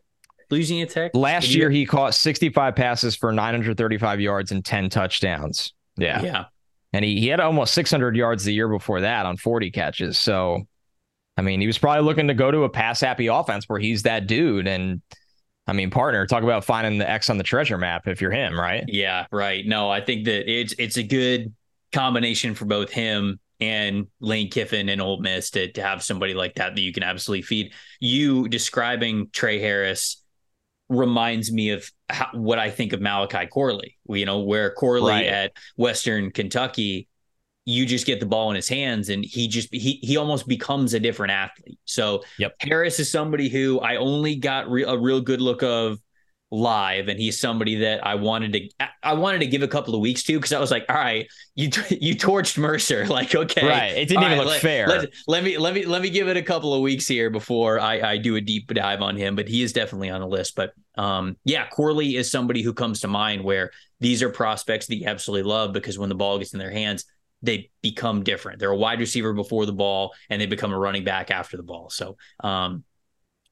Louisiana 0.53 0.87
Tech? 0.88 1.11
Last 1.15 1.55
year, 1.55 1.71
he 1.71 1.87
caught 1.87 2.15
65 2.15 2.77
passes 2.77 3.17
for 3.17 3.33
935 3.33 4.21
yards 4.21 4.53
and 4.53 4.65
10 4.65 4.91
touchdowns. 4.91 5.73
Yeah. 5.97 6.23
Yeah. 6.23 6.45
And 6.93 7.05
he, 7.05 7.19
he 7.19 7.29
had 7.29 7.41
almost 7.41 7.75
600 7.75 8.15
yards 8.15 8.45
the 8.45 8.53
year 8.53 8.69
before 8.69 9.01
that 9.01 9.27
on 9.27 9.37
40 9.37 9.71
catches. 9.71 10.19
So, 10.19 10.67
I 11.37 11.43
mean, 11.43 11.61
he 11.61 11.67
was 11.67 11.79
probably 11.79 12.05
looking 12.05 12.29
to 12.29 12.35
go 12.35 12.51
to 12.51 12.65
a 12.65 12.69
pass 12.69 13.01
happy 13.01 13.29
offense 13.29 13.69
where 13.69 13.81
he's 13.81 14.03
that 14.03 14.27
dude. 14.27 14.69
And 14.69 15.01
I 15.67 15.73
mean, 15.73 15.91
partner, 15.91 16.27
talk 16.27 16.43
about 16.43 16.65
finding 16.65 16.99
the 16.99 17.09
X 17.09 17.31
on 17.31 17.38
the 17.38 17.45
treasure 17.45 17.79
map 17.79 18.07
if 18.07 18.21
you're 18.21 18.31
him, 18.31 18.59
right? 18.59 18.85
Yeah, 18.88 19.27
right. 19.33 19.65
No, 19.67 19.91
I 19.91 20.01
think 20.01 20.27
that 20.27 20.51
it's 20.51 20.75
it's 20.79 20.99
a 20.99 21.03
good 21.03 21.55
combination 21.93 22.55
for 22.55 22.65
both 22.65 22.91
him 22.91 23.38
and 23.61 24.09
Lane 24.21 24.51
Kiffin 24.51 24.88
and 24.88 25.01
Ole 25.01 25.21
Miss 25.21 25.51
to, 25.51 25.71
to 25.73 25.83
have 25.83 26.03
somebody 26.03 26.35
like 26.35 26.57
that 26.57 26.75
that 26.75 26.81
you 26.81 26.93
can 26.93 27.05
absolutely 27.05 27.43
feed. 27.43 27.73
You 28.01 28.49
describing 28.49 29.31
Tre 29.33 29.61
Harris 29.61 30.22
reminds 30.97 31.53
me 31.53 31.71
of 31.71 31.91
how, 32.09 32.29
what 32.33 32.59
I 32.59 32.71
think 32.71 32.93
of 32.93 33.01
Malachi 33.01 33.47
Corley. 33.47 33.99
You 34.09 34.27
know, 34.27 34.41
where 34.41 34.73
Corley 34.73 35.13
right. 35.13 35.27
at 35.27 35.53
Western 35.77 36.31
Kentucky, 36.31 37.09
you 37.65 37.87
just 37.87 38.07
get 38.07 38.21
the 38.21 38.27
ball 38.27 38.51
in 38.51 38.57
his 38.57 38.69
hands, 38.69 39.09
and 39.09 39.25
he 39.25 39.49
just 39.49 39.69
he 39.73 39.99
he 40.03 40.17
almost 40.17 40.47
becomes 40.47 40.95
a 40.95 41.01
different 41.01 41.33
athlete. 41.33 41.79
So 41.85 42.23
yep. 42.39 42.55
Harris 42.61 43.01
is 43.01 43.11
somebody 43.11 43.49
who 43.49 43.81
I 43.81 43.97
only 43.97 44.37
got 44.37 44.71
re- 44.71 44.85
a 44.85 44.97
real 44.97 45.21
good 45.21 45.41
look 45.41 45.63
of 45.63 45.99
live 46.53 47.09
and 47.09 47.19
he's 47.19 47.41
somebody 47.41 47.77
that 47.77 48.07
I 48.07 48.15
wanted 48.15 48.53
to 48.53 48.87
I 49.03 49.15
wanted 49.15 49.38
to 49.38 49.47
give 49.47 49.62
a 49.62 49.69
couple 49.69 49.95
of 49.95 50.03
weeks 50.03 50.23
to 50.25 50.35
because 50.35 50.53
I 50.53 50.61
was 50.61 50.71
like 50.71 50.85
all 50.91 50.97
right 50.97 51.27
you 51.55 51.71
you 51.88 52.15
torched 52.15 52.59
Mercer. 52.59 53.07
Like 53.12 53.35
okay. 53.35 53.67
Right. 53.67 53.93
It 53.93 54.09
didn't 54.09 54.25
even 54.25 54.38
right, 54.38 54.45
look 54.45 54.55
let, 54.55 54.61
fair. 54.61 54.87
let, 54.87 55.11
let, 55.27 55.45
me 55.45 55.59
let 55.59 55.75
me 55.75 55.85
let 55.87 56.03
me 56.03 56.11
give 56.11 56.29
it 56.29 56.37
a 56.37 56.43
couple 56.43 56.75
of 56.75 56.81
weeks 56.81 57.09
here 57.09 57.31
before 57.31 57.81
I 57.81 58.01
I 58.01 58.17
do 58.19 58.37
a 58.37 58.41
deep 58.41 58.69
dive 58.69 59.01
on 59.01 59.17
him 59.17 59.35
but 59.35 59.49
he 59.49 59.62
is 59.62 59.73
definitely 59.73 60.11
on 60.11 60.21
the 60.21 60.27
list. 60.27 60.55
But 60.55 60.75
um 60.97 61.37
yeah 61.45 61.67
Corley 61.69 62.17
is 62.17 62.31
somebody 62.31 62.62
who 62.62 62.75
comes 62.75 63.01
to 63.01 63.09
mind 63.09 63.43
where 63.43 63.71
these 64.01 64.23
are 64.23 64.29
prospects 64.29 64.87
that 64.88 64.97
you 64.97 65.07
absolutely 65.07 65.49
love 65.49 65.73
because 65.73 65.99
when 65.99 66.11
the 66.11 66.15
ball 66.15 66.38
gets 66.38 66.53
in 66.53 66.59
their 66.59 66.71
hands 66.71 67.07
they 67.41 67.71
become 67.81 68.23
different. 68.23 68.61
They're 68.61 68.71
a 68.71 68.77
wide 68.77 69.01
receiver 69.01 69.33
before 69.33 69.67
the 69.67 69.73
ball 69.73 70.12
and 70.29 70.41
they 70.41 70.47
become 70.47 70.73
a 70.73 70.79
running 70.79 71.05
back 71.05 71.31
after 71.31 71.57
the 71.57 71.62
ball. 71.62 71.88
So 71.88 72.19
um 72.41 72.85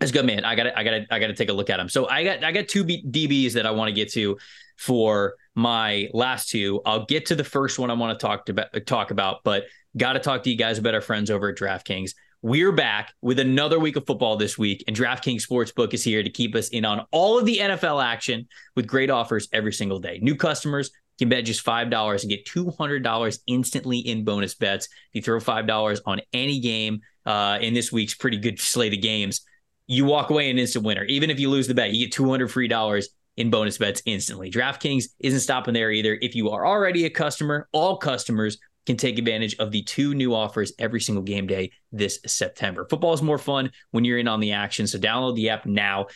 that's 0.01 0.13
good, 0.13 0.25
man. 0.25 0.45
I 0.45 0.55
got 0.55 0.67
I 0.77 0.83
got 0.83 1.03
I 1.11 1.19
got 1.19 1.27
to 1.29 1.35
take 1.35 1.51
a 1.51 1.53
look 1.53 1.71
at 1.71 1.77
them. 1.77 1.89
So 1.89 2.09
I 2.09 2.25
got, 2.25 2.43
I 2.43 2.53
got 2.53 2.69
two 2.69 2.85
B- 2.85 3.05
DBs 3.09 3.53
that 3.53 3.67
I 3.67 3.71
want 3.71 3.89
to 3.89 3.93
get 3.93 4.11
to 4.13 4.39
for 4.79 5.35
my 5.55 6.09
last 6.15 6.49
two. 6.49 6.81
I'll 6.87 7.05
get 7.05 7.27
to 7.27 7.35
the 7.35 7.45
first 7.45 7.79
one 7.79 7.91
I 7.91 7.95
want 7.95 8.19
to 8.19 8.27
talk 8.27 8.47
to 8.47 8.81
talk 8.81 9.11
about, 9.11 9.45
but 9.45 9.65
got 9.97 10.15
to 10.15 10.19
talk 10.19 10.43
to 10.45 10.51
you 10.51 10.57
guys 10.57 10.79
about 10.79 10.95
our 10.95 11.03
friends 11.03 11.31
over 11.31 11.51
at 11.51 11.57
DraftKings. 11.57 12.13
We're 12.43 12.73
back 12.73 13.13
with 13.21 13.39
another 13.39 13.79
week 13.79 13.97
of 13.97 14.07
football 14.07 14.39
this 14.39 14.57
week, 14.57 14.83
and 14.87 14.97
DraftKings 14.97 15.47
Sportsbook 15.47 15.93
is 15.93 16.03
here 16.03 16.23
to 16.23 16.31
keep 16.31 16.55
us 16.55 16.69
in 16.69 16.87
on 16.87 17.05
all 17.11 17.39
of 17.39 17.45
the 17.45 17.59
NFL 17.59 18.03
action 18.03 18.49
with 18.75 18.87
great 18.87 19.11
offers 19.11 19.49
every 19.53 19.75
single 19.75 19.99
day. 19.99 20.19
New 20.23 20.35
customers 20.35 20.91
can 21.19 21.29
bet 21.29 21.45
just 21.45 21.63
$5 21.63 22.23
and 22.23 22.31
get 22.31 22.47
$200 22.47 23.39
instantly 23.47 23.99
in 23.99 24.25
bonus 24.25 24.55
bets. 24.55 24.87
If 24.87 25.17
you 25.17 25.23
throw 25.23 25.39
$5 25.39 26.01
on 26.07 26.23
any 26.33 26.61
game 26.61 27.03
uh, 27.27 27.59
in 27.61 27.75
this 27.75 27.93
week's 27.93 28.15
pretty 28.15 28.39
good 28.39 28.59
slate 28.59 28.95
of 28.95 29.03
games, 29.03 29.43
you 29.91 30.05
walk 30.05 30.31
away 30.31 30.49
an 30.49 30.59
instant 30.59 30.85
winner. 30.85 31.03
Even 31.05 31.31
if 31.31 31.41
you 31.41 31.51
lose 31.51 31.67
the 31.67 31.75
bet, 31.75 31.93
you 31.93 32.07
get 32.07 32.13
200 32.13 32.49
free 32.49 32.69
dollars 32.69 33.09
in 33.37 33.51
bonus 33.51 33.77
bets 33.77 34.03
instantly. 34.07 34.49
DraftKings 34.49 35.07
isn't 35.19 35.41
stopping 35.41 35.75
there 35.75 35.91
either. 35.91 36.17
If 36.23 36.37
you 36.37 36.51
are 36.51 36.65
already 36.65 37.07
a 37.07 37.11
customer, 37.11 37.69
all 37.73 37.97
customers 37.97 38.59
can 38.87 38.97
take 38.97 39.19
advantage 39.19 39.57
of 39.57 39.73
the 39.73 39.83
two 39.83 40.15
new 40.15 40.33
offers 40.33 40.73
every 40.79 41.01
single 41.01 41.25
game 41.25 41.49
day 41.49 41.73
this 41.91 42.21
September. 42.25 42.87
Football 42.89 43.15
is 43.15 43.23
more 43.23 43.37
fun 43.37 43.73
when 43.91 44.05
you're 44.05 44.19
in 44.19 44.29
on 44.29 44.39
the 44.39 44.53
action. 44.53 44.87
So 44.87 44.97
download 44.97 45.35
the 45.35 45.51
app 45.51 45.67
now 45.67 46.07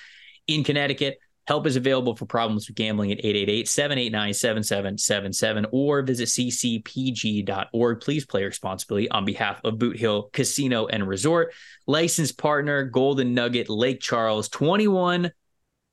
In 0.46 0.64
Connecticut, 0.64 1.18
help 1.46 1.66
is 1.66 1.76
available 1.76 2.14
for 2.14 2.26
problems 2.26 2.68
with 2.68 2.76
gambling 2.76 3.10
at 3.12 3.18
888 3.18 3.68
789 3.68 4.34
7777 4.34 5.66
or 5.72 6.02
visit 6.02 6.28
ccpg.org. 6.28 8.00
Please 8.00 8.26
play 8.26 8.44
responsibly 8.44 9.08
on 9.08 9.24
behalf 9.24 9.60
of 9.64 9.78
Boot 9.78 9.98
Hill 9.98 10.28
Casino 10.32 10.86
and 10.86 11.08
Resort. 11.08 11.52
Licensed 11.86 12.38
partner, 12.38 12.84
Golden 12.84 13.34
Nugget, 13.34 13.68
Lake 13.68 14.00
Charles, 14.00 14.48
21 14.48 15.32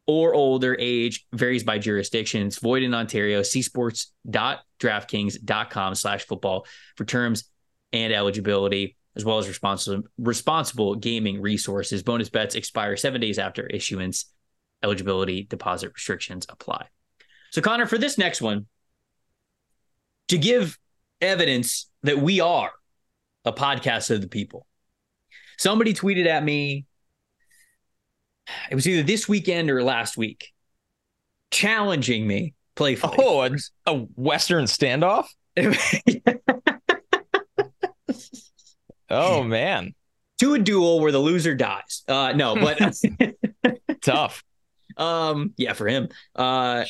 or 0.08 0.34
older 0.34 0.76
age 0.80 1.28
varies 1.34 1.65
by 1.65 1.78
jurisdiction. 1.78 2.48
It's 2.48 2.60
void 2.60 2.84
in 2.84 2.93
Ontario. 2.93 3.41
See 3.43 3.62
sports.draftkings.com 3.62 5.96
slash 5.96 6.26
football 6.26 6.65
for 6.96 7.04
terms 7.06 7.50
and 7.93 8.12
eligibility, 8.13 8.98
as 9.15 9.24
well 9.26 9.38
as 9.38 9.48
responsible 9.48 10.04
responsible 10.17 10.96
gaming 10.96 11.41
resources. 11.41 12.04
Bonus 12.04 12.30
bets 12.30 12.56
expire 12.56 12.96
seven 12.96 13.22
days 13.22 13.38
after 13.38 13.67
issuance. 13.67 14.26
Eligibility 14.84 15.43
deposit 15.43 15.91
restrictions 15.93 16.46
apply. 16.50 16.88
So, 17.52 17.62
Connor, 17.62 17.86
for 17.86 17.98
this 17.98 18.17
next 18.17 18.41
one, 18.41 18.67
to 20.30 20.38
give 20.38 20.78
evidence 21.20 21.89
that 22.04 22.20
we 22.20 22.39
are 22.39 22.72
a 23.43 23.52
podcast 23.54 24.12
of 24.12 24.22
the 24.22 24.28
people, 24.28 24.65
somebody 25.58 25.93
tweeted 25.93 26.28
at 26.28 26.43
me 26.43 26.86
it 28.69 28.75
was 28.75 28.88
either 28.88 29.03
this 29.03 29.27
weekend 29.27 29.69
or 29.69 29.83
last 29.83 30.17
week, 30.17 30.53
challenging 31.51 32.27
me 32.27 32.53
playfully. 32.75 33.17
Oh, 33.19 33.41
a, 33.41 33.51
a 33.86 33.95
Western 34.15 34.65
standoff? 34.65 35.27
oh, 39.10 39.43
man. 39.43 39.93
To 40.39 40.53
a 40.53 40.60
duel 40.60 40.99
where 40.99 41.12
the 41.12 41.19
loser 41.19 41.55
dies. 41.55 42.03
Uh, 42.07 42.33
no, 42.33 42.55
but 42.55 43.01
tough. 44.01 44.43
Um, 44.95 45.53
yeah, 45.57 45.73
for 45.73 45.88
him. 45.88 46.10
Uh, 46.36 46.86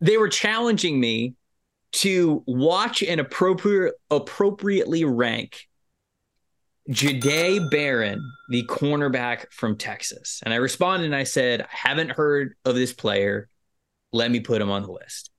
they 0.00 0.16
were 0.16 0.28
challenging 0.28 0.98
me 0.98 1.34
to 1.92 2.42
watch 2.46 3.02
and 3.02 3.20
appropriate 3.20 3.94
appropriately 4.10 5.04
rank 5.04 5.68
Jahdae 6.90 7.70
Barron, 7.70 8.20
the 8.48 8.64
cornerback 8.64 9.46
from 9.52 9.76
Texas. 9.76 10.40
And 10.44 10.52
I 10.52 10.56
responded 10.56 11.06
and 11.06 11.14
I 11.14 11.24
said, 11.24 11.62
I 11.62 11.68
haven't 11.70 12.10
heard 12.10 12.54
of 12.64 12.74
this 12.74 12.92
player. 12.92 13.48
Let 14.12 14.30
me 14.30 14.40
put 14.40 14.60
him 14.60 14.70
on 14.70 14.82
the 14.82 14.90
list. 14.90 15.30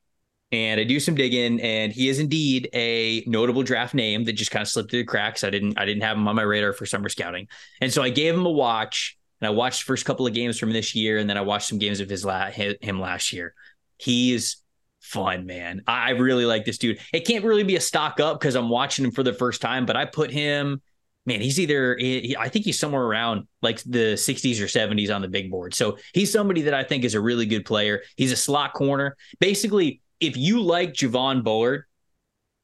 And 0.51 0.79
I 0.79 0.83
do 0.83 0.99
some 0.99 1.15
digging, 1.15 1.59
and 1.61 1.91
he 1.91 2.09
is 2.09 2.19
indeed 2.19 2.69
a 2.73 3.23
notable 3.25 3.63
draft 3.63 3.95
name 3.95 4.23
that 4.25 4.33
just 4.33 4.51
kind 4.51 4.61
of 4.61 4.67
slipped 4.67 4.91
through 4.91 4.99
the 4.99 5.07
cracks. 5.07 5.43
I 5.43 5.49
didn't 5.49 5.79
I 5.79 5.85
didn't 5.85 6.03
have 6.03 6.15
him 6.15 6.27
on 6.27 6.35
my 6.35 6.43
radar 6.43 6.73
for 6.73 6.85
summer 6.85 7.09
scouting. 7.09 7.47
And 7.81 7.91
so 7.91 8.03
I 8.03 8.09
gave 8.09 8.35
him 8.35 8.45
a 8.45 8.51
watch, 8.51 9.17
and 9.41 9.47
I 9.47 9.49
watched 9.49 9.81
the 9.81 9.85
first 9.85 10.05
couple 10.05 10.27
of 10.27 10.33
games 10.35 10.59
from 10.59 10.71
this 10.71 10.93
year, 10.93 11.17
and 11.17 11.27
then 11.27 11.39
I 11.39 11.41
watched 11.41 11.69
some 11.69 11.79
games 11.79 11.99
of 12.01 12.09
his 12.09 12.23
la- 12.23 12.51
him 12.51 13.01
last 13.01 13.33
year. 13.33 13.55
He's 13.97 14.57
fun, 14.99 15.47
man. 15.47 15.81
I 15.87 16.11
really 16.11 16.45
like 16.45 16.65
this 16.65 16.77
dude. 16.77 16.99
It 17.11 17.25
can't 17.25 17.43
really 17.43 17.63
be 17.63 17.75
a 17.75 17.81
stock 17.81 18.19
up 18.19 18.39
because 18.39 18.53
I'm 18.53 18.69
watching 18.69 19.05
him 19.05 19.11
for 19.11 19.23
the 19.23 19.33
first 19.33 19.59
time, 19.59 19.87
but 19.87 19.97
I 19.97 20.05
put 20.05 20.29
him 20.29 20.83
man, 21.25 21.41
he's 21.41 21.59
either 21.59 21.97
I 22.37 22.49
think 22.49 22.65
he's 22.65 22.79
somewhere 22.79 23.03
around 23.03 23.47
like 23.61 23.81
the 23.83 24.15
60s 24.15 24.59
or 24.59 24.65
70s 24.65 25.13
on 25.13 25.21
the 25.21 25.27
big 25.27 25.49
board. 25.49 25.73
So 25.73 25.97
he's 26.13 26.31
somebody 26.31 26.63
that 26.63 26.73
I 26.73 26.83
think 26.83 27.03
is 27.03 27.13
a 27.13 27.21
really 27.21 27.45
good 27.45 27.65
player. 27.65 28.03
He's 28.17 28.31
a 28.31 28.35
slot 28.35 28.73
corner. 28.73 29.15
Basically, 29.39 30.01
if 30.19 30.35
you 30.37 30.61
like 30.61 30.93
Javon 30.93 31.43
Bullard 31.43 31.85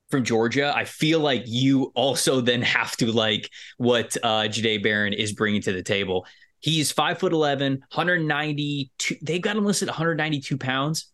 from 0.10 0.24
Georgia, 0.24 0.74
I 0.76 0.86
feel 0.86 1.20
like 1.20 1.44
you 1.46 1.92
also 1.96 2.42
then 2.42 2.62
have 2.62 2.96
to 2.98 3.12
like 3.12 3.50
what 3.78 4.18
uh 4.24 4.44
Jahdae 4.44 4.84
Barron 4.84 5.14
is 5.14 5.34
bringing 5.34 5.62
to 5.62 5.74
the 5.74 5.84
table. 5.84 6.26
He's 6.60 6.92
five 6.92 7.20
foot 7.20 7.32
11, 7.32 7.74
192. 7.94 9.16
They've 9.22 9.42
got 9.42 9.56
him 9.56 9.66
listed 9.66 9.88
192 9.88 10.58
pounds. 10.58 11.10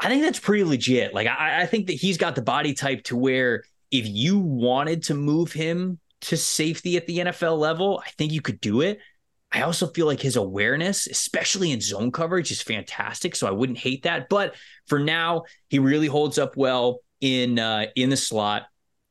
I 0.00 0.08
think 0.08 0.22
that's 0.22 0.40
pretty 0.40 0.64
legit. 0.64 1.14
Like 1.14 1.28
I, 1.28 1.62
I 1.62 1.66
think 1.66 1.86
that 1.86 1.94
he's 1.94 2.18
got 2.18 2.34
the 2.34 2.42
body 2.42 2.74
type 2.74 3.04
to 3.04 3.16
where 3.16 3.62
if 3.90 4.06
you 4.06 4.38
wanted 4.38 5.04
to 5.04 5.14
move 5.14 5.52
him 5.52 5.98
to 6.22 6.36
safety 6.36 6.96
at 6.96 7.06
the 7.06 7.18
NFL 7.18 7.58
level, 7.58 8.02
I 8.04 8.10
think 8.10 8.32
you 8.32 8.40
could 8.40 8.60
do 8.60 8.80
it. 8.80 8.98
I 9.50 9.62
also 9.62 9.86
feel 9.86 10.06
like 10.06 10.20
his 10.20 10.36
awareness, 10.36 11.06
especially 11.06 11.72
in 11.72 11.80
zone 11.80 12.12
coverage, 12.12 12.50
is 12.50 12.60
fantastic. 12.60 13.34
So 13.34 13.46
I 13.46 13.50
wouldn't 13.50 13.78
hate 13.78 14.02
that. 14.02 14.28
But 14.28 14.54
for 14.86 14.98
now, 14.98 15.44
he 15.68 15.78
really 15.78 16.06
holds 16.06 16.38
up 16.38 16.56
well 16.56 17.00
in 17.20 17.58
uh, 17.58 17.86
in 17.96 18.10
the 18.10 18.16
slot, 18.16 18.66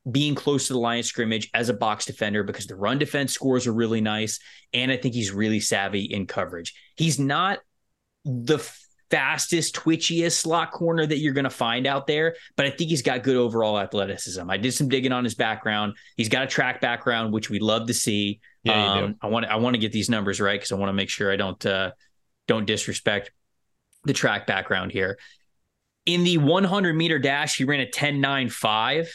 being 0.10 0.36
close 0.36 0.68
to 0.68 0.74
the 0.74 0.80
line 0.80 1.00
of 1.00 1.06
scrimmage 1.06 1.50
as 1.54 1.70
a 1.70 1.74
box 1.74 2.06
defender 2.06 2.44
because 2.44 2.68
the 2.68 2.76
run 2.76 3.00
defense 3.00 3.34
scores 3.34 3.66
are 3.66 3.74
really 3.74 4.02
nice, 4.02 4.40
and 4.74 4.92
I 4.92 4.98
think 4.98 5.16
he's 5.16 5.32
really 5.32 5.60
savvy 5.60 6.04
in 6.04 6.28
coverage. 6.28 6.76
He's 6.96 7.20
not 7.20 7.60
the 8.24 8.60
fastest, 9.10 9.76
twitchiest 9.76 10.34
slot 10.34 10.72
corner 10.72 11.06
that 11.06 11.20
you're 11.20 11.34
going 11.34 11.46
to 11.46 11.50
find 11.50 11.88
out 11.88 12.08
there, 12.08 12.36
but 12.56 12.66
I 12.66 12.70
think 12.70 12.90
he's 12.90 13.02
got 13.02 13.24
good 13.24 13.36
overall 13.36 13.80
athleticism. 13.80 14.50
I 14.50 14.58
did 14.58 14.74
some 14.74 14.90
digging 14.90 15.12
on 15.12 15.24
his 15.24 15.36
background. 15.36 15.96
He's 16.16 16.30
got 16.30 16.44
a 16.44 16.48
track 16.48 16.82
background, 16.82 17.34
which 17.34 17.50
we'd 17.50 17.62
love 17.62 17.88
to 17.88 17.94
see. 17.94 18.40
Yeah, 18.64 18.94
um, 18.94 19.16
I 19.22 19.28
want 19.28 19.46
I 19.46 19.56
want 19.58 19.76
to 19.76 19.80
get 19.80 19.92
these 19.92 20.10
numbers 20.10 20.42
right 20.42 20.60
because 20.60 20.72
I 20.72 20.76
want 20.76 20.90
to 20.90 20.94
make 20.94 21.10
sure 21.10 21.32
I 21.32 21.38
don't 21.38 21.66
uh, 21.66 21.92
don't 22.48 22.66
disrespect 22.66 23.32
the 24.04 24.14
track 24.14 24.48
background 24.48 24.92
here. 24.92 25.18
In 26.06 26.24
the 26.24 26.38
100 26.38 26.94
meter 26.96 27.20
dash, 27.20 27.58
he 27.58 27.66
ran 27.66 27.82
a 27.82 27.86
10.95. 27.86 29.08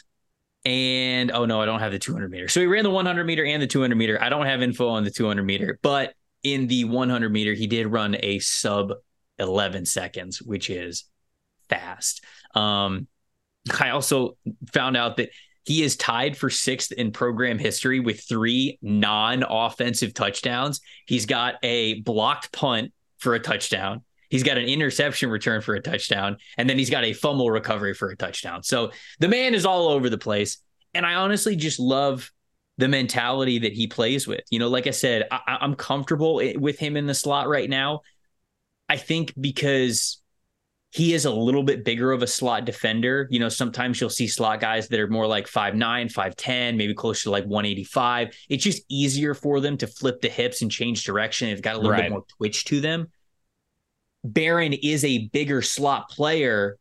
And 0.64 1.33
oh 1.33 1.44
no, 1.44 1.61
I 1.61 1.66
don't 1.66 1.81
have 1.81 1.90
the 1.90 1.98
200 1.98 2.31
meter. 2.31 2.46
So 2.46 2.61
he 2.61 2.66
ran 2.66 2.85
the 2.85 2.90
100 2.90 3.24
meter 3.24 3.44
and 3.44 3.61
the 3.61 3.66
200 3.66 3.96
meter. 3.96 4.22
I 4.22 4.28
don't 4.28 4.46
have 4.46 4.62
info 4.62 4.88
on 4.88 5.02
the 5.02 5.11
200 5.11 5.42
meter, 5.42 5.78
but 5.83 6.14
in 6.44 6.68
the 6.68 6.85
100 6.85 7.33
meter, 7.33 7.52
he 7.52 7.66
did 7.66 7.87
run 7.88 8.16
a 8.20 8.38
sub 8.38 8.92
11 9.42 9.85
seconds, 9.87 10.40
which 10.40 10.70
is 10.70 11.05
fast. 11.68 12.24
Um, 12.55 13.07
I 13.78 13.90
also 13.90 14.37
found 14.72 14.96
out 14.96 15.18
that 15.18 15.31
he 15.64 15.83
is 15.83 15.96
tied 15.96 16.37
for 16.37 16.50
sixth 16.50 16.92
in 16.92 17.12
program 17.12 17.59
history 17.59 18.00
with 18.00 18.20
three 18.20 18.78
non 18.83 19.44
offensive 19.48 20.14
touchdowns. 20.14 20.81
He's 21.07 21.26
got 21.26 21.57
a 21.62 22.00
blocked 22.00 22.52
punt 22.52 22.92
for 23.18 23.35
a 23.35 23.40
touchdown. 23.40 24.02
He's 24.28 24.42
got 24.42 24.59
an 24.59 24.64
interception 24.64 25.31
return 25.31 25.61
for 25.61 25.74
a 25.74 25.83
touchdown. 25.83 26.38
And 26.57 26.68
then 26.68 26.78
he's 26.78 26.90
got 26.90 27.05
a 27.05 27.12
fumble 27.12 27.50
recovery 27.50 27.94
for 27.94 28.09
a 28.09 28.16
touchdown. 28.16 28.62
So 28.62 28.90
the 29.20 29.28
man 29.28 29.55
is 29.55 29.66
all 29.66 29.88
over 29.88 30.09
the 30.09 30.18
place. 30.18 30.59
And 30.94 31.07
I 31.07 31.14
honestly 31.14 31.55
just 31.55 31.78
love 31.78 32.33
the 32.78 32.88
mentality 32.88 33.59
that 33.61 33.72
he 33.72 33.87
plays 33.87 34.26
with. 34.26 34.40
You 34.50 34.59
know, 34.59 34.68
like 34.68 34.87
I 34.87 34.90
said, 34.90 35.28
I, 35.31 35.59
am 35.61 35.74
comfortable 35.74 36.40
with 36.57 36.78
him 36.78 36.96
in 36.96 37.07
the 37.07 37.14
slot 37.14 37.48
right 37.48 37.68
now. 37.68 38.00
I 38.92 38.96
think 38.96 39.33
because 39.40 40.20
he 40.90 41.14
is 41.14 41.24
a 41.24 41.31
little 41.31 41.62
bit 41.62 41.83
bigger 41.83 42.12
of 42.12 42.22
a 42.22 42.26
slot 42.26 42.66
defender. 42.66 43.26
You 43.31 43.40
know, 43.40 43.48
sometimes 43.48 43.98
you'll 43.98 44.11
see 44.11 44.28
slot 44.28 44.61
guys 44.61 44.88
that 44.88 45.00
are 45.00 45.09
more 45.09 45.26
like 45.26 45.46
5'9, 45.46 46.12
5'10, 46.12 46.76
maybe 46.76 46.92
closer 46.92 47.22
to 47.22 47.31
like 47.31 47.44
185. 47.44 48.37
It's 48.50 48.62
just 48.62 48.83
easier 48.90 49.33
for 49.33 49.61
them 49.61 49.78
to 49.78 49.87
flip 49.87 50.20
the 50.20 50.28
hips 50.28 50.61
and 50.61 50.70
change 50.70 51.05
direction. 51.05 51.48
They've 51.48 51.62
got 51.62 51.76
a 51.76 51.78
little 51.78 51.92
right. 51.92 52.02
bit 52.02 52.11
more 52.11 52.24
twitch 52.37 52.66
to 52.66 52.83
them. 52.83 53.11
Barron 54.24 54.74
is 54.74 55.07
a 55.07 55.26
bigger 55.28 55.62
slot 55.62 56.11
player. 56.11 56.76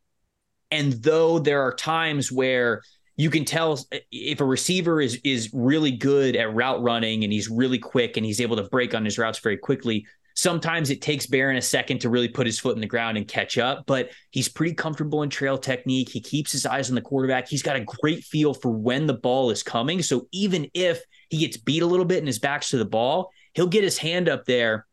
And 0.69 0.91
though 0.91 1.39
there 1.39 1.61
are 1.61 1.73
times 1.73 2.29
where 2.29 2.81
you 3.15 3.29
can 3.29 3.45
tell 3.45 3.79
if 4.11 4.41
a 4.41 4.45
receiver 4.45 4.99
is 4.99 5.17
is 5.23 5.49
really 5.53 5.91
good 5.91 6.35
at 6.35 6.53
route 6.53 6.83
running 6.83 7.23
and 7.23 7.31
he's 7.31 7.49
really 7.49 7.79
quick 7.79 8.17
and 8.17 8.25
he's 8.25 8.41
able 8.41 8.57
to 8.57 8.63
break 8.63 8.93
on 8.93 9.05
his 9.05 9.17
routes 9.17 9.39
very 9.39 9.57
quickly, 9.57 10.05
Sometimes 10.41 10.89
it 10.89 11.03
takes 11.03 11.27
Barron 11.27 11.57
a 11.57 11.61
second 11.61 12.01
to 12.01 12.09
really 12.09 12.27
put 12.27 12.47
his 12.47 12.57
foot 12.57 12.73
in 12.73 12.81
the 12.81 12.87
ground 12.87 13.15
and 13.15 13.27
catch 13.27 13.59
up, 13.59 13.83
but 13.85 14.09
he's 14.31 14.49
pretty 14.49 14.73
comfortable 14.73 15.21
in 15.21 15.29
trail 15.29 15.55
technique. 15.55 16.09
He 16.09 16.19
keeps 16.19 16.51
his 16.51 16.65
eyes 16.65 16.89
on 16.89 16.95
the 16.95 17.01
quarterback. 17.01 17.47
He's 17.47 17.61
got 17.61 17.75
a 17.75 17.85
great 17.85 18.23
feel 18.23 18.55
for 18.55 18.71
when 18.71 19.05
the 19.05 19.13
ball 19.13 19.51
is 19.51 19.61
coming. 19.61 20.01
So 20.01 20.27
even 20.31 20.67
if 20.73 21.03
he 21.29 21.37
gets 21.37 21.57
beat 21.57 21.83
a 21.83 21.85
little 21.85 22.05
bit 22.05 22.17
and 22.17 22.25
his 22.25 22.39
back's 22.39 22.71
to 22.71 22.79
the 22.79 22.85
ball, 22.85 23.29
he'll 23.53 23.67
get 23.67 23.83
his 23.83 23.99
hand 23.99 24.29
up 24.29 24.45
there 24.45 24.87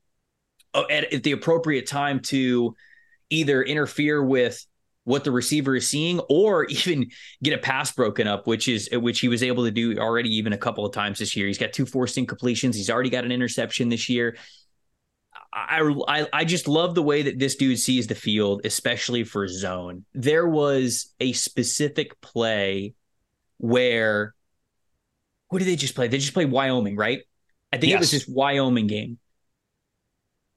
uh, 0.74 0.84
at, 0.90 1.14
at 1.14 1.22
the 1.22 1.32
appropriate 1.32 1.86
time 1.86 2.20
to 2.24 2.76
either 3.30 3.62
interfere 3.62 4.22
with 4.22 4.66
what 5.04 5.24
the 5.24 5.32
receiver 5.32 5.76
is 5.76 5.88
seeing 5.88 6.20
or 6.28 6.64
even 6.68 7.06
get 7.42 7.54
a 7.54 7.58
pass 7.58 7.90
broken 7.92 8.28
up 8.28 8.46
which 8.46 8.68
is 8.68 8.90
which 8.92 9.20
he 9.20 9.28
was 9.28 9.42
able 9.42 9.64
to 9.64 9.70
do 9.70 9.98
already 9.98 10.28
even 10.28 10.52
a 10.52 10.58
couple 10.58 10.84
of 10.84 10.92
times 10.92 11.18
this 11.18 11.34
year 11.34 11.46
he's 11.46 11.56
got 11.56 11.72
two 11.72 11.86
forced 11.86 12.18
incompletions 12.18 12.74
he's 12.74 12.90
already 12.90 13.08
got 13.08 13.24
an 13.24 13.32
interception 13.32 13.88
this 13.88 14.10
year 14.10 14.36
I, 15.68 16.20
I 16.20 16.26
I 16.32 16.44
just 16.44 16.68
love 16.68 16.94
the 16.94 17.02
way 17.02 17.22
that 17.22 17.38
this 17.38 17.56
dude 17.56 17.78
sees 17.78 18.06
the 18.06 18.14
field, 18.14 18.62
especially 18.64 19.24
for 19.24 19.46
zone. 19.48 20.04
There 20.14 20.46
was 20.46 21.12
a 21.20 21.32
specific 21.32 22.20
play 22.20 22.94
where 23.58 24.34
who 25.50 25.58
did 25.58 25.66
they 25.66 25.76
just 25.76 25.94
play? 25.94 26.08
They 26.08 26.18
just 26.18 26.34
played 26.34 26.50
Wyoming, 26.50 26.96
right? 26.96 27.22
I 27.72 27.78
think 27.78 27.90
yes. 27.90 27.96
it 27.96 28.00
was 28.00 28.10
this 28.10 28.28
Wyoming 28.28 28.86
game. 28.86 29.18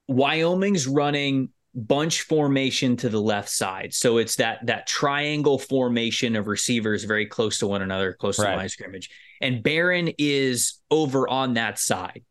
Wyoming's 0.07 0.87
running 0.87 1.49
bunch 1.73 2.23
formation 2.23 2.97
to 2.97 3.09
the 3.09 3.21
left 3.21 3.49
side. 3.49 3.93
So 3.93 4.17
it's 4.17 4.35
that 4.37 4.65
that 4.65 4.87
triangle 4.87 5.57
formation 5.57 6.35
of 6.35 6.47
receivers 6.47 7.05
very 7.05 7.25
close 7.25 7.59
to 7.59 7.67
one 7.67 7.81
another, 7.81 8.13
close 8.13 8.37
right. 8.37 8.45
to 8.45 8.51
the 8.51 8.57
line 8.57 8.65
of 8.65 8.71
scrimmage. 8.71 9.09
And 9.39 9.63
Barron 9.63 10.11
is 10.17 10.79
over 10.89 11.27
on 11.29 11.53
that 11.53 11.79
side 11.79 12.23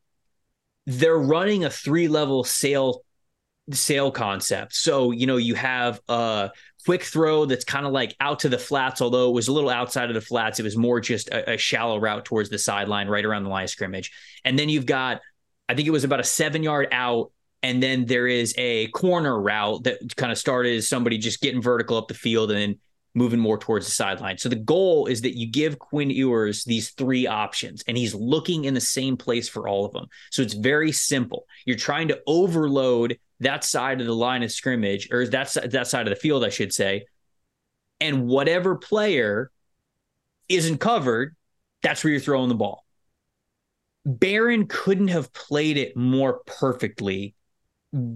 they're 0.86 1.18
running 1.18 1.64
a 1.64 1.70
three 1.70 2.08
level 2.08 2.44
sale 2.44 3.02
sail 3.72 4.10
concept. 4.10 4.74
So, 4.74 5.10
you 5.10 5.26
know, 5.26 5.36
you 5.36 5.54
have 5.54 6.00
a 6.08 6.50
quick 6.84 7.02
throw 7.02 7.44
that's 7.44 7.64
kind 7.64 7.86
of 7.86 7.92
like 7.92 8.16
out 8.20 8.40
to 8.40 8.48
the 8.48 8.58
flats, 8.58 9.00
although 9.00 9.28
it 9.28 9.34
was 9.34 9.48
a 9.48 9.52
little 9.52 9.70
outside 9.70 10.08
of 10.10 10.14
the 10.14 10.20
flats. 10.20 10.58
It 10.58 10.64
was 10.64 10.76
more 10.76 11.00
just 11.00 11.28
a, 11.28 11.52
a 11.52 11.56
shallow 11.56 11.98
route 11.98 12.24
towards 12.24 12.50
the 12.50 12.58
sideline, 12.58 13.08
right 13.08 13.24
around 13.24 13.44
the 13.44 13.50
line 13.50 13.64
of 13.64 13.70
scrimmage. 13.70 14.10
And 14.44 14.58
then 14.58 14.68
you've 14.68 14.86
got, 14.86 15.20
I 15.68 15.74
think 15.74 15.86
it 15.86 15.92
was 15.92 16.04
about 16.04 16.20
a 16.20 16.24
seven 16.24 16.62
yard 16.62 16.88
out. 16.92 17.32
And 17.62 17.82
then 17.82 18.06
there 18.06 18.26
is 18.26 18.54
a 18.56 18.88
corner 18.88 19.38
route 19.38 19.84
that 19.84 20.16
kind 20.16 20.32
of 20.32 20.38
started 20.38 20.76
as 20.76 20.88
somebody 20.88 21.18
just 21.18 21.42
getting 21.42 21.60
vertical 21.60 21.98
up 21.98 22.08
the 22.08 22.14
field 22.14 22.50
and 22.50 22.58
then 22.58 22.78
moving 23.14 23.40
more 23.40 23.58
towards 23.58 23.86
the 23.86 23.92
sideline. 23.92 24.38
So 24.38 24.48
the 24.48 24.56
goal 24.56 25.06
is 25.06 25.22
that 25.22 25.36
you 25.36 25.50
give 25.50 25.78
Quinn 25.78 26.10
Ewers 26.10 26.64
these 26.64 26.90
three 26.90 27.26
options 27.26 27.82
and 27.86 27.96
he's 27.96 28.14
looking 28.14 28.64
in 28.64 28.74
the 28.74 28.80
same 28.80 29.16
place 29.16 29.48
for 29.48 29.68
all 29.68 29.84
of 29.84 29.92
them. 29.92 30.06
So 30.30 30.42
it's 30.42 30.54
very 30.54 30.92
simple. 30.92 31.46
You're 31.66 31.76
trying 31.76 32.08
to 32.08 32.20
overload 32.26 33.18
that 33.40 33.64
side 33.64 34.00
of 34.00 34.06
the 34.06 34.14
line 34.14 34.42
of 34.42 34.52
scrimmage 34.52 35.08
or 35.10 35.26
that's 35.26 35.54
that 35.54 35.86
side 35.86 36.06
of 36.06 36.14
the 36.14 36.20
field 36.20 36.44
I 36.44 36.50
should 36.50 36.72
say. 36.72 37.06
And 38.00 38.26
whatever 38.26 38.76
player 38.76 39.50
isn't 40.48 40.78
covered, 40.78 41.36
that's 41.82 42.04
where 42.04 42.12
you're 42.12 42.20
throwing 42.20 42.48
the 42.48 42.54
ball. 42.54 42.84
Barron 44.06 44.66
couldn't 44.66 45.08
have 45.08 45.32
played 45.32 45.76
it 45.76 45.96
more 45.96 46.40
perfectly, 46.46 47.34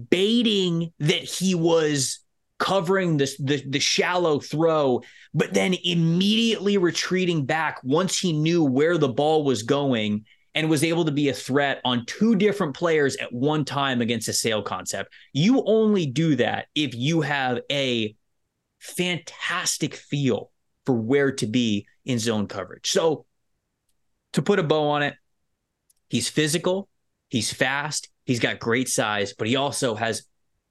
baiting 0.09 0.91
that 0.99 1.23
he 1.23 1.53
was 1.53 2.24
covering 2.57 3.17
the, 3.17 3.29
the, 3.39 3.63
the 3.67 3.79
shallow 3.79 4.39
throw, 4.39 5.01
but 5.33 5.53
then 5.53 5.75
immediately 5.83 6.77
retreating 6.77 7.45
back 7.45 7.79
once 7.83 8.19
he 8.19 8.33
knew 8.33 8.63
where 8.63 8.97
the 8.97 9.09
ball 9.09 9.43
was 9.43 9.63
going 9.63 10.25
and 10.53 10.69
was 10.69 10.83
able 10.83 11.03
to 11.03 11.11
be 11.11 11.27
a 11.27 11.33
threat 11.33 11.81
on 11.83 12.05
two 12.05 12.35
different 12.35 12.73
players 12.73 13.17
at 13.17 13.33
one 13.33 13.65
time 13.65 13.99
against 13.99 14.29
a 14.29 14.33
sail 14.33 14.61
concept. 14.61 15.13
You 15.33 15.63
only 15.65 16.05
do 16.05 16.37
that 16.37 16.67
if 16.73 16.95
you 16.95 17.21
have 17.21 17.59
a 17.69 18.15
fantastic 18.79 19.95
feel 19.95 20.51
for 20.85 20.95
where 20.95 21.33
to 21.33 21.47
be 21.47 21.87
in 22.05 22.19
zone 22.19 22.47
coverage. 22.47 22.89
So, 22.89 23.25
to 24.33 24.41
put 24.41 24.59
a 24.59 24.63
bow 24.63 24.89
on 24.89 25.01
it, 25.01 25.15
he's 26.09 26.29
physical, 26.29 26.89
he's 27.29 27.51
fast, 27.51 28.09
he's 28.25 28.39
got 28.39 28.59
great 28.59 28.89
size, 28.89 29.33
but 29.33 29.47
he 29.47 29.55
also 29.55 29.95
has 29.95 30.25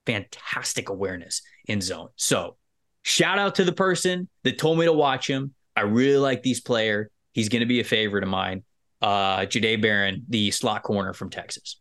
fantastic 0.06 0.90
awareness 0.90 1.40
in 1.66 1.80
zone. 1.80 2.08
So 2.16 2.56
shout 3.02 3.38
out 3.38 3.54
to 3.56 3.64
the 3.64 3.72
person 3.72 4.28
that 4.42 4.58
told 4.58 4.78
me 4.78 4.84
to 4.86 4.92
watch 4.92 5.28
him. 5.28 5.54
I 5.76 5.82
really 5.82 6.18
like 6.18 6.42
these 6.42 6.60
player. 6.60 7.10
He's 7.32 7.48
going 7.48 7.60
to 7.60 7.66
be 7.66 7.80
a 7.80 7.84
favorite 7.84 8.24
of 8.24 8.30
mine. 8.30 8.62
Uh, 9.02 9.40
Jahdae 9.40 9.82
Barron, 9.82 10.24
the 10.28 10.50
slot 10.50 10.82
corner 10.82 11.12
from 11.12 11.30
Texas. 11.30 11.80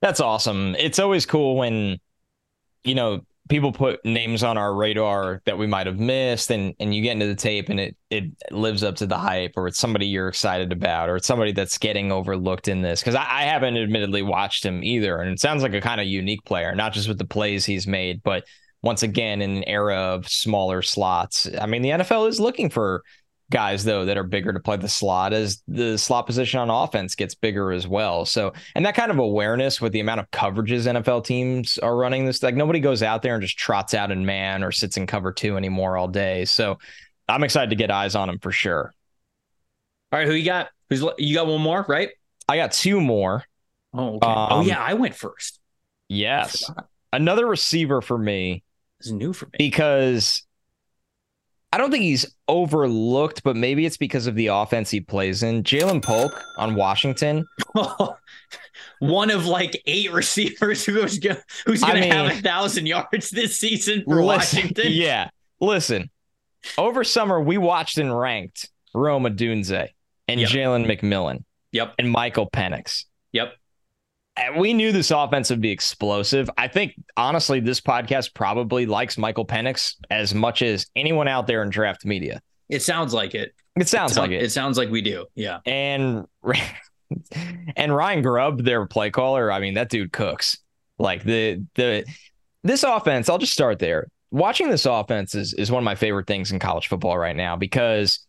That's 0.00 0.20
awesome. 0.20 0.74
It's 0.78 0.98
always 0.98 1.26
cool 1.26 1.56
when, 1.56 1.98
you 2.84 2.94
know, 2.94 3.22
people 3.48 3.72
put 3.72 4.04
names 4.04 4.42
on 4.42 4.56
our 4.56 4.74
radar 4.74 5.42
that 5.44 5.58
we 5.58 5.66
might 5.66 5.86
have 5.86 5.98
missed 5.98 6.50
and 6.50 6.74
and 6.78 6.94
you 6.94 7.02
get 7.02 7.12
into 7.12 7.26
the 7.26 7.34
tape 7.34 7.68
and 7.68 7.80
it 7.80 7.96
it 8.08 8.24
lives 8.50 8.82
up 8.82 8.94
to 8.94 9.06
the 9.06 9.18
hype 9.18 9.52
or 9.56 9.66
it's 9.66 9.78
somebody 9.78 10.06
you're 10.06 10.28
excited 10.28 10.72
about 10.72 11.08
or 11.08 11.16
it's 11.16 11.26
somebody 11.26 11.52
that's 11.52 11.76
getting 11.76 12.12
overlooked 12.12 12.68
in 12.68 12.82
this 12.82 13.00
because 13.00 13.14
I, 13.14 13.26
I, 13.28 13.42
haven't 13.42 13.76
admittedly 13.76 14.22
watched 14.22 14.64
him 14.64 14.82
either 14.84 15.18
and 15.18 15.30
it 15.30 15.40
sounds 15.40 15.62
like 15.62 15.74
a 15.74 15.80
kind 15.80 16.00
of 16.00 16.06
unique 16.06 16.44
player 16.44 16.74
not 16.74 16.92
just 16.92 17.08
with 17.08 17.18
the 17.18 17.26
plays 17.26 17.66
he's 17.66 17.86
made 17.86 18.22
but 18.22 18.44
once 18.82 19.02
again 19.02 19.42
in 19.42 19.58
an 19.58 19.64
era 19.64 19.96
of 19.96 20.28
smaller 20.28 20.82
slots 20.82 21.48
i 21.60 21.66
mean 21.66 21.82
the 21.82 21.90
nfl 21.90 22.28
is 22.28 22.40
looking 22.40 22.68
for 22.68 23.02
guys 23.52 23.84
though 23.84 24.04
that 24.06 24.16
are 24.16 24.24
bigger 24.24 24.52
to 24.52 24.58
play 24.58 24.76
the 24.76 24.88
slot 24.88 25.32
as 25.32 25.62
the 25.68 25.96
slot 25.96 26.26
position 26.26 26.58
on 26.58 26.70
offense 26.70 27.14
gets 27.14 27.34
bigger 27.36 27.70
as 27.70 27.86
well. 27.86 28.24
So 28.24 28.52
and 28.74 28.84
that 28.84 28.96
kind 28.96 29.12
of 29.12 29.18
awareness 29.18 29.80
with 29.80 29.92
the 29.92 30.00
amount 30.00 30.20
of 30.20 30.30
coverages 30.32 30.90
NFL 30.90 31.24
teams 31.24 31.78
are 31.78 31.94
running 31.94 32.24
this 32.24 32.42
like 32.42 32.56
nobody 32.56 32.80
goes 32.80 33.02
out 33.02 33.22
there 33.22 33.34
and 33.34 33.42
just 33.42 33.58
trots 33.58 33.94
out 33.94 34.10
in 34.10 34.26
man 34.26 34.64
or 34.64 34.72
sits 34.72 34.96
in 34.96 35.06
cover 35.06 35.30
2 35.30 35.56
anymore 35.56 35.96
all 35.96 36.08
day. 36.08 36.44
So 36.46 36.78
I'm 37.28 37.44
excited 37.44 37.70
to 37.70 37.76
get 37.76 37.90
eyes 37.90 38.16
on 38.16 38.28
him 38.28 38.38
for 38.40 38.50
sure. 38.50 38.92
All 40.10 40.18
right, 40.18 40.26
who 40.26 40.34
you 40.34 40.44
got? 40.44 40.70
Who's 40.90 41.04
you 41.18 41.34
got 41.34 41.46
one 41.46 41.60
more, 41.60 41.84
right? 41.88 42.10
I 42.48 42.56
got 42.56 42.72
two 42.72 43.00
more. 43.00 43.44
Oh, 43.94 44.16
okay. 44.16 44.26
Um, 44.26 44.48
oh 44.50 44.60
yeah, 44.62 44.82
I 44.82 44.94
went 44.94 45.14
first. 45.14 45.60
Yes. 46.08 46.70
Another 47.12 47.46
receiver 47.46 48.00
for 48.00 48.16
me. 48.16 48.62
This 49.02 49.08
is 49.08 49.12
new 49.14 49.32
for 49.32 49.46
me. 49.46 49.50
Because 49.58 50.44
I 51.72 51.78
don't 51.78 51.90
think 51.90 52.04
he's 52.04 52.32
overlooked, 52.46 53.42
but 53.42 53.56
maybe 53.56 53.84
it's 53.84 53.96
because 53.96 54.28
of 54.28 54.36
the 54.36 54.46
offense 54.48 54.90
he 54.90 55.00
plays 55.00 55.42
in. 55.42 55.64
Ja'Lynn 55.64 56.02
Polk 56.02 56.40
on 56.56 56.76
Washington. 56.76 57.44
One 59.00 59.30
of 59.30 59.46
like 59.46 59.82
eight 59.86 60.12
receivers 60.12 60.84
who's 60.84 61.18
gonna, 61.18 61.42
who's 61.66 61.82
going 61.82 62.02
to 62.02 62.08
have 62.08 62.30
a 62.30 62.40
thousand 62.40 62.86
yards 62.86 63.30
this 63.30 63.58
season 63.58 64.04
for 64.04 64.22
listen, 64.22 64.58
Washington. 64.60 64.86
Yeah, 64.92 65.30
listen. 65.60 66.08
Over 66.78 67.02
summer, 67.02 67.40
we 67.40 67.58
watched 67.58 67.98
and 67.98 68.16
ranked 68.16 68.70
Rome 68.94 69.24
Odunze 69.24 69.88
and 70.28 70.40
yep. 70.40 70.48
Jalen 70.48 70.86
McMillan. 70.86 71.42
Yep. 71.72 71.94
And 71.98 72.12
Michael 72.12 72.48
Penix. 72.48 73.06
Yep 73.32 73.54
we 74.58 74.72
knew 74.72 74.92
this 74.92 75.10
offense 75.10 75.50
would 75.50 75.60
be 75.60 75.70
explosive. 75.70 76.48
I 76.56 76.68
think 76.68 76.94
honestly, 77.16 77.60
this 77.60 77.80
podcast 77.80 78.34
probably 78.34 78.86
likes 78.86 79.18
Michael 79.18 79.46
Penix 79.46 79.94
as 80.10 80.34
much 80.34 80.62
as 80.62 80.86
anyone 80.96 81.28
out 81.28 81.46
there 81.46 81.62
in 81.62 81.70
draft 81.70 82.04
media. 82.04 82.40
It 82.68 82.82
sounds 82.82 83.12
like 83.12 83.34
it. 83.34 83.54
It 83.76 83.88
sounds, 83.88 84.16
it 84.16 84.20
like 84.20 84.30
it. 84.30 84.42
It 84.42 84.52
sounds 84.52 84.78
like 84.78 84.90
we 84.90 85.02
do. 85.02 85.26
Yeah. 85.34 85.58
And 85.66 86.26
and 87.76 87.94
Ryan 87.94 88.22
Grubb, 88.22 88.64
their 88.64 88.86
play 88.86 89.10
caller, 89.10 89.52
I 89.52 89.60
mean, 89.60 89.74
that 89.74 89.90
dude 89.90 90.12
cooks. 90.12 90.58
Like 90.98 91.24
the 91.24 91.64
the 91.74 92.04
this 92.62 92.82
offense, 92.82 93.28
I'll 93.28 93.38
just 93.38 93.52
start 93.52 93.78
there. 93.78 94.08
Watching 94.30 94.70
this 94.70 94.86
offense 94.86 95.34
is 95.34 95.52
is 95.54 95.70
one 95.70 95.82
of 95.82 95.84
my 95.84 95.94
favorite 95.94 96.26
things 96.26 96.52
in 96.52 96.58
college 96.58 96.88
football 96.88 97.18
right 97.18 97.36
now 97.36 97.56
because 97.56 98.20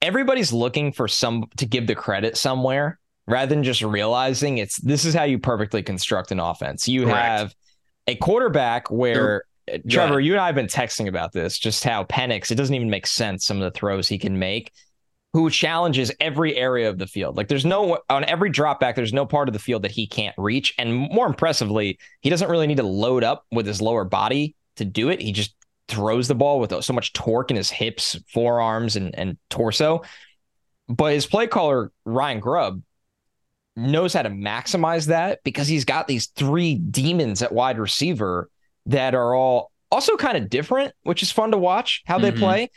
everybody's 0.00 0.52
looking 0.52 0.92
for 0.92 1.08
some 1.08 1.44
to 1.56 1.66
give 1.66 1.86
the 1.86 1.94
credit 1.94 2.36
somewhere 2.36 2.98
rather 3.28 3.54
than 3.54 3.62
just 3.62 3.82
realizing 3.82 4.58
it's 4.58 4.80
this 4.80 5.04
is 5.04 5.14
how 5.14 5.22
you 5.24 5.38
perfectly 5.38 5.82
construct 5.84 6.32
an 6.32 6.40
offense. 6.40 6.88
You 6.88 7.04
Correct. 7.04 7.18
have 7.18 7.54
a 8.08 8.16
quarterback 8.16 8.90
where 8.90 9.44
They're, 9.66 9.76
uh, 9.76 9.78
Trevor, 9.88 10.18
you 10.18 10.32
and 10.32 10.40
I 10.40 10.46
have 10.46 10.54
been 10.56 10.66
texting 10.66 11.06
about 11.08 11.32
this, 11.32 11.58
just 11.58 11.84
how 11.84 12.04
Penix, 12.04 12.50
it 12.50 12.56
doesn't 12.56 12.74
even 12.74 12.90
make 12.90 13.06
sense 13.06 13.44
some 13.44 13.58
of 13.58 13.62
the 13.62 13.78
throws 13.78 14.08
he 14.08 14.18
can 14.18 14.38
make. 14.38 14.72
who 15.34 15.50
challenges 15.50 16.10
every 16.20 16.56
area 16.56 16.88
of 16.88 16.98
the 16.98 17.06
field. 17.06 17.36
Like 17.36 17.48
there's 17.48 17.66
no 17.66 17.98
on 18.08 18.24
every 18.24 18.50
drop 18.50 18.80
back, 18.80 18.96
there's 18.96 19.12
no 19.12 19.26
part 19.26 19.48
of 19.48 19.52
the 19.52 19.58
field 19.58 19.82
that 19.82 19.90
he 19.90 20.06
can't 20.06 20.34
reach. 20.38 20.74
And 20.78 20.94
more 20.94 21.26
impressively, 21.26 21.98
he 22.22 22.30
doesn't 22.30 22.48
really 22.50 22.66
need 22.66 22.78
to 22.78 22.82
load 22.82 23.24
up 23.24 23.44
with 23.52 23.66
his 23.66 23.82
lower 23.82 24.04
body 24.04 24.54
to 24.76 24.84
do 24.84 25.10
it. 25.10 25.20
He 25.20 25.32
just 25.32 25.54
throws 25.88 26.28
the 26.28 26.34
ball 26.34 26.60
with 26.60 26.72
so 26.82 26.92
much 26.92 27.12
torque 27.12 27.50
in 27.50 27.56
his 27.56 27.70
hips, 27.70 28.18
forearms, 28.32 28.96
and, 28.96 29.14
and 29.18 29.36
torso. 29.50 30.02
But 30.88 31.12
his 31.12 31.26
play 31.26 31.46
caller, 31.46 31.92
Ryan 32.06 32.40
Grubb, 32.40 32.82
knows 33.78 34.12
how 34.12 34.22
to 34.22 34.30
maximize 34.30 35.06
that 35.06 35.42
because 35.44 35.68
he's 35.68 35.84
got 35.84 36.08
these 36.08 36.26
three 36.28 36.74
demons 36.74 37.42
at 37.42 37.52
wide 37.52 37.78
receiver 37.78 38.50
that 38.86 39.14
are 39.14 39.34
all 39.34 39.70
also 39.90 40.16
kind 40.16 40.36
of 40.36 40.50
different, 40.50 40.92
which 41.02 41.22
is 41.22 41.32
fun 41.32 41.52
to 41.52 41.58
watch 41.58 42.02
how 42.06 42.18
they 42.18 42.30
mm-hmm. 42.30 42.40
play. 42.40 42.70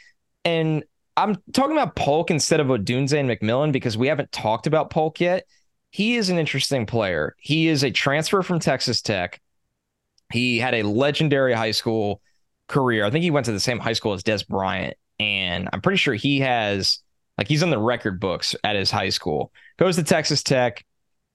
And 0.45 0.84
I'm 1.18 1.38
talking 1.54 1.74
about 1.74 1.95
Polk 1.95 2.32
instead 2.32 2.60
of 2.60 2.68
Odunze 2.68 3.14
and 3.14 3.30
McMillan 3.30 3.72
because 3.72 3.97
we 3.97 4.08
haven't 4.08 4.32
talked 4.32 4.68
about 4.68 4.89
Polk 4.89 5.20
yet. 5.20 5.45
He 5.89 6.16
is 6.16 6.30
an 6.30 6.38
interesting 6.38 6.86
player. 6.86 7.36
He 7.38 7.68
is 7.68 7.84
a 7.84 7.91
transfer 7.91 8.41
from 8.41 8.60
Texas 8.60 9.02
Tech. 9.02 9.41
He 10.32 10.58
had 10.58 10.74
a 10.74 10.84
legendary 10.84 11.54
high 11.54 11.72
school 11.72 12.22
career. 12.68 13.04
I 13.04 13.10
think 13.10 13.24
he 13.24 13.32
went 13.32 13.45
to 13.47 13.52
the 13.52 13.60
same 13.60 13.80
high 13.80 13.93
school 13.93 14.14
as 14.14 14.24
Dez 14.24 14.47
Bryant. 14.47 14.95
And 15.20 15.68
I'm 15.72 15.82
pretty 15.82 15.97
sure 15.97 16.14
he 16.14 16.39
has, 16.39 16.99
like, 17.38 17.47
he's 17.47 17.62
on 17.62 17.70
the 17.70 17.78
record 17.78 18.20
books 18.20 18.56
at 18.64 18.78
his 18.78 18.89
high 18.89 19.10
school. 19.10 19.52
Goes 19.78 19.97
to 19.97 20.04
Texas 20.04 20.41
Tech, 20.41 20.86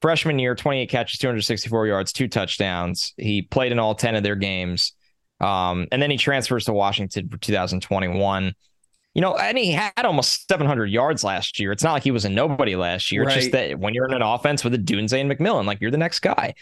freshman 0.03 0.38
year, 0.38 0.55
28 0.55 0.88
catches, 0.88 1.18
264 1.18 1.86
yards, 1.86 2.12
two 2.12 2.28
touchdowns. 2.28 3.14
He 3.16 3.42
played 3.42 3.72
in 3.72 3.78
all 3.78 3.94
10 3.94 4.14
of 4.14 4.22
their 4.22 4.36
games. 4.36 4.92
Um, 5.40 5.86
and 5.92 6.01
then 6.01 6.11
he 6.11 6.16
transfers 6.16 6.64
to 6.64 6.72
Washington 6.72 7.28
for 7.28 7.36
2021 7.36 8.55
you 9.16 9.22
know, 9.22 9.34
and 9.34 9.57
he 9.57 9.72
had 9.72 10.05
almost 10.05 10.47
700 10.47 10.90
yards 10.90 11.24
last 11.24 11.59
year. 11.59 11.72
It's 11.72 11.82
not 11.82 11.94
like 11.94 12.03
he 12.03 12.11
was 12.11 12.26
a 12.26 12.28
nobody 12.28 12.76
last 12.76 13.11
year. 13.11 13.24
Right. 13.24 13.34
It's 13.34 13.47
just 13.47 13.53
that 13.53 13.78
when 13.78 13.94
you're 13.94 14.07
in 14.07 14.12
an 14.12 14.20
offense 14.20 14.62
with 14.62 14.74
Odunze 14.74 15.18
and 15.18 15.30
McMillan, 15.30 15.64
like 15.64 15.80
you're 15.80 15.90
the 15.90 15.97
next 15.97 16.20
guy. 16.20 16.53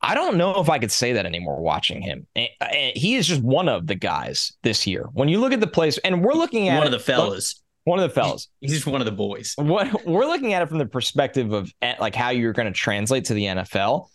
I 0.00 0.14
don't 0.14 0.38
know 0.38 0.58
if 0.58 0.70
I 0.70 0.78
could 0.78 0.90
say 0.90 1.12
that 1.12 1.26
anymore 1.26 1.60
watching 1.60 2.00
him. 2.00 2.26
He 2.34 3.16
is 3.16 3.26
just 3.26 3.42
one 3.42 3.68
of 3.68 3.88
the 3.88 3.94
guys 3.94 4.54
this 4.62 4.86
year. 4.86 5.04
When 5.12 5.28
you 5.28 5.38
look 5.38 5.52
at 5.52 5.60
the 5.60 5.66
place, 5.66 5.98
and 5.98 6.24
we're 6.24 6.32
looking 6.32 6.70
at 6.70 6.78
one 6.78 6.86
of 6.86 6.92
the 6.92 6.98
fellas. 6.98 7.61
One 7.84 7.98
of 7.98 8.08
the 8.08 8.14
fellas. 8.14 8.48
He's 8.60 8.72
just 8.72 8.86
one 8.86 9.00
of 9.00 9.06
the 9.06 9.12
boys. 9.12 9.54
What 9.56 10.06
we're 10.06 10.26
looking 10.26 10.52
at 10.52 10.62
it 10.62 10.68
from 10.68 10.78
the 10.78 10.86
perspective 10.86 11.52
of 11.52 11.72
eh, 11.82 11.94
like 11.98 12.14
how 12.14 12.30
you're 12.30 12.52
going 12.52 12.72
to 12.72 12.78
translate 12.78 13.26
to 13.26 13.34
the 13.34 13.44
NFL. 13.44 14.08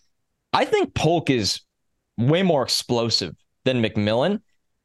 I 0.54 0.66
think 0.66 0.94
Polk 0.94 1.30
is 1.30 1.62
way 2.18 2.44
more 2.44 2.64
explosive 2.64 3.36
than 3.66 3.84
McMillan. 3.84 4.42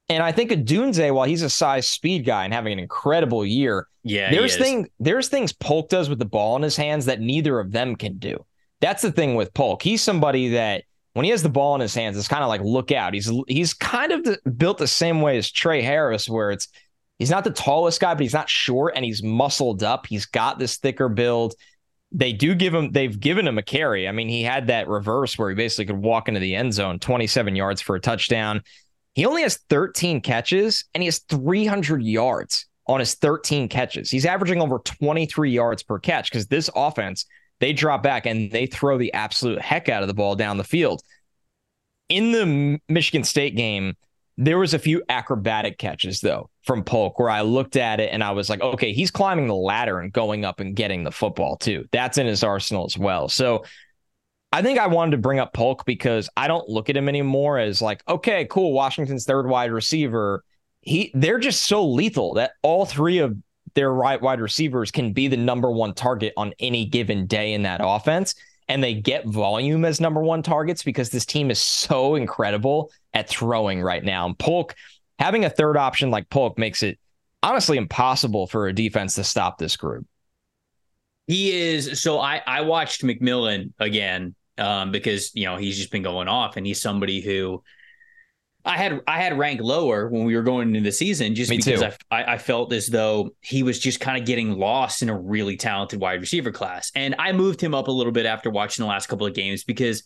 And 0.08 0.22
I 0.22 0.32
think 0.32 0.50
Odunze, 0.50 1.14
while 1.14 1.26
he's 1.26 1.42
a 1.42 1.48
size 1.48 1.88
speed 1.88 2.24
guy 2.24 2.44
and 2.44 2.52
having 2.52 2.72
an 2.72 2.78
incredible 2.78 3.46
year, 3.46 3.86
yeah, 4.02 4.30
there's 4.30 4.56
thing 4.56 4.88
there's 4.98 5.28
things 5.28 5.52
Polk 5.52 5.88
does 5.88 6.08
with 6.08 6.18
the 6.18 6.24
ball 6.24 6.56
in 6.56 6.62
his 6.62 6.76
hands 6.76 7.06
that 7.06 7.20
neither 7.20 7.60
of 7.60 7.70
them 7.70 7.94
can 7.96 8.18
do. 8.18 8.44
That's 8.80 9.02
the 9.02 9.12
thing 9.12 9.36
with 9.36 9.54
Polk. 9.54 9.80
He's 9.80 10.02
somebody 10.02 10.48
that 10.50 10.84
when 11.14 11.24
he 11.24 11.30
has 11.30 11.42
the 11.42 11.48
ball 11.48 11.74
in 11.76 11.80
his 11.80 11.94
hands, 11.94 12.16
it's 12.18 12.28
kind 12.28 12.42
of 12.42 12.48
like 12.48 12.60
look 12.62 12.90
out. 12.90 13.14
He's 13.14 13.30
he's 13.46 13.74
kind 13.74 14.12
of 14.12 14.24
the, 14.24 14.38
built 14.50 14.78
the 14.78 14.88
same 14.88 15.20
way 15.20 15.38
as 15.38 15.50
Tre 15.50 15.82
Harris, 15.82 16.28
where 16.28 16.50
it's 16.50 16.68
he's 17.22 17.30
not 17.30 17.44
the 17.44 17.52
tallest 17.52 18.00
guy, 18.00 18.12
but 18.14 18.22
he's 18.22 18.32
not 18.32 18.50
short 18.50 18.94
and 18.96 19.04
he's 19.04 19.22
muscled 19.22 19.84
up. 19.84 20.08
He's 20.08 20.26
got 20.26 20.58
this 20.58 20.78
thicker 20.78 21.08
build. 21.08 21.54
They 22.10 22.32
do 22.32 22.52
give 22.52 22.74
him 22.74 22.90
they've 22.90 23.18
given 23.18 23.46
him 23.46 23.58
a 23.58 23.62
carry. 23.62 24.08
I 24.08 24.12
mean, 24.12 24.28
he 24.28 24.42
had 24.42 24.66
that 24.66 24.88
reverse 24.88 25.38
where 25.38 25.48
he 25.48 25.54
basically 25.54 25.86
could 25.86 26.02
walk 26.02 26.26
into 26.26 26.40
the 26.40 26.56
end 26.56 26.74
zone, 26.74 26.98
27 26.98 27.54
yards 27.54 27.80
for 27.80 27.94
a 27.94 28.00
touchdown. 28.00 28.60
He 29.14 29.24
only 29.24 29.42
has 29.42 29.58
13 29.68 30.20
catches 30.20 30.84
and 30.94 31.00
he 31.00 31.06
has 31.06 31.20
300 31.20 32.02
yards 32.02 32.66
on 32.88 32.98
his 32.98 33.14
13 33.14 33.68
catches. 33.68 34.10
He's 34.10 34.26
averaging 34.26 34.60
over 34.60 34.80
23 34.80 35.52
yards 35.52 35.84
per 35.84 36.00
catch 36.00 36.28
because 36.28 36.48
this 36.48 36.68
offense, 36.74 37.24
they 37.60 37.72
drop 37.72 38.02
back 38.02 38.26
and 38.26 38.50
they 38.50 38.66
throw 38.66 38.98
the 38.98 39.12
absolute 39.12 39.60
heck 39.60 39.88
out 39.88 40.02
of 40.02 40.08
the 40.08 40.14
ball 40.14 40.34
down 40.34 40.56
the 40.56 40.64
field. 40.64 41.02
In 42.08 42.32
the 42.32 42.80
Michigan 42.88 43.22
State 43.22 43.54
game, 43.54 43.94
there 44.38 44.58
was 44.58 44.74
a 44.74 44.78
few 44.78 45.02
acrobatic 45.08 45.78
catches 45.78 46.20
though 46.20 46.48
from 46.64 46.84
Polk 46.84 47.18
where 47.18 47.30
I 47.30 47.42
looked 47.42 47.76
at 47.76 48.00
it 48.00 48.10
and 48.12 48.24
I 48.24 48.30
was 48.30 48.48
like, 48.48 48.60
okay, 48.60 48.92
he's 48.92 49.10
climbing 49.10 49.46
the 49.46 49.54
ladder 49.54 50.00
and 50.00 50.12
going 50.12 50.44
up 50.44 50.60
and 50.60 50.74
getting 50.74 51.04
the 51.04 51.12
football 51.12 51.56
too. 51.56 51.86
That's 51.92 52.18
in 52.18 52.26
his 52.26 52.42
arsenal 52.42 52.86
as 52.86 52.96
well. 52.96 53.28
So 53.28 53.64
I 54.52 54.62
think 54.62 54.78
I 54.78 54.86
wanted 54.86 55.12
to 55.12 55.18
bring 55.18 55.38
up 55.38 55.52
Polk 55.52 55.84
because 55.84 56.28
I 56.36 56.48
don't 56.48 56.68
look 56.68 56.90
at 56.90 56.96
him 56.96 57.08
anymore 57.08 57.58
as 57.58 57.80
like, 57.82 58.02
okay, 58.08 58.46
cool, 58.50 58.72
Washington's 58.72 59.24
third 59.24 59.46
wide 59.46 59.72
receiver. 59.72 60.44
He 60.80 61.10
they're 61.14 61.38
just 61.38 61.64
so 61.64 61.86
lethal 61.86 62.34
that 62.34 62.52
all 62.62 62.84
three 62.84 63.18
of 63.18 63.36
their 63.74 63.92
right 63.92 64.20
wide 64.20 64.40
receivers 64.40 64.90
can 64.90 65.12
be 65.12 65.28
the 65.28 65.36
number 65.36 65.70
one 65.70 65.94
target 65.94 66.32
on 66.36 66.52
any 66.58 66.84
given 66.84 67.26
day 67.26 67.52
in 67.54 67.62
that 67.62 67.80
offense. 67.82 68.34
And 68.68 68.82
they 68.82 68.94
get 68.94 69.26
volume 69.26 69.84
as 69.84 70.00
number 70.00 70.22
one 70.22 70.42
targets 70.42 70.82
because 70.82 71.10
this 71.10 71.26
team 71.26 71.50
is 71.50 71.60
so 71.60 72.14
incredible 72.14 72.90
at 73.12 73.28
throwing 73.28 73.82
right 73.82 74.02
now. 74.02 74.26
And 74.26 74.38
Polk, 74.38 74.74
having 75.18 75.44
a 75.44 75.50
third 75.50 75.76
option 75.76 76.10
like 76.10 76.30
Polk 76.30 76.58
makes 76.58 76.82
it 76.82 76.98
honestly 77.42 77.76
impossible 77.76 78.46
for 78.46 78.68
a 78.68 78.72
defense 78.72 79.14
to 79.14 79.24
stop 79.24 79.58
this 79.58 79.76
group. 79.76 80.06
He 81.26 81.52
is 81.52 82.00
so 82.00 82.18
I 82.18 82.42
I 82.46 82.62
watched 82.62 83.02
McMillan 83.02 83.72
again 83.78 84.34
um, 84.58 84.90
because 84.90 85.30
you 85.34 85.44
know 85.44 85.56
he's 85.56 85.76
just 85.76 85.90
been 85.90 86.02
going 86.02 86.28
off, 86.28 86.56
and 86.56 86.66
he's 86.66 86.80
somebody 86.80 87.20
who 87.20 87.62
I 88.64 88.76
had 88.76 89.00
I 89.08 89.20
had 89.20 89.36
ranked 89.36 89.62
lower 89.62 90.08
when 90.08 90.24
we 90.24 90.36
were 90.36 90.42
going 90.42 90.68
into 90.68 90.80
the 90.80 90.92
season, 90.92 91.34
just 91.34 91.50
Me 91.50 91.56
because 91.56 91.82
I, 92.10 92.24
I 92.34 92.38
felt 92.38 92.72
as 92.72 92.86
though 92.86 93.30
he 93.40 93.62
was 93.62 93.78
just 93.78 93.98
kind 93.98 94.20
of 94.20 94.26
getting 94.26 94.52
lost 94.52 95.02
in 95.02 95.08
a 95.08 95.18
really 95.18 95.56
talented 95.56 96.00
wide 96.00 96.20
receiver 96.20 96.52
class, 96.52 96.92
and 96.94 97.14
I 97.18 97.32
moved 97.32 97.60
him 97.60 97.74
up 97.74 97.88
a 97.88 97.90
little 97.90 98.12
bit 98.12 98.24
after 98.24 98.50
watching 98.50 98.84
the 98.84 98.88
last 98.88 99.08
couple 99.08 99.26
of 99.26 99.34
games 99.34 99.64
because 99.64 100.04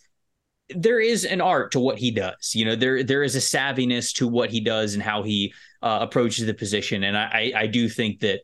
there 0.70 1.00
is 1.00 1.24
an 1.24 1.40
art 1.40 1.72
to 1.72 1.80
what 1.80 1.98
he 1.98 2.11
does. 2.11 2.54
You 2.54 2.64
know, 2.64 2.76
there 2.76 3.02
there 3.02 3.22
is 3.22 3.36
a 3.36 3.40
savviness 3.40 4.12
to 4.14 4.26
what 4.26 4.50
he 4.50 4.61
does 4.61 4.94
and 4.94 5.02
how 5.02 5.22
he 5.22 5.52
uh, 5.82 5.98
approaches 6.00 6.46
the 6.46 6.54
position, 6.54 7.04
and 7.04 7.16
I 7.16 7.52
I 7.54 7.66
do 7.66 7.90
think 7.90 8.20
that 8.20 8.40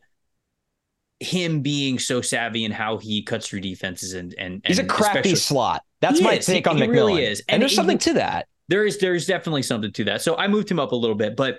him 1.19 1.61
being 1.61 1.97
so 1.97 2.21
savvy 2.21 2.65
in 2.65 2.71
how 2.71 2.97
he 2.97 3.23
cuts 3.23 3.47
through 3.47 3.61
defenses 3.61 4.13
and 4.13 4.35
and, 4.37 4.55
and 4.55 4.67
he's 4.67 4.79
a 4.79 4.85
crafty 4.85 5.35
slot. 5.35 5.81
That's 6.01 6.21
my 6.21 6.33
is. 6.33 6.45
take 6.45 6.67
on 6.67 6.77
he, 6.77 6.83
McMillan. 6.83 6.89
Really 6.89 7.25
is, 7.25 7.39
and, 7.41 7.55
and 7.55 7.61
there's 7.61 7.75
something 7.75 7.97
to 7.99 8.13
that. 8.13 8.47
There 8.69 8.85
is 8.85 8.97
there's 8.97 9.25
definitely 9.25 9.63
something 9.63 9.91
to 9.91 10.03
that. 10.05 10.21
So 10.21 10.35
I 10.35 10.47
moved 10.47 10.69
him 10.69 10.79
up 10.79 10.91
a 10.91 10.95
little 10.95 11.15
bit, 11.15 11.35
but 11.35 11.57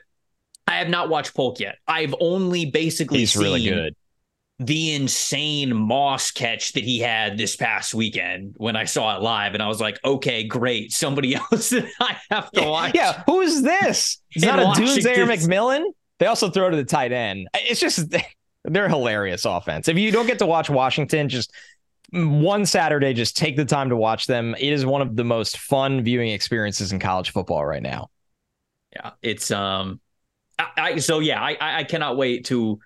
I 0.66 0.76
have 0.76 0.88
not 0.88 1.09
watched 1.09 1.34
Polk 1.34 1.61
yet. 1.61 1.76
I've 1.86 2.14
only 2.20 2.66
basically 2.66 3.18
he's 3.18 3.36
really 3.36 3.64
good. 3.64 3.94
The 4.61 4.94
insane 4.94 5.74
Moss 5.74 6.30
catch 6.30 6.74
that 6.74 6.84
he 6.84 7.00
had 7.00 7.36
this 7.36 7.57
past 7.57 7.92
weekend 7.92 8.55
when 8.57 8.76
I 8.76 8.84
saw 8.84 9.16
it 9.16 9.22
live, 9.22 9.55
and 9.55 9.62
I 9.62 9.66
was 9.66 9.80
like, 9.80 9.98
okay, 10.05 10.44
great. 10.44 10.92
Somebody 10.92 11.34
else 11.52 11.70
that 11.70 11.86
I 12.00 12.16
have 12.30 12.50
to 12.52 12.62
watch. 12.62 12.94
Yeah, 12.94 13.22
who 13.26 13.40
is 13.40 13.62
this? 13.62 14.18
It's 14.30 14.44
not 14.44 14.61
a 14.61 14.62
or 14.62 15.26
McMillan. 15.26 15.84
They 16.20 16.26
also 16.26 16.50
throw 16.50 16.70
to 16.70 16.76
the 16.76 16.84
tight 16.84 17.12
end. 17.12 17.48
It's 17.55 17.80
just 17.80 18.14
they're 18.64 18.88
hilarious 18.88 19.44
offense. 19.44 19.88
If 19.88 19.98
you 19.98 20.11
don't 20.11 20.26
get 20.26 20.38
to 20.38 20.46
watch 20.46 20.70
Washington, 20.70 21.28
just 21.28 21.52
one 22.14 22.64
Saturday, 22.64 23.12
just 23.12 23.36
take 23.36 23.56
the 23.56 23.64
time 23.64 23.88
to 23.88 23.96
watch 23.96 24.26
them. 24.26 24.54
It 24.54 24.72
is 24.72 24.86
one 24.86 25.02
of 25.02 25.16
the 25.16 25.24
most 25.24 25.58
fun 25.58 26.02
viewing 26.02 26.30
experiences 26.30 26.92
in 26.92 27.00
college 27.00 27.30
football 27.30 27.64
right 27.64 27.82
now. 27.82 28.10
Yeah, 28.92 29.10
it's 29.22 29.50
um, 29.50 30.00
I, 30.58 30.68
I 30.76 30.96
so 30.98 31.18
yeah, 31.18 31.42
I 31.42 31.56
I 31.60 31.84
cannot 31.84 32.16
wait 32.16 32.46
to 32.46 32.78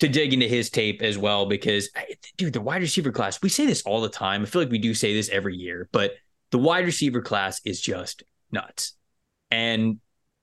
to 0.00 0.08
dig 0.08 0.34
into 0.34 0.46
his 0.46 0.68
tape 0.68 1.00
as 1.00 1.16
well 1.16 1.46
because 1.46 1.88
dude, 2.36 2.52
the 2.52 2.60
wide 2.60 2.82
receiver 2.82 3.10
class. 3.10 3.40
We 3.40 3.48
say 3.48 3.64
this 3.64 3.82
all 3.82 4.02
the 4.02 4.10
time. 4.10 4.42
I 4.42 4.44
feel 4.44 4.60
like 4.60 4.70
we 4.70 4.78
do 4.78 4.92
say 4.92 5.14
this 5.14 5.30
every 5.30 5.56
year, 5.56 5.88
but 5.92 6.12
the 6.50 6.58
wide 6.58 6.84
receiver 6.84 7.22
class 7.22 7.60
is 7.64 7.80
just 7.80 8.22
nuts. 8.52 8.94
And 9.50 10.00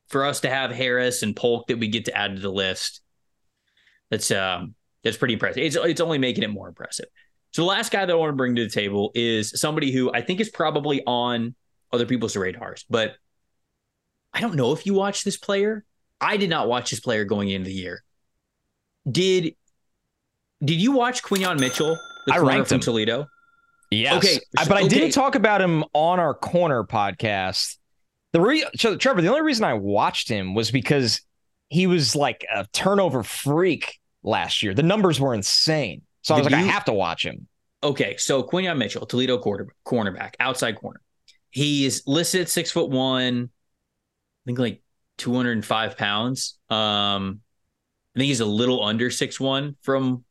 for 0.07 0.25
us 0.25 0.41
to 0.41 0.49
have 0.49 0.71
Harris 0.71 1.21
and 1.21 1.35
Polk 1.35 1.67
that 1.67 1.77
we 1.77 1.87
get 1.87 2.05
to 2.05 2.17
add 2.17 2.35
to 2.35 2.41
the 2.41 2.51
list, 2.51 3.01
that's 4.09 4.31
um 4.31 4.73
that's 5.03 5.17
pretty 5.17 5.35
impressive. 5.35 5.61
It's 5.61 5.75
it's 5.75 6.01
only 6.01 6.17
making 6.17 6.43
it 6.43 6.49
more 6.49 6.67
impressive. 6.67 7.05
So 7.53 7.61
the 7.61 7.67
last 7.67 7.91
guy 7.91 8.05
that 8.05 8.11
I 8.11 8.15
want 8.15 8.31
to 8.31 8.35
bring 8.35 8.55
to 8.55 8.63
the 8.63 8.69
table 8.69 9.11
is 9.13 9.59
somebody 9.59 9.91
who 9.91 10.11
I 10.11 10.21
think 10.21 10.39
is 10.39 10.49
probably 10.49 11.03
on 11.05 11.53
other 11.91 12.05
people's 12.05 12.35
radars, 12.35 12.83
but 12.89 13.15
I 14.33 14.41
don't 14.41 14.55
know 14.55 14.73
if 14.73 14.87
you 14.87 14.95
watch 14.95 15.23
this 15.23 15.37
player. 15.37 15.85
I 16.19 16.37
did 16.37 16.49
not 16.49 16.67
watch 16.67 16.89
this 16.89 16.99
player 16.99 17.25
going 17.25 17.49
into 17.49 17.67
the 17.67 17.73
year. 17.73 18.03
Did 19.09 19.55
did 20.63 20.81
you 20.81 20.93
watch 20.93 21.21
Quinyon 21.21 21.59
Mitchell, 21.59 21.97
the 22.25 22.33
I 22.33 22.37
ranked 22.39 22.69
from 22.69 22.75
him. 22.75 22.81
Toledo? 22.81 23.27
Yes. 23.91 24.17
Okay, 24.17 24.39
but 24.55 24.71
I 24.71 24.79
okay. 24.79 24.87
didn't 24.87 25.11
talk 25.11 25.35
about 25.35 25.61
him 25.61 25.83
on 25.93 26.19
our 26.19 26.33
corner 26.33 26.83
podcast. 26.83 27.77
The 28.31 28.41
re- 28.41 28.65
so, 28.75 28.95
Trevor, 28.95 29.21
the 29.21 29.27
only 29.27 29.43
reason 29.43 29.65
I 29.65 29.75
watched 29.75 30.27
him 30.27 30.55
was 30.55 30.71
because 30.71 31.21
he 31.69 31.85
was 31.85 32.15
like 32.15 32.45
a 32.51 32.65
turnover 32.73 33.21
freak 33.21 33.99
last 34.23 34.63
year. 34.63 34.73
The 34.73 34.81
numbers 34.81 35.19
were 35.19 35.35
insane. 35.35 36.01
So 36.23 36.35
I 36.35 36.39
was 36.39 36.45
like, 36.45 36.59
you, 36.59 36.69
I 36.69 36.71
have 36.71 36.85
to 36.85 36.93
watch 36.93 37.25
him. 37.25 37.47
Okay, 37.83 38.15
so 38.17 38.43
Quinyon 38.43 38.77
Mitchell, 38.77 39.05
Toledo 39.05 39.37
quarter, 39.37 39.67
cornerback, 39.85 40.35
outside 40.39 40.77
corner. 40.77 41.01
He 41.51 41.85
is 41.85 42.03
listed 42.07 42.41
at 42.41 42.49
six 42.49 42.71
foot 42.71 42.89
one, 42.89 43.49
I 43.49 44.41
think 44.45 44.57
like 44.57 44.81
205 45.17 45.97
pounds. 45.97 46.57
Um, 46.69 47.41
I 48.15 48.19
think 48.19 48.27
he's 48.27 48.39
a 48.39 48.45
little 48.45 48.83
under 48.83 49.09
six 49.09 49.39
one 49.39 49.75
from 49.81 50.23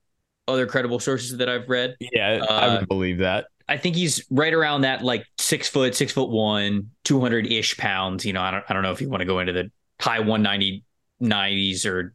other 0.49 0.67
credible 0.67 0.99
sources 0.99 1.37
that 1.39 1.49
I've 1.49 1.69
read. 1.69 1.97
Yeah, 2.01 2.45
uh, 2.49 2.53
I 2.53 2.79
would 2.79 2.89
believe 2.89 3.19
that. 3.19 3.47
I 3.69 3.77
think 3.77 3.97
he's 3.97 4.25
right 4.31 4.53
around 4.53 4.83
that 4.83 5.03
like 5.03 5.25
six 5.39 5.69
foot, 5.69 5.95
six 5.95 6.13
foot 6.13 6.31
one, 6.31 6.91
200 7.05 7.47
ish 7.47 7.77
pounds. 7.77 8.25
You 8.25 8.33
know, 8.33 8.43
I 8.43 8.51
don't, 8.51 8.65
I 8.69 8.73
don't 8.73 8.83
know 8.83 8.93
if 8.93 9.01
you 9.01 9.09
want 9.09 9.21
to 9.21 9.27
go 9.27 9.39
into 9.39 9.53
the 9.53 9.71
high 10.01 10.19
190 10.21 10.85
90s 11.23 11.87
or 11.87 12.15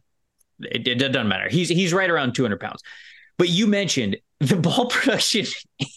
it, 0.60 0.86
it 0.86 0.94
doesn't 0.96 1.28
matter. 1.28 1.48
He's, 1.48 1.68
he's 1.68 1.92
right 1.92 2.10
around 2.10 2.34
200 2.34 2.60
pounds. 2.60 2.82
But 3.38 3.48
you 3.48 3.66
mentioned 3.66 4.16
the 4.40 4.56
ball 4.60 4.86
production 4.86 5.46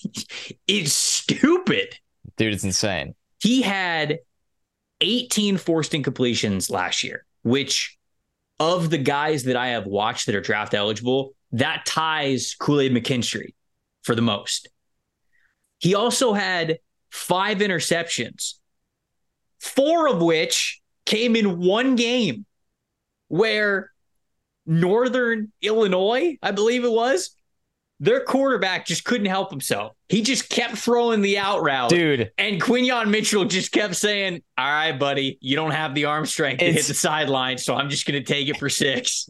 is 0.68 0.94
stupid. 0.94 1.96
Dude, 2.38 2.54
it's 2.54 2.64
insane. 2.64 3.16
He 3.42 3.62
had 3.62 4.20
18 5.02 5.58
forced 5.58 5.92
incompletions 5.94 6.70
last 6.70 7.04
year, 7.04 7.26
which 7.44 7.98
of 8.60 8.92
the 8.92 8.98
guys 9.00 9.44
that 9.44 9.56
I 9.56 9.70
have 9.70 9.88
watched 9.88 10.28
that 10.28 10.36
are 10.36 10.42
draft 10.42 10.76
eligible, 10.76 11.34
that 11.54 11.84
ties 11.86 12.56
Kool 12.60 12.82
Aid 12.82 12.94
McKinstry 12.94 13.56
for 14.04 14.14
the 14.14 14.22
most. 14.22 14.70
He 15.80 15.96
also 15.96 16.34
had 16.34 16.78
five 17.10 17.58
interceptions, 17.58 18.54
four 19.60 20.08
of 20.08 20.22
which 20.22 20.80
came 21.06 21.36
in 21.36 21.60
one 21.60 21.96
game 21.96 22.46
where 23.28 23.91
Northern 24.66 25.52
Illinois, 25.62 26.38
I 26.42 26.52
believe 26.52 26.84
it 26.84 26.92
was, 26.92 27.36
their 28.00 28.24
quarterback 28.24 28.88
just 28.88 29.06
couldn't 29.06 29.28
help 29.28 29.52
himself. 29.52 29.94
He 30.10 30.24
just 30.24 30.50
kept 30.50 30.76
throwing 30.78 31.22
the 31.22 31.38
out 31.38 31.62
route. 31.62 31.92
Dude. 31.92 32.32
And 32.38 32.60
Quinyon 32.60 33.10
Mitchell 33.10 33.46
just 33.46 33.72
kept 33.72 33.96
saying, 33.96 34.42
All 34.58 34.66
right, 34.66 34.98
buddy, 34.98 35.38
you 35.40 35.56
don't 35.56 35.72
have 35.72 35.94
the 35.94 36.06
arm 36.06 36.26
strength 36.26 36.60
to 36.60 36.72
hit 36.72 36.86
the 36.86 36.96
sideline, 36.96 37.60
so 37.60 37.76
I'm 37.76 37.90
just 37.90 38.08
going 38.08 38.22
to 38.22 38.26
take 38.26 38.50
it 38.50 38.58
for 38.58 38.70
six. 38.70 39.30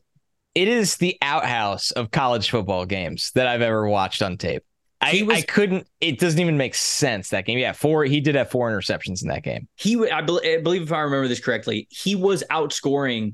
It 0.55 0.69
is 0.69 0.95
the 0.97 1.17
outhouse 1.21 1.91
of 1.91 2.11
college 2.11 2.49
football 2.49 2.85
games 2.85 3.31
that 3.35 3.47
I've 3.47 3.61
ever 3.61 3.87
watched 3.87 4.21
on 4.21 4.37
tape. 4.37 4.63
I, 5.01 5.23
was, 5.23 5.37
I 5.37 5.41
couldn't. 5.41 5.87
It 5.99 6.19
doesn't 6.19 6.39
even 6.39 6.57
make 6.57 6.75
sense 6.75 7.29
that 7.29 7.45
game. 7.45 7.57
Yeah, 7.57 7.71
four. 7.73 8.05
He 8.05 8.21
did 8.21 8.35
have 8.35 8.51
four 8.51 8.69
interceptions 8.69 9.23
in 9.23 9.29
that 9.29 9.43
game. 9.43 9.67
He, 9.75 9.95
I, 10.09 10.21
be, 10.21 10.39
I 10.43 10.61
believe, 10.61 10.83
if 10.83 10.91
I 10.91 10.99
remember 10.99 11.27
this 11.27 11.39
correctly, 11.39 11.87
he 11.89 12.15
was 12.15 12.43
outscoring 12.51 13.33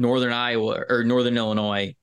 Northern 0.00 0.32
Iowa 0.32 0.84
or 0.88 1.04
Northern 1.04 1.36
Illinois 1.36 1.94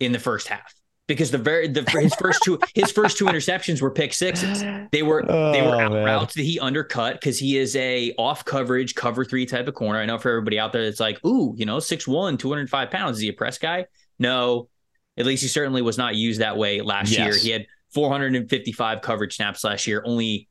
in 0.00 0.12
the 0.12 0.18
first 0.18 0.48
half 0.48 0.74
because 1.06 1.30
the 1.30 1.38
very 1.38 1.68
the 1.68 1.82
his 2.00 2.14
first 2.14 2.42
two 2.42 2.58
his 2.74 2.90
first 2.90 3.18
two 3.18 3.26
interceptions 3.26 3.82
were 3.82 3.90
pick 3.90 4.14
sixes. 4.14 4.64
They 4.90 5.02
were 5.02 5.24
oh, 5.28 5.52
they 5.52 5.62
were 5.62 5.76
oh, 5.76 5.80
out 5.80 5.92
routes 5.92 6.34
that 6.34 6.42
he 6.42 6.58
undercut 6.58 7.20
because 7.20 7.38
he 7.38 7.58
is 7.58 7.76
a 7.76 8.14
off 8.18 8.44
coverage 8.44 8.94
cover 8.94 9.24
three 9.24 9.46
type 9.46 9.68
of 9.68 9.74
corner. 9.74 9.98
I 9.98 10.06
know 10.06 10.18
for 10.18 10.30
everybody 10.30 10.58
out 10.58 10.72
there, 10.72 10.82
it's 10.82 11.00
like, 11.00 11.24
ooh, 11.24 11.54
you 11.56 11.66
know, 11.66 11.76
6'1", 11.76 12.38
205 12.38 12.90
pounds. 12.90 13.16
Is 13.18 13.22
he 13.22 13.28
a 13.28 13.32
press 13.32 13.58
guy? 13.58 13.86
No, 14.18 14.68
at 15.16 15.26
least 15.26 15.42
he 15.42 15.48
certainly 15.48 15.82
was 15.82 15.98
not 15.98 16.14
used 16.14 16.40
that 16.40 16.56
way 16.56 16.80
last 16.80 17.10
yes. 17.10 17.18
year. 17.18 17.36
He 17.36 17.50
had 17.50 17.66
455 17.92 19.02
coverage 19.02 19.36
snaps 19.36 19.62
last 19.62 19.86
year, 19.86 20.02
only 20.06 20.48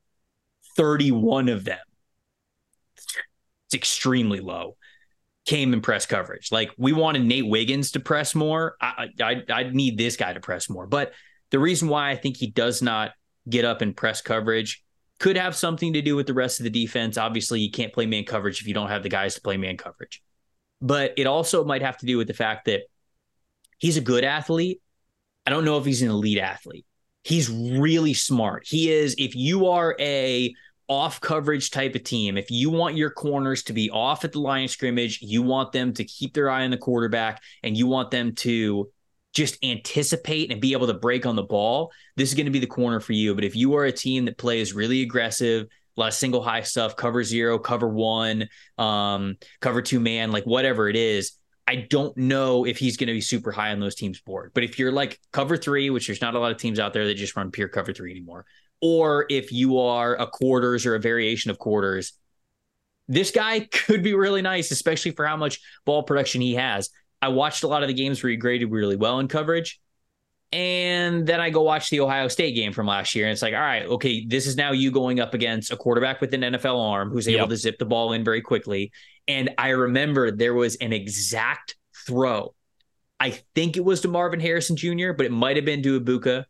31 0.77 1.49
of 1.49 1.63
them. 1.63 1.79
It's 2.95 3.73
extremely 3.73 4.39
low 4.39 4.77
came 5.45 5.73
in 5.73 5.81
press 5.81 6.05
coverage. 6.05 6.51
Like 6.51 6.71
we 6.77 6.93
wanted 6.93 7.23
Nate 7.23 7.47
Wiggins 7.47 7.91
to 7.91 7.99
press 7.99 8.33
more. 8.33 8.75
I, 8.79 9.09
I 9.21 9.43
I 9.49 9.63
need 9.63 9.97
this 9.97 10.15
guy 10.15 10.33
to 10.33 10.39
press 10.39 10.69
more. 10.69 10.87
But 10.87 11.13
the 11.51 11.59
reason 11.59 11.87
why 11.87 12.09
I 12.09 12.15
think 12.15 12.37
he 12.37 12.47
does 12.49 12.81
not 12.81 13.11
get 13.49 13.65
up 13.65 13.81
in 13.81 13.93
press 13.93 14.21
coverage 14.21 14.83
could 15.19 15.37
have 15.37 15.55
something 15.55 15.93
to 15.93 16.01
do 16.01 16.15
with 16.15 16.27
the 16.27 16.33
rest 16.33 16.59
of 16.59 16.63
the 16.63 16.69
defense. 16.69 17.17
Obviously, 17.17 17.59
you 17.59 17.71
can't 17.71 17.93
play 17.93 18.05
man 18.05 18.23
coverage 18.23 18.61
if 18.61 18.67
you 18.67 18.73
don't 18.73 18.89
have 18.89 19.03
the 19.03 19.09
guys 19.09 19.35
to 19.35 19.41
play 19.41 19.57
man 19.57 19.77
coverage. 19.77 20.21
But 20.81 21.13
it 21.17 21.27
also 21.27 21.63
might 21.63 21.81
have 21.81 21.97
to 21.97 22.05
do 22.05 22.17
with 22.17 22.27
the 22.27 22.33
fact 22.33 22.65
that 22.65 22.81
he's 23.77 23.97
a 23.97 24.01
good 24.01 24.23
athlete. 24.23 24.81
I 25.45 25.51
don't 25.51 25.65
know 25.65 25.77
if 25.77 25.85
he's 25.85 26.01
an 26.01 26.09
elite 26.09 26.39
athlete. 26.39 26.85
He's 27.23 27.49
really 27.49 28.13
smart. 28.13 28.63
He 28.65 28.91
is, 28.91 29.15
if 29.17 29.35
you 29.35 29.67
are 29.67 29.95
a 29.99 30.53
off 30.93 31.19
coverage 31.19 31.71
type 31.71 31.95
of 31.95 32.03
team. 32.03 32.37
If 32.37 32.51
you 32.51 32.69
want 32.69 32.95
your 32.95 33.09
corners 33.09 33.63
to 33.63 33.73
be 33.73 33.89
off 33.89 34.23
at 34.23 34.31
the 34.31 34.39
line 34.39 34.65
of 34.65 34.69
scrimmage, 34.69 35.21
you 35.21 35.41
want 35.41 35.71
them 35.71 35.91
to 35.93 36.03
keep 36.03 36.33
their 36.33 36.49
eye 36.49 36.63
on 36.63 36.71
the 36.71 36.77
quarterback 36.77 37.41
and 37.63 37.75
you 37.75 37.87
want 37.87 38.11
them 38.11 38.35
to 38.35 38.91
just 39.33 39.63
anticipate 39.63 40.51
and 40.51 40.61
be 40.61 40.73
able 40.73 40.85
to 40.85 40.93
break 40.93 41.25
on 41.25 41.35
the 41.35 41.43
ball, 41.43 41.91
this 42.15 42.29
is 42.29 42.35
going 42.35 42.45
to 42.45 42.51
be 42.51 42.59
the 42.59 42.67
corner 42.67 42.99
for 42.99 43.13
you. 43.13 43.33
But 43.33 43.43
if 43.43 43.55
you 43.55 43.75
are 43.75 43.85
a 43.85 43.91
team 43.91 44.25
that 44.25 44.37
plays 44.37 44.73
really 44.73 45.01
aggressive, 45.01 45.67
a 45.97 45.99
lot 45.99 46.07
of 46.09 46.13
single 46.13 46.43
high 46.43 46.61
stuff, 46.61 46.95
cover 46.95 47.23
zero, 47.23 47.57
cover 47.57 47.89
one, 47.89 48.47
um, 48.77 49.37
cover 49.59 49.81
two 49.81 49.99
man, 49.99 50.31
like 50.31 50.45
whatever 50.45 50.87
it 50.87 50.95
is, 50.95 51.33
I 51.67 51.87
don't 51.89 52.15
know 52.15 52.65
if 52.65 52.77
he's 52.77 52.97
going 52.97 53.07
to 53.07 53.13
be 53.13 53.21
super 53.21 53.51
high 53.51 53.71
on 53.71 53.79
those 53.79 53.95
teams' 53.95 54.21
board. 54.21 54.51
But 54.53 54.63
if 54.63 54.77
you're 54.77 54.91
like 54.91 55.19
cover 55.31 55.57
three, 55.57 55.89
which 55.89 56.07
there's 56.07 56.21
not 56.21 56.35
a 56.35 56.39
lot 56.39 56.51
of 56.51 56.57
teams 56.57 56.77
out 56.77 56.93
there 56.93 57.07
that 57.07 57.15
just 57.15 57.35
run 57.35 57.51
pure 57.51 57.69
cover 57.69 57.93
three 57.93 58.11
anymore, 58.11 58.45
or 58.83 59.25
if 59.29 59.53
you 59.53 59.79
are 59.79 60.13
a 60.15 60.27
quarters 60.27 60.85
or 60.85 60.93
a 60.93 60.99
variation 60.99 61.49
of 61.49 61.57
quarters, 61.57 62.11
this 63.07 63.31
guy 63.31 63.61
could 63.71 64.03
be 64.03 64.13
really 64.13 64.41
nice, 64.41 64.71
especially 64.71 65.11
for 65.11 65.25
how 65.25 65.37
much 65.37 65.61
ball 65.85 66.03
production 66.03 66.41
he 66.41 66.55
has. 66.55 66.89
I 67.21 67.29
watched 67.29 67.63
a 67.63 67.67
lot 67.69 67.81
of 67.81 67.87
the 67.87 67.93
games 67.93 68.21
where 68.21 68.29
he 68.29 68.35
graded 68.35 68.69
really 68.69 68.97
well 68.97 69.19
in 69.21 69.29
coverage. 69.29 69.79
And 70.51 71.25
then 71.25 71.39
I 71.39 71.49
go 71.49 71.61
watch 71.61 71.89
the 71.89 72.01
Ohio 72.01 72.27
State 72.27 72.55
game 72.55 72.73
from 72.73 72.85
last 72.85 73.15
year. 73.15 73.25
And 73.25 73.31
it's 73.31 73.41
like, 73.41 73.53
all 73.53 73.61
right, 73.61 73.85
okay, 73.85 74.25
this 74.25 74.45
is 74.45 74.57
now 74.57 74.73
you 74.73 74.91
going 74.91 75.21
up 75.21 75.33
against 75.33 75.71
a 75.71 75.77
quarterback 75.77 76.19
with 76.19 76.33
an 76.33 76.41
NFL 76.41 76.79
arm 76.79 77.09
who's 77.09 77.29
able 77.29 77.39
yep. 77.39 77.49
to 77.49 77.57
zip 77.57 77.77
the 77.79 77.85
ball 77.85 78.11
in 78.11 78.25
very 78.25 78.41
quickly. 78.41 78.91
And 79.29 79.51
I 79.57 79.69
remember 79.69 80.29
there 80.29 80.53
was 80.53 80.75
an 80.75 80.91
exact 80.91 81.75
throw. 82.05 82.53
I 83.17 83.39
think 83.55 83.77
it 83.77 83.85
was 83.85 84.01
to 84.01 84.09
Marvin 84.09 84.41
Harrison 84.41 84.75
Jr., 84.75 85.13
but 85.13 85.25
it 85.25 85.31
might 85.31 85.55
have 85.55 85.65
been 85.65 85.81
to 85.83 86.01
Egbuka 86.01 86.43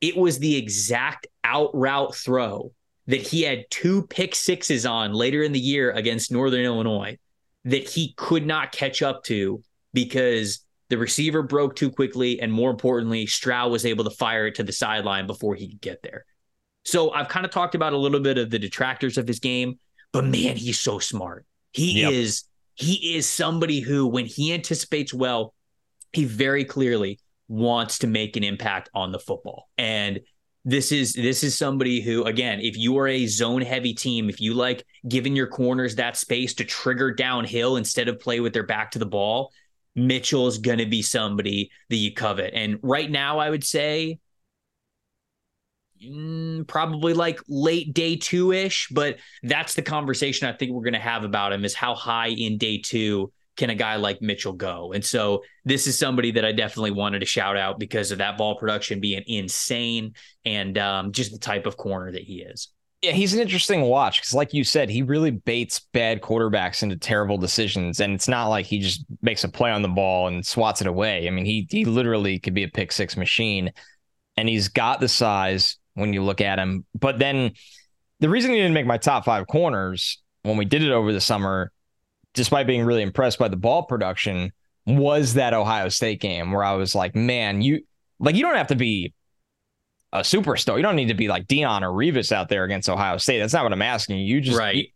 it 0.00 0.16
was 0.16 0.38
the 0.38 0.56
exact 0.56 1.26
out 1.44 1.70
route 1.74 2.14
throw 2.14 2.72
that 3.06 3.20
he 3.20 3.42
had 3.42 3.64
two 3.70 4.06
pick 4.06 4.34
sixes 4.34 4.86
on 4.86 5.12
later 5.12 5.42
in 5.42 5.52
the 5.52 5.60
year 5.60 5.90
against 5.92 6.32
Northern 6.32 6.64
Illinois 6.64 7.18
that 7.64 7.88
he 7.88 8.14
could 8.16 8.46
not 8.46 8.72
catch 8.72 9.02
up 9.02 9.24
to 9.24 9.62
because 9.92 10.64
the 10.88 10.98
receiver 10.98 11.42
broke 11.42 11.76
too 11.76 11.90
quickly. 11.90 12.40
And 12.40 12.52
more 12.52 12.70
importantly, 12.70 13.26
Stroud 13.26 13.70
was 13.70 13.84
able 13.84 14.04
to 14.04 14.10
fire 14.10 14.46
it 14.46 14.54
to 14.56 14.62
the 14.62 14.72
sideline 14.72 15.26
before 15.26 15.54
he 15.54 15.68
could 15.68 15.80
get 15.80 16.02
there. 16.02 16.24
So 16.84 17.10
I've 17.10 17.28
kind 17.28 17.44
of 17.44 17.52
talked 17.52 17.74
about 17.74 17.92
a 17.92 17.98
little 17.98 18.20
bit 18.20 18.38
of 18.38 18.50
the 18.50 18.58
detractors 18.58 19.18
of 19.18 19.28
his 19.28 19.40
game, 19.40 19.78
but 20.12 20.24
man, 20.24 20.56
he's 20.56 20.80
so 20.80 20.98
smart. 20.98 21.44
He 21.72 22.00
yep. 22.00 22.12
is 22.12 22.44
he 22.74 23.14
is 23.16 23.26
somebody 23.26 23.80
who, 23.80 24.06
when 24.06 24.24
he 24.24 24.54
anticipates 24.54 25.12
well, 25.12 25.52
he 26.12 26.24
very 26.24 26.64
clearly 26.64 27.18
wants 27.50 27.98
to 27.98 28.06
make 28.06 28.36
an 28.36 28.44
impact 28.44 28.88
on 28.94 29.10
the 29.10 29.18
football. 29.18 29.68
And 29.76 30.20
this 30.64 30.92
is 30.92 31.14
this 31.14 31.42
is 31.42 31.56
somebody 31.56 32.00
who 32.00 32.22
again 32.24 32.60
if 32.60 32.76
you 32.76 32.96
are 32.98 33.08
a 33.08 33.26
zone 33.26 33.62
heavy 33.62 33.94
team 33.94 34.28
if 34.28 34.42
you 34.42 34.52
like 34.52 34.84
giving 35.08 35.34
your 35.34 35.46
corners 35.46 35.94
that 35.94 36.18
space 36.18 36.52
to 36.52 36.64
trigger 36.64 37.10
downhill 37.10 37.76
instead 37.76 38.08
of 38.08 38.20
play 38.20 38.40
with 38.40 38.52
their 38.52 38.66
back 38.66 38.90
to 38.90 38.98
the 38.98 39.06
ball 39.06 39.50
mitchell 39.96 40.46
is 40.46 40.58
going 40.58 40.76
to 40.76 40.84
be 40.84 41.00
somebody 41.00 41.70
that 41.88 41.96
you 41.96 42.12
covet 42.12 42.52
and 42.52 42.78
right 42.82 43.10
now 43.10 43.38
i 43.38 43.48
would 43.48 43.64
say 43.64 44.18
mm, 46.06 46.66
probably 46.66 47.14
like 47.14 47.40
late 47.48 47.94
day 47.94 48.14
two 48.14 48.52
ish 48.52 48.86
but 48.90 49.16
that's 49.44 49.72
the 49.76 49.82
conversation 49.82 50.46
i 50.46 50.52
think 50.52 50.72
we're 50.72 50.82
going 50.82 50.92
to 50.92 50.98
have 50.98 51.24
about 51.24 51.54
him 51.54 51.64
is 51.64 51.72
how 51.72 51.94
high 51.94 52.28
in 52.28 52.58
day 52.58 52.76
two 52.76 53.32
can 53.60 53.70
a 53.70 53.74
guy 53.74 53.96
like 53.96 54.22
Mitchell 54.22 54.54
go? 54.54 54.92
And 54.92 55.04
so 55.04 55.44
this 55.66 55.86
is 55.86 55.98
somebody 55.98 56.32
that 56.32 56.44
I 56.44 56.52
definitely 56.52 56.92
wanted 56.92 57.18
to 57.20 57.26
shout 57.26 57.56
out 57.58 57.78
because 57.78 58.10
of 58.10 58.18
that 58.18 58.38
ball 58.38 58.56
production 58.56 59.00
being 59.00 59.22
insane 59.26 60.14
and 60.44 60.78
um, 60.78 61.12
just 61.12 61.30
the 61.30 61.38
type 61.38 61.66
of 61.66 61.76
corner 61.76 62.10
that 62.10 62.22
he 62.22 62.40
is. 62.40 62.68
Yeah, 63.02 63.12
he's 63.12 63.34
an 63.34 63.40
interesting 63.40 63.82
watch 63.82 64.20
because, 64.20 64.34
like 64.34 64.52
you 64.52 64.64
said, 64.64 64.90
he 64.90 65.02
really 65.02 65.30
baits 65.30 65.80
bad 65.92 66.20
quarterbacks 66.20 66.82
into 66.82 66.96
terrible 66.96 67.38
decisions, 67.38 68.00
and 68.00 68.12
it's 68.12 68.28
not 68.28 68.48
like 68.48 68.66
he 68.66 68.78
just 68.78 69.04
makes 69.22 69.42
a 69.42 69.48
play 69.48 69.70
on 69.70 69.80
the 69.80 69.88
ball 69.88 70.28
and 70.28 70.44
swats 70.44 70.82
it 70.82 70.86
away. 70.86 71.26
I 71.26 71.30
mean, 71.30 71.46
he 71.46 71.66
he 71.70 71.86
literally 71.86 72.38
could 72.38 72.52
be 72.52 72.64
a 72.64 72.68
pick 72.68 72.92
six 72.92 73.16
machine, 73.16 73.72
and 74.36 74.50
he's 74.50 74.68
got 74.68 75.00
the 75.00 75.08
size 75.08 75.78
when 75.94 76.12
you 76.12 76.22
look 76.22 76.42
at 76.42 76.58
him. 76.58 76.84
But 76.94 77.18
then 77.18 77.52
the 78.20 78.28
reason 78.28 78.50
he 78.50 78.58
didn't 78.58 78.74
make 78.74 78.86
my 78.86 78.98
top 78.98 79.24
five 79.24 79.46
corners 79.46 80.20
when 80.42 80.58
we 80.58 80.66
did 80.66 80.82
it 80.82 80.92
over 80.92 81.10
the 81.10 81.22
summer 81.22 81.72
despite 82.34 82.66
being 82.66 82.84
really 82.84 83.02
impressed 83.02 83.38
by 83.38 83.48
the 83.48 83.56
ball 83.56 83.82
production, 83.84 84.52
was 84.86 85.34
that 85.34 85.54
Ohio 85.54 85.88
State 85.88 86.20
game 86.20 86.52
where 86.52 86.64
I 86.64 86.74
was 86.74 86.94
like, 86.94 87.14
man, 87.14 87.62
you 87.62 87.82
like 88.18 88.34
you 88.34 88.42
don't 88.42 88.56
have 88.56 88.68
to 88.68 88.76
be 88.76 89.12
a 90.12 90.20
superstar. 90.20 90.76
You 90.76 90.82
don't 90.82 90.96
need 90.96 91.08
to 91.08 91.14
be 91.14 91.28
like 91.28 91.46
Deion 91.46 91.82
or 91.82 91.90
Revis 91.90 92.32
out 92.32 92.48
there 92.48 92.64
against 92.64 92.88
Ohio 92.88 93.16
State. 93.18 93.38
That's 93.38 93.52
not 93.52 93.64
what 93.64 93.72
I'm 93.72 93.82
asking 93.82 94.18
you. 94.18 94.24
You 94.24 94.40
just 94.40 94.58
right. 94.58 94.74
you, 94.74 94.86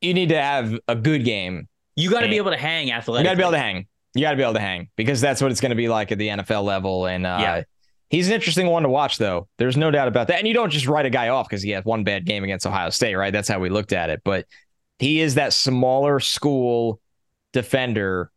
you 0.00 0.14
need 0.14 0.30
to 0.30 0.40
have 0.40 0.78
a 0.88 0.96
good 0.96 1.24
game. 1.24 1.68
You 1.96 2.10
got 2.10 2.20
to 2.20 2.28
be 2.28 2.36
able 2.36 2.52
to 2.52 2.56
hang 2.56 2.92
athletically. 2.92 3.22
You 3.22 3.24
got 3.24 3.30
to 3.32 3.36
be 3.36 3.42
able 3.42 3.52
to 3.52 3.58
hang. 3.58 3.86
You 4.14 4.22
got 4.22 4.30
to 4.30 4.36
be 4.36 4.42
able 4.42 4.54
to 4.54 4.60
hang 4.60 4.88
because 4.96 5.20
that's 5.20 5.42
what 5.42 5.50
it's 5.50 5.60
going 5.60 5.70
to 5.70 5.76
be 5.76 5.88
like 5.88 6.12
at 6.12 6.18
the 6.18 6.28
NFL 6.28 6.64
level. 6.64 7.06
And 7.06 7.26
uh, 7.26 7.38
yeah. 7.40 7.62
he's 8.08 8.28
an 8.28 8.34
interesting 8.34 8.68
one 8.68 8.84
to 8.84 8.88
watch, 8.88 9.18
though. 9.18 9.48
There's 9.58 9.76
no 9.76 9.90
doubt 9.90 10.08
about 10.08 10.28
that. 10.28 10.38
And 10.38 10.46
you 10.46 10.54
don't 10.54 10.70
just 10.70 10.86
write 10.86 11.06
a 11.06 11.10
guy 11.10 11.28
off 11.28 11.48
because 11.48 11.62
he 11.62 11.70
had 11.70 11.84
one 11.84 12.04
bad 12.04 12.24
game 12.24 12.44
against 12.44 12.66
Ohio 12.66 12.90
State, 12.90 13.16
right? 13.16 13.32
That's 13.32 13.48
how 13.48 13.58
we 13.58 13.68
looked 13.68 13.92
at 13.92 14.10
it. 14.10 14.22
But 14.24 14.46
he 14.98 15.20
is 15.20 15.34
that 15.34 15.52
smaller 15.52 16.20
school 16.20 17.00
defender 17.52 18.30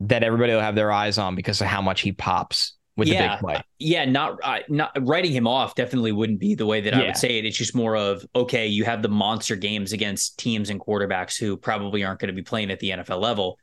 that 0.00 0.22
everybody 0.22 0.52
will 0.52 0.60
have 0.60 0.74
their 0.74 0.92
eyes 0.92 1.18
on 1.18 1.34
because 1.34 1.60
of 1.60 1.66
how 1.66 1.80
much 1.80 2.02
he 2.02 2.12
pops 2.12 2.74
with 2.96 3.08
yeah, 3.08 3.22
the 3.22 3.28
big 3.28 3.40
play. 3.40 3.62
Yeah, 3.78 4.04
not 4.04 4.38
uh, 4.42 4.60
not 4.68 4.96
writing 5.00 5.32
him 5.32 5.46
off 5.46 5.74
definitely 5.74 6.12
wouldn't 6.12 6.40
be 6.40 6.54
the 6.54 6.66
way 6.66 6.80
that 6.80 6.94
I 6.94 7.06
would 7.06 7.16
say 7.16 7.38
it. 7.38 7.44
It's 7.44 7.56
just 7.56 7.74
more 7.74 7.96
of 7.96 8.24
okay, 8.34 8.66
you 8.66 8.84
have 8.84 9.02
the 9.02 9.08
monster 9.08 9.56
games 9.56 9.92
against 9.92 10.38
teams 10.38 10.70
and 10.70 10.80
quarterbacks 10.80 11.38
who 11.38 11.56
probably 11.56 12.04
aren't 12.04 12.20
going 12.20 12.28
to 12.28 12.34
be 12.34 12.42
playing 12.42 12.70
at 12.70 12.80
the 12.80 12.90
NFL 12.90 13.20
level. 13.20 13.58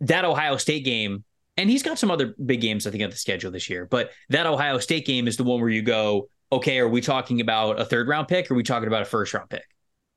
That 0.00 0.24
Ohio 0.24 0.56
State 0.56 0.84
game, 0.84 1.24
and 1.58 1.68
he's 1.68 1.82
got 1.82 1.98
some 1.98 2.10
other 2.10 2.34
big 2.44 2.62
games 2.62 2.86
I 2.86 2.90
think 2.90 3.02
on 3.02 3.10
the 3.10 3.16
schedule 3.16 3.50
this 3.50 3.68
year, 3.68 3.86
but 3.86 4.10
that 4.30 4.46
Ohio 4.46 4.78
State 4.78 5.06
game 5.06 5.28
is 5.28 5.36
the 5.36 5.44
one 5.44 5.60
where 5.60 5.68
you 5.68 5.82
go, 5.82 6.30
okay, 6.50 6.78
are 6.78 6.88
we 6.88 7.02
talking 7.02 7.40
about 7.40 7.78
a 7.78 7.84
third 7.84 8.08
round 8.08 8.28
pick 8.28 8.50
or 8.50 8.54
are 8.54 8.56
we 8.56 8.62
talking 8.62 8.88
about 8.88 9.02
a 9.02 9.06
first 9.06 9.34
round 9.34 9.50
pick? 9.50 9.64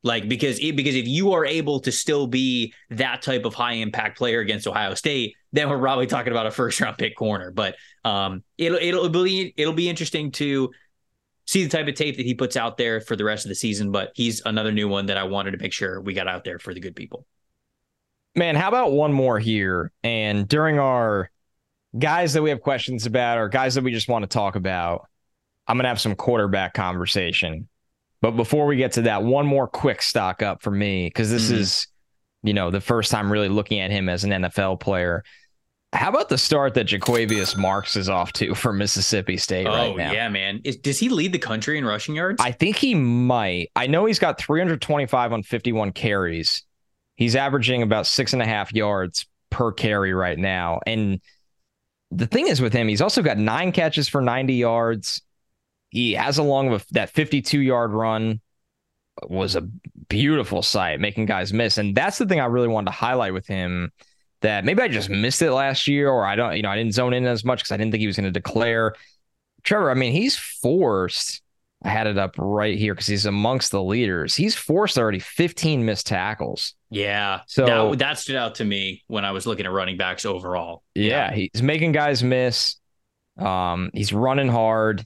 Like 0.03 0.27
because 0.27 0.59
because 0.59 0.95
if 0.95 1.07
you 1.07 1.31
are 1.31 1.45
able 1.45 1.79
to 1.81 1.91
still 1.91 2.27
be 2.27 2.73
that 2.89 3.21
type 3.21 3.45
of 3.45 3.53
high 3.53 3.73
impact 3.73 4.17
player 4.17 4.41
against 4.41 4.67
Ohio 4.67 4.93
State, 4.95 5.35
then 5.53 5.69
we're 5.69 5.79
probably 5.79 6.07
talking 6.07 6.31
about 6.31 6.45
a 6.45 6.51
first 6.51 6.79
round 6.81 6.97
pick 6.97 7.15
corner. 7.15 7.51
But 7.51 7.75
um, 8.03 8.43
it'll 8.57 8.77
it'll 8.79 9.09
be 9.09 9.53
it'll 9.55 9.73
be 9.73 9.89
interesting 9.89 10.31
to 10.31 10.71
see 11.45 11.63
the 11.63 11.69
type 11.69 11.87
of 11.87 11.95
tape 11.95 12.17
that 12.17 12.25
he 12.25 12.33
puts 12.33 12.57
out 12.57 12.77
there 12.77 12.99
for 12.99 13.15
the 13.15 13.23
rest 13.23 13.45
of 13.45 13.49
the 13.49 13.55
season. 13.55 13.91
But 13.91 14.11
he's 14.13 14.41
another 14.45 14.73
new 14.73 14.89
one 14.89 15.05
that 15.05 15.17
I 15.17 15.23
wanted 15.23 15.51
to 15.51 15.57
make 15.57 15.71
sure 15.71 16.01
we 16.01 16.13
got 16.13 16.27
out 16.27 16.43
there 16.43 16.59
for 16.59 16.73
the 16.73 16.81
good 16.81 16.97
people. 16.97 17.25
Man, 18.35 18.55
how 18.55 18.67
about 18.67 18.91
one 18.91 19.13
more 19.13 19.39
here? 19.39 19.91
And 20.03 20.47
during 20.47 20.79
our 20.79 21.29
guys 21.97 22.33
that 22.33 22.41
we 22.41 22.49
have 22.49 22.61
questions 22.61 23.05
about 23.05 23.37
or 23.37 23.47
guys 23.47 23.75
that 23.75 23.83
we 23.83 23.91
just 23.91 24.09
want 24.09 24.23
to 24.23 24.27
talk 24.27 24.55
about, 24.55 25.07
I'm 25.65 25.77
gonna 25.77 25.87
have 25.87 26.01
some 26.01 26.15
quarterback 26.15 26.73
conversation. 26.73 27.69
But 28.23 28.37
before 28.37 28.67
we 28.67 28.77
get 28.77 28.93
to 28.93 29.01
that, 29.01 29.23
one 29.23 29.45
more 29.45 29.67
quick 29.67 30.01
stock 30.01 30.41
up 30.41 30.61
for 30.61 30.71
me 30.71 31.07
because 31.07 31.29
this 31.29 31.47
mm-hmm. 31.47 31.59
is, 31.59 31.87
you 32.41 32.53
know, 32.53 32.71
the 32.71 32.79
first 32.79 33.11
time 33.11 33.29
really 33.29 33.49
looking 33.49 33.81
at 33.81 33.91
him 33.91 34.07
as 34.07 34.23
an 34.23 34.31
NFL 34.31 34.79
player. 34.79 35.25
How 35.91 36.07
about 36.07 36.29
the 36.29 36.37
start 36.37 36.73
that 36.75 36.87
Jo'quavious 36.87 37.57
Marks 37.57 37.97
is 37.97 38.07
off 38.07 38.31
to 38.33 38.55
for 38.55 38.71
Mississippi 38.71 39.35
State 39.35 39.67
oh, 39.67 39.71
right 39.71 39.97
now? 39.97 40.13
yeah, 40.13 40.29
man. 40.29 40.61
Is, 40.63 40.77
does 40.77 40.99
he 40.99 41.09
lead 41.09 41.33
the 41.33 41.37
country 41.37 41.77
in 41.77 41.83
rushing 41.83 42.15
yards? 42.15 42.41
I 42.41 42.53
think 42.53 42.77
he 42.77 42.95
might. 42.95 43.71
I 43.75 43.87
know 43.87 44.05
he's 44.05 44.19
got 44.19 44.39
325 44.39 45.33
on 45.33 45.43
51 45.43 45.91
carries. 45.91 46.63
He's 47.17 47.35
averaging 47.35 47.81
about 47.81 48.07
six 48.07 48.31
and 48.31 48.41
a 48.41 48.45
half 48.45 48.73
yards 48.73 49.25
per 49.49 49.73
carry 49.73 50.13
right 50.13 50.39
now. 50.39 50.79
And 50.87 51.19
the 52.09 52.27
thing 52.27 52.47
is 52.47 52.61
with 52.61 52.71
him, 52.71 52.87
he's 52.87 53.01
also 53.01 53.21
got 53.21 53.37
nine 53.37 53.73
catches 53.73 54.07
for 54.07 54.21
90 54.21 54.53
yards. 54.53 55.21
He 55.93 56.13
has 56.13 56.39
along 56.39 56.71
with 56.71 56.87
that 56.89 57.11
52 57.11 57.59
yard 57.59 57.91
run 57.91 58.41
was 59.29 59.55
a 59.55 59.61
beautiful 59.61 60.63
sight, 60.63 60.99
making 60.99 61.27
guys 61.27 61.53
miss. 61.53 61.77
And 61.77 61.93
that's 61.93 62.17
the 62.17 62.25
thing 62.25 62.39
I 62.39 62.45
really 62.45 62.67
wanted 62.67 62.87
to 62.87 62.97
highlight 62.97 63.31
with 63.31 63.45
him 63.45 63.91
that 64.41 64.65
maybe 64.65 64.81
I 64.81 64.87
just 64.87 65.11
missed 65.11 65.43
it 65.43 65.51
last 65.51 65.87
year, 65.87 66.09
or 66.09 66.25
I 66.25 66.35
don't, 66.35 66.55
you 66.55 66.63
know, 66.63 66.71
I 66.71 66.75
didn't 66.75 66.95
zone 66.95 67.13
in 67.13 67.27
as 67.27 67.45
much 67.45 67.59
because 67.59 67.71
I 67.71 67.77
didn't 67.77 67.91
think 67.91 68.01
he 68.01 68.07
was 68.07 68.15
going 68.15 68.25
to 68.25 68.31
declare. 68.31 68.95
Trevor, 69.61 69.91
I 69.91 69.93
mean, 69.93 70.13
he's 70.13 70.35
forced. 70.35 71.43
I 71.83 71.89
had 71.89 72.07
it 72.07 72.17
up 72.17 72.33
right 72.39 72.75
here 72.75 72.95
because 72.95 73.05
he's 73.05 73.27
amongst 73.27 73.69
the 73.69 73.83
leaders. 73.83 74.33
He's 74.33 74.55
forced 74.55 74.97
already 74.97 75.19
15 75.19 75.85
missed 75.85 76.07
tackles. 76.07 76.73
Yeah. 76.89 77.41
So 77.45 77.91
that, 77.91 77.99
that 77.99 78.17
stood 78.17 78.35
out 78.35 78.55
to 78.55 78.65
me 78.65 79.03
when 79.05 79.25
I 79.25 79.31
was 79.31 79.45
looking 79.45 79.67
at 79.67 79.71
running 79.71 79.97
backs 79.97 80.25
overall. 80.25 80.81
Yeah. 80.95 81.31
yeah. 81.31 81.47
He's 81.53 81.61
making 81.61 81.91
guys 81.91 82.23
miss. 82.23 82.77
Um, 83.37 83.91
he's 83.93 84.11
running 84.11 84.47
hard. 84.47 85.05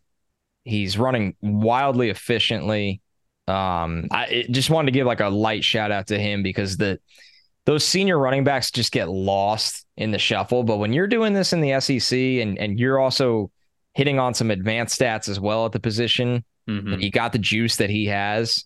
He's 0.67 0.97
running 0.97 1.35
wildly 1.41 2.09
efficiently. 2.09 3.01
Um, 3.47 4.07
I 4.11 4.45
just 4.51 4.69
wanted 4.69 4.87
to 4.87 4.91
give 4.91 5.07
like 5.07 5.21
a 5.21 5.29
light 5.29 5.63
shout 5.63 5.91
out 5.91 6.07
to 6.07 6.19
him 6.19 6.43
because 6.43 6.77
the 6.77 6.99
those 7.65 7.83
senior 7.83 8.17
running 8.17 8.43
backs 8.43 8.71
just 8.71 8.91
get 8.91 9.09
lost 9.09 9.85
in 9.97 10.11
the 10.11 10.19
shuffle. 10.19 10.63
But 10.63 10.77
when 10.77 10.93
you're 10.93 11.07
doing 11.07 11.33
this 11.33 11.53
in 11.53 11.61
the 11.61 11.79
SEC 11.79 12.17
and 12.17 12.57
and 12.57 12.79
you're 12.79 12.99
also 12.99 13.51
hitting 13.93 14.19
on 14.19 14.33
some 14.33 14.51
advanced 14.51 14.99
stats 14.99 15.29
as 15.29 15.39
well 15.39 15.65
at 15.65 15.71
the 15.71 15.79
position, 15.79 16.43
mm-hmm. 16.69 16.99
you 16.99 17.09
got 17.09 17.31
the 17.31 17.39
juice 17.39 17.77
that 17.77 17.89
he 17.89 18.05
has. 18.07 18.65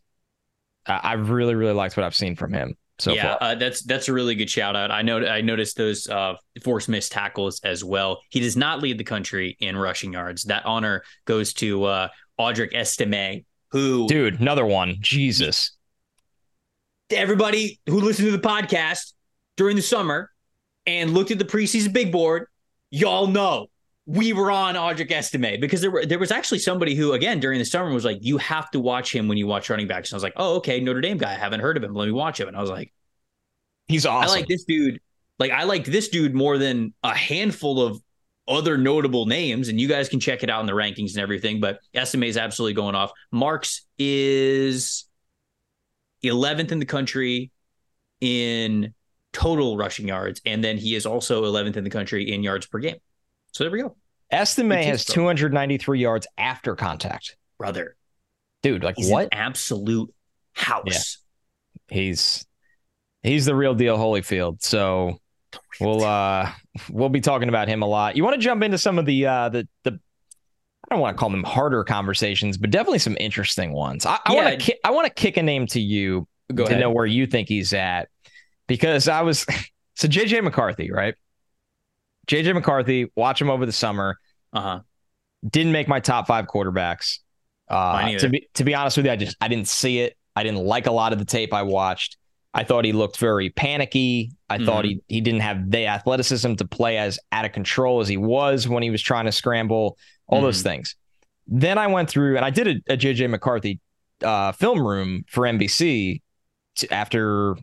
I, 0.88 0.99
I've 1.04 1.30
really 1.30 1.56
really 1.56 1.74
liked 1.74 1.95
what 1.95 2.06
I've 2.06 2.16
seen 2.16 2.36
from 2.36 2.54
him. 2.54 2.76
So 3.02 3.14
yeah, 3.14 3.34
uh, 3.41 3.56
that's 3.56 3.82
that's 3.82 4.10
a 4.10 4.14
really 4.14 4.36
good 4.36 4.49
shout 4.49 4.76
out. 4.76 4.91
I 4.91 5.02
know 5.02 5.26
I 5.26 5.41
noticed 5.41 5.76
those 5.76 6.08
uh, 6.08 6.36
force 6.64 6.88
missed 6.88 7.12
tackles 7.12 7.60
as 7.64 7.84
well. 7.84 8.22
He 8.30 8.39
does 8.39 8.56
not 8.56 8.80
lead 8.80 8.99
the 8.99 9.04
country 9.04 9.58
in 9.60 9.76
rushing 9.76 10.14
yards. 10.14 10.43
That 10.43 10.66
honor 10.68 11.04
goes 11.26 11.54
to 11.56 11.86
uh, 11.86 12.08
Audric 12.39 12.76
Estime, 12.76 13.43
who 13.72 14.08
dude, 14.08 14.39
another 14.39 14.68
one. 14.68 14.97
Jesus. 14.99 15.72
Everybody 17.10 17.80
who 17.88 18.02
listened 18.02 18.28
to 18.28 18.32
the 18.32 18.47
podcast 18.47 19.14
during 19.58 19.76
the 19.76 19.82
summer 19.82 20.30
and 20.86 21.12
looked 21.12 21.32
at 21.32 21.39
the 21.39 21.45
preseason 21.45 21.91
big 21.91 22.12
board, 22.12 22.47
y'all 22.91 23.26
know 23.26 23.68
we 24.06 24.34
were 24.34 24.52
on 24.52 24.76
Audric 24.76 25.12
Estime 25.12 25.60
because 25.60 25.82
there 25.82 25.91
were 25.91 26.06
there 26.06 26.20
was 26.20 26.32
actually 26.32 26.60
somebody 26.60 26.95
who 26.95 27.14
again 27.14 27.39
during 27.39 27.60
the 27.60 27.66
summer 27.66 27.91
was 27.91 28.06
like, 28.06 28.18
you 28.22 28.38
have 28.38 28.72
to 28.72 28.80
watch 28.80 29.14
him 29.14 29.28
when 29.28 29.38
you 29.38 29.47
watch 29.47 29.70
running 29.70 29.88
backs. 29.88 30.10
And 30.12 30.16
I 30.16 30.18
was 30.18 30.24
like, 30.24 30.34
oh 30.38 30.56
okay, 30.56 30.80
Notre 30.80 31.02
Dame 31.02 31.18
guy, 31.18 31.32
I 31.32 31.36
haven't 31.36 31.60
heard 31.60 31.78
of 31.78 31.84
him. 31.84 31.93
Let 31.93 32.06
me 32.06 32.12
watch 32.12 32.39
him. 32.39 32.47
And 32.47 32.58
I 32.58 32.62
was 32.62 32.70
like, 32.70 32.93
he's 33.88 34.06
awesome. 34.06 34.30
I 34.30 34.34
like 34.34 34.47
this 34.47 34.64
dude. 34.64 34.99
Like 35.38 35.52
I 35.52 35.64
like 35.64 35.86
this 35.86 36.10
dude 36.10 36.34
more 36.34 36.58
than 36.58 36.93
a 37.04 37.16
handful 37.16 37.82
of 37.82 38.02
other 38.47 38.78
notable 38.78 39.28
names, 39.28 39.70
and 39.70 39.80
you 39.80 39.88
guys 39.88 40.10
can 40.10 40.20
check 40.20 40.43
it 40.43 40.49
out 40.49 40.62
in 40.62 40.66
the 40.66 40.74
rankings 40.74 41.12
and 41.12 41.20
everything. 41.20 41.60
But 41.60 41.80
Estime 41.93 42.24
is 42.24 42.38
absolutely 42.38 42.74
going 42.74 42.95
off. 42.95 43.12
Marks 43.32 43.86
is 43.97 45.06
11th 46.24 46.72
in 46.72 46.80
the 46.80 46.86
country 46.86 47.52
in 48.20 48.93
total 49.32 49.78
rushing 49.78 50.08
yards, 50.08 50.41
and 50.45 50.64
then 50.64 50.78
he 50.78 50.95
is 50.95 51.06
also 51.06 51.43
11th 51.43 51.78
in 51.78 51.84
the 51.84 51.89
country 51.89 52.32
in 52.32 52.43
yards 52.43 52.66
per 52.66 52.80
game. 52.80 52.97
So 53.52 53.64
there 53.64 53.72
we 53.72 53.82
go. 53.82 53.95
Estime 54.32 54.84
has 54.84 55.04
293 55.06 55.99
yards 55.99 56.28
after 56.38 56.76
contact. 56.76 57.36
Brother. 57.58 57.95
Dude, 58.64 58.84
like 58.84 58.95
he's 58.97 59.10
what? 59.12 59.30
absolute 59.32 60.14
house. 60.54 60.84
Yeah. 61.89 61.95
He's 61.95 62.45
he's 63.24 63.45
the 63.45 63.56
real 63.56 63.74
deal 63.74 63.97
Holyfield. 63.97 64.62
So 64.62 65.20
we'll 65.80 66.04
uh 66.04 66.52
we'll 66.89 67.10
be 67.10 67.22
talking 67.22 67.49
about 67.49 67.68
him 67.68 67.82
a 67.82 67.88
lot. 67.88 68.16
You 68.16 68.24
want 68.24 68.36
to 68.36 68.41
jump 68.41 68.64
into 68.64 68.78
some 68.78 68.97
of 68.99 69.06
the 69.06 69.26
uh 69.26 69.49
the 69.49 69.68
the 69.84 69.99
I 70.89 70.95
don't 70.95 71.02
want 71.02 71.16
to 71.18 71.20
call 71.20 71.30
them 71.30 71.43
harder 71.43 71.84
conversations, 71.84 72.58
but 72.58 72.70
definitely 72.70 72.99
some 72.99 73.18
interesting 73.20 73.72
ones. 73.74 74.06
I, 74.06 74.20
I 74.26 74.34
yeah. 74.34 74.43
want 74.43 74.60
to 74.60 74.66
ki- 74.66 74.80
I 74.84 74.91
want 74.91 75.08
to 75.08 75.14
kick 75.14 75.38
a 75.38 75.43
name 75.43 75.68
to 75.68 75.80
you 75.80 76.28
Go 76.54 76.66
to 76.66 76.72
ahead. 76.72 76.82
know 76.82 76.91
where 76.91 77.06
you 77.06 77.26
think 77.26 77.47
he's 77.47 77.74
at 77.74 78.10
because 78.68 79.08
I 79.08 79.22
was 79.22 79.45
so 79.95 80.08
JJ 80.08 80.43
McCarthy, 80.43 80.91
right? 80.91 81.16
JJ 82.32 82.54
McCarthy, 82.54 83.12
watch 83.16 83.42
him 83.42 83.50
over 83.50 83.66
the 83.66 83.74
summer. 83.74 84.18
Uh 84.54 84.62
huh. 84.62 84.80
Didn't 85.48 85.74
make 85.74 85.88
my 85.88 86.00
top 86.00 86.28
five 86.28 86.46
quarterbacks. 86.48 87.20
Uh, 87.68 88.18
to 88.18 88.30
be 88.30 88.48
to 88.56 88.64
be 88.64 88.74
honest 88.74 88.98
with 88.98 89.06
you, 89.06 89.12
I 89.12 89.16
just 89.18 89.36
I 89.42 89.48
didn't 89.48 89.68
see 89.68 90.00
it. 90.00 90.18
I 90.36 90.44
didn't 90.44 90.64
like 90.64 90.88
a 90.88 90.92
lot 90.92 91.12
of 91.12 91.20
the 91.20 91.26
tape 91.26 91.54
I 91.54 91.64
watched. 91.64 92.18
I 92.54 92.64
thought 92.64 92.86
he 92.86 92.94
looked 92.94 93.18
very 93.18 93.50
panicky. 93.50 94.32
I 94.50 94.58
mm-hmm. 94.58 94.66
thought 94.66 94.86
he 94.86 95.02
he 95.08 95.20
didn't 95.20 95.42
have 95.42 95.70
the 95.70 95.88
athleticism 95.88 96.56
to 96.56 96.66
play 96.66 96.98
as 96.98 97.20
out 97.34 97.44
of 97.44 97.52
control 97.52 98.00
as 98.00 98.08
he 98.08 98.18
was 98.18 98.68
when 98.68 98.84
he 98.84 98.90
was 98.90 99.02
trying 99.02 99.26
to 99.26 99.32
scramble. 99.32 99.98
All 100.28 100.38
mm-hmm. 100.38 100.46
those 100.46 100.62
things. 100.62 100.96
Then 101.48 101.78
I 101.78 101.88
went 101.88 102.10
through 102.10 102.38
and 102.38 102.46
I 102.46 102.50
did 102.50 102.68
a, 102.68 102.94
a 102.94 102.98
JJ 102.98 103.30
McCarthy 103.30 103.82
uh, 104.24 104.54
film 104.54 104.86
room 104.86 105.26
for 105.28 105.44
NBC 105.44 106.22
to, 106.76 106.94
after 106.94 107.58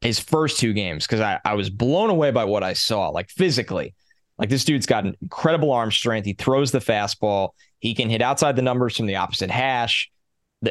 his 0.00 0.18
first 0.18 0.58
two 0.58 0.72
games 0.72 1.06
because 1.06 1.20
I, 1.20 1.40
I 1.44 1.54
was 1.54 1.70
blown 1.70 2.10
away 2.10 2.30
by 2.30 2.44
what 2.44 2.62
I 2.62 2.72
saw, 2.72 3.08
like 3.08 3.28
physically. 3.30 3.94
Like 4.38 4.48
this 4.48 4.64
dude's 4.64 4.86
got 4.86 5.04
an 5.04 5.16
incredible 5.20 5.70
arm 5.70 5.90
strength. 5.90 6.24
He 6.24 6.32
throws 6.32 6.72
the 6.72 6.78
fastball. 6.78 7.50
He 7.80 7.94
can 7.94 8.08
hit 8.08 8.22
outside 8.22 8.56
the 8.56 8.62
numbers 8.62 8.96
from 8.96 9.06
the 9.06 9.16
opposite 9.16 9.50
hash 9.50 10.10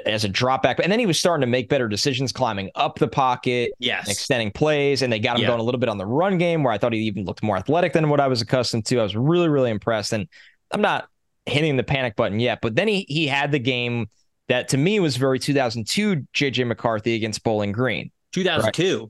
as 0.05 0.23
a 0.23 0.29
drop 0.29 0.63
back. 0.63 0.79
And 0.81 0.91
then 0.91 0.99
he 0.99 1.05
was 1.05 1.19
starting 1.19 1.41
to 1.41 1.47
make 1.47 1.69
better 1.69 1.87
decisions, 1.87 2.31
climbing 2.31 2.71
up 2.75 2.97
the 2.97 3.07
pocket, 3.07 3.71
yes, 3.79 4.09
extending 4.09 4.51
plays. 4.51 5.01
And 5.01 5.13
they 5.13 5.19
got 5.19 5.35
him 5.35 5.43
yeah. 5.43 5.47
going 5.49 5.59
a 5.59 5.63
little 5.63 5.79
bit 5.79 5.89
on 5.89 5.97
the 5.97 6.05
run 6.05 6.37
game 6.37 6.63
where 6.63 6.73
I 6.73 6.77
thought 6.77 6.93
he 6.93 6.99
even 7.01 7.25
looked 7.25 7.43
more 7.43 7.57
athletic 7.57 7.93
than 7.93 8.09
what 8.09 8.19
I 8.19 8.27
was 8.27 8.41
accustomed 8.41 8.85
to. 8.87 8.99
I 8.99 9.03
was 9.03 9.15
really, 9.15 9.49
really 9.49 9.71
impressed. 9.71 10.13
And 10.13 10.27
I'm 10.71 10.81
not 10.81 11.07
hitting 11.45 11.77
the 11.77 11.83
panic 11.83 12.15
button 12.15 12.39
yet, 12.39 12.59
but 12.61 12.75
then 12.75 12.87
he 12.87 13.05
he 13.07 13.27
had 13.27 13.51
the 13.51 13.59
game 13.59 14.09
that 14.47 14.69
to 14.69 14.77
me 14.77 14.99
was 14.99 15.15
very 15.17 15.39
2002 15.39 16.25
JJ 16.33 16.67
McCarthy 16.67 17.15
against 17.15 17.43
Bowling 17.43 17.71
Green. 17.71 18.11
2002. 18.33 18.99
Right? 18.99 19.09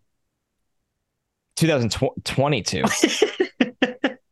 2022. 1.60 2.84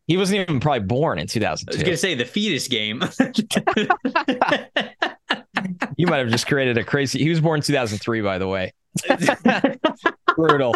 he 0.07 0.17
wasn't 0.17 0.39
even 0.39 0.61
probably 0.61 0.79
born 0.79 1.19
in 1.19 1.27
2002. 1.27 1.69
I 1.69 1.75
was 1.75 1.83
going 1.83 1.93
to 1.93 1.97
say 1.97 2.15
the 2.15 2.25
fetus 2.25 2.67
game. 2.69 3.03
you 5.97 6.07
might 6.07 6.19
have 6.19 6.29
just 6.29 6.47
created 6.47 6.77
a 6.77 6.83
crazy. 6.83 7.19
He 7.19 7.29
was 7.29 7.41
born 7.41 7.57
in 7.57 7.63
2003, 7.63 8.21
by 8.21 8.37
the 8.37 8.47
way. 8.47 8.73
Brutal. 10.35 10.75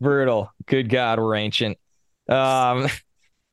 Brutal. 0.00 0.50
Good 0.66 0.88
God, 0.88 1.20
we're 1.20 1.36
ancient. 1.36 1.78
Um, 2.28 2.88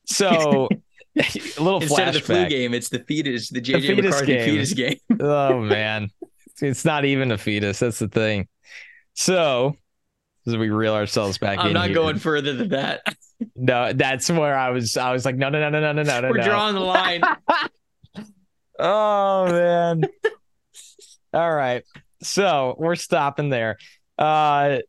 so 0.05 0.67
a 1.15 1.61
little 1.61 1.81
Instead 1.81 1.89
flashback. 1.89 2.07
of 2.07 2.13
the 2.13 2.19
flu 2.21 2.49
game, 2.49 2.73
it's 2.73 2.89
the 2.89 2.99
fetus, 2.99 3.49
the 3.49 3.61
JJ 3.61 3.73
the 3.73 3.87
fetus 3.87 4.05
McCarthy 4.05 4.33
game. 4.33 4.45
fetus 4.45 4.73
game. 4.73 4.97
oh 5.19 5.61
man, 5.61 6.09
it's 6.59 6.83
not 6.83 7.05
even 7.05 7.31
a 7.31 7.37
fetus. 7.37 7.79
That's 7.79 7.99
the 7.99 8.07
thing. 8.07 8.47
So 9.13 9.77
as 10.47 10.57
we 10.57 10.69
reel 10.69 10.93
ourselves 10.93 11.37
back 11.37 11.59
in. 11.59 11.67
I'm 11.67 11.73
not 11.73 11.87
here. 11.87 11.95
going 11.95 12.17
further 12.17 12.53
than 12.53 12.69
that. 12.69 13.01
No, 13.57 13.91
that's 13.91 14.31
where 14.31 14.57
I 14.57 14.69
was. 14.69 14.95
I 14.95 15.11
was 15.11 15.25
like, 15.25 15.35
no, 15.35 15.49
no, 15.49 15.59
no, 15.59 15.69
no, 15.69 15.91
no, 15.91 16.01
no, 16.01 16.21
no. 16.21 16.29
We're 16.29 16.37
no. 16.37 16.43
drawing 16.43 16.75
the 16.75 16.81
line. 16.81 17.21
Oh 18.79 19.51
man. 19.51 20.03
All 21.33 21.53
right. 21.53 21.83
So 22.21 22.75
we're 22.79 22.95
stopping 22.95 23.49
there. 23.49 23.77
Uh 24.17 24.79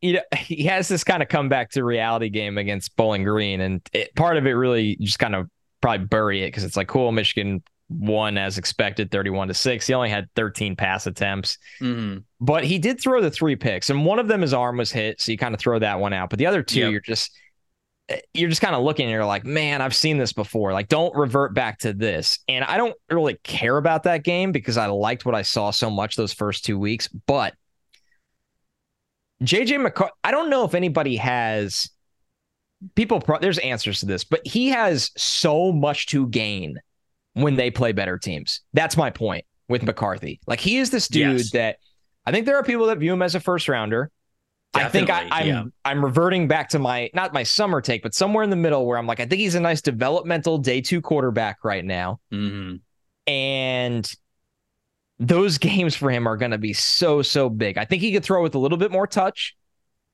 you 0.00 0.12
know, 0.14 0.22
he 0.36 0.64
has 0.64 0.86
this 0.86 1.02
kind 1.02 1.22
of 1.22 1.28
comeback 1.28 1.70
to 1.70 1.82
reality 1.82 2.28
game 2.28 2.56
against 2.58 2.94
Bowling 2.94 3.24
Green, 3.24 3.60
and 3.60 3.80
it, 3.92 4.14
part 4.14 4.36
of 4.36 4.46
it 4.46 4.52
really 4.52 4.96
just 5.00 5.18
kind 5.18 5.34
of 5.34 5.48
probably 5.80 6.06
bury 6.06 6.42
it 6.42 6.48
because 6.48 6.62
it's 6.62 6.76
like, 6.76 6.88
cool, 6.88 7.10
Michigan 7.10 7.62
won 7.88 8.38
as 8.38 8.58
expected, 8.58 9.10
thirty-one 9.10 9.48
to 9.48 9.54
six. 9.54 9.86
He 9.86 9.94
only 9.94 10.10
had 10.10 10.28
thirteen 10.34 10.76
pass 10.76 11.06
attempts, 11.06 11.58
mm-hmm. 11.80 12.18
but 12.40 12.64
he 12.64 12.78
did 12.78 13.00
throw 13.00 13.20
the 13.20 13.30
three 13.30 13.56
picks, 13.56 13.90
and 13.90 14.04
one 14.04 14.18
of 14.18 14.28
them 14.28 14.40
his 14.40 14.54
arm 14.54 14.78
was 14.78 14.90
hit, 14.92 15.20
so 15.20 15.32
you 15.32 15.38
kind 15.38 15.54
of 15.54 15.60
throw 15.60 15.78
that 15.78 16.00
one 16.00 16.12
out. 16.12 16.30
But 16.30 16.38
the 16.38 16.46
other 16.46 16.62
two, 16.62 16.80
Yep. 16.80 16.90
you're 16.92 17.00
just 17.00 17.30
you're 18.34 18.50
just 18.50 18.60
kind 18.60 18.74
of 18.74 18.82
looking 18.82 19.06
and 19.06 19.12
you're 19.12 19.24
like, 19.24 19.44
man, 19.46 19.80
I've 19.80 19.94
seen 19.94 20.18
this 20.18 20.32
before. 20.34 20.72
Like, 20.72 20.88
don't 20.88 21.16
revert 21.16 21.54
back 21.54 21.78
to 21.80 21.94
this. 21.94 22.38
And 22.48 22.62
I 22.62 22.76
don't 22.76 22.94
really 23.10 23.38
care 23.42 23.78
about 23.78 24.02
that 24.02 24.24
game 24.24 24.52
because 24.52 24.76
I 24.76 24.86
liked 24.86 25.24
what 25.24 25.34
I 25.34 25.40
saw 25.42 25.70
so 25.70 25.88
much 25.88 26.16
those 26.16 26.32
first 26.32 26.66
two 26.66 26.78
weeks. 26.78 27.08
But 27.08 27.54
JJ 29.42 29.80
McCarthy, 29.82 30.12
I 30.22 30.32
don't 30.32 30.50
know 30.50 30.64
if 30.64 30.74
anybody 30.74 31.16
has 31.16 31.88
people, 32.94 33.20
pro- 33.20 33.38
there's 33.38 33.58
answers 33.58 34.00
to 34.00 34.06
this, 34.06 34.22
but 34.24 34.46
he 34.46 34.68
has 34.68 35.10
so 35.16 35.72
much 35.72 36.06
to 36.08 36.26
gain 36.28 36.78
when 37.34 37.56
they 37.56 37.70
play 37.70 37.92
better 37.92 38.18
teams. 38.18 38.60
That's 38.72 38.96
my 38.96 39.10
point 39.10 39.44
with 39.68 39.82
McCarthy. 39.82 40.40
Like, 40.46 40.60
he 40.60 40.78
is 40.78 40.90
this 40.90 41.08
dude 41.08 41.38
Yes. 41.38 41.50
that 41.52 41.76
I 42.26 42.32
think 42.32 42.46
there 42.46 42.56
are 42.56 42.62
people 42.64 42.86
that 42.86 42.98
view 42.98 43.12
him 43.12 43.22
as 43.22 43.34
a 43.34 43.40
first 43.40 43.68
rounder. 43.68 44.10
I 44.76 44.88
think 44.88 45.08
I, 45.08 45.24
Definitely, 45.24 45.30
I'm 45.32 45.46
yeah. 45.46 45.64
I'm 45.84 46.04
reverting 46.04 46.48
back 46.48 46.70
to 46.70 46.80
my 46.80 47.08
not 47.14 47.32
my 47.32 47.44
summer 47.44 47.80
take, 47.80 48.02
but 48.02 48.12
somewhere 48.12 48.42
in 48.42 48.50
the 48.50 48.56
middle 48.56 48.86
where 48.86 48.98
I'm 48.98 49.06
like, 49.06 49.20
I 49.20 49.26
think 49.26 49.40
he's 49.40 49.54
a 49.54 49.60
nice 49.60 49.80
developmental 49.80 50.58
day 50.58 50.80
two 50.80 51.00
quarterback 51.00 51.58
right 51.62 51.84
now. 51.84 52.18
Mm-hmm. 52.32 52.76
And 53.32 54.12
those 55.20 55.58
games 55.58 55.94
for 55.94 56.10
him 56.10 56.26
are 56.26 56.36
going 56.36 56.50
to 56.50 56.58
be 56.58 56.72
so, 56.72 57.22
so 57.22 57.48
big. 57.48 57.78
I 57.78 57.84
think 57.84 58.02
he 58.02 58.12
could 58.12 58.24
throw 58.24 58.42
with 58.42 58.56
a 58.56 58.58
little 58.58 58.78
bit 58.78 58.90
more 58.90 59.06
touch. 59.06 59.54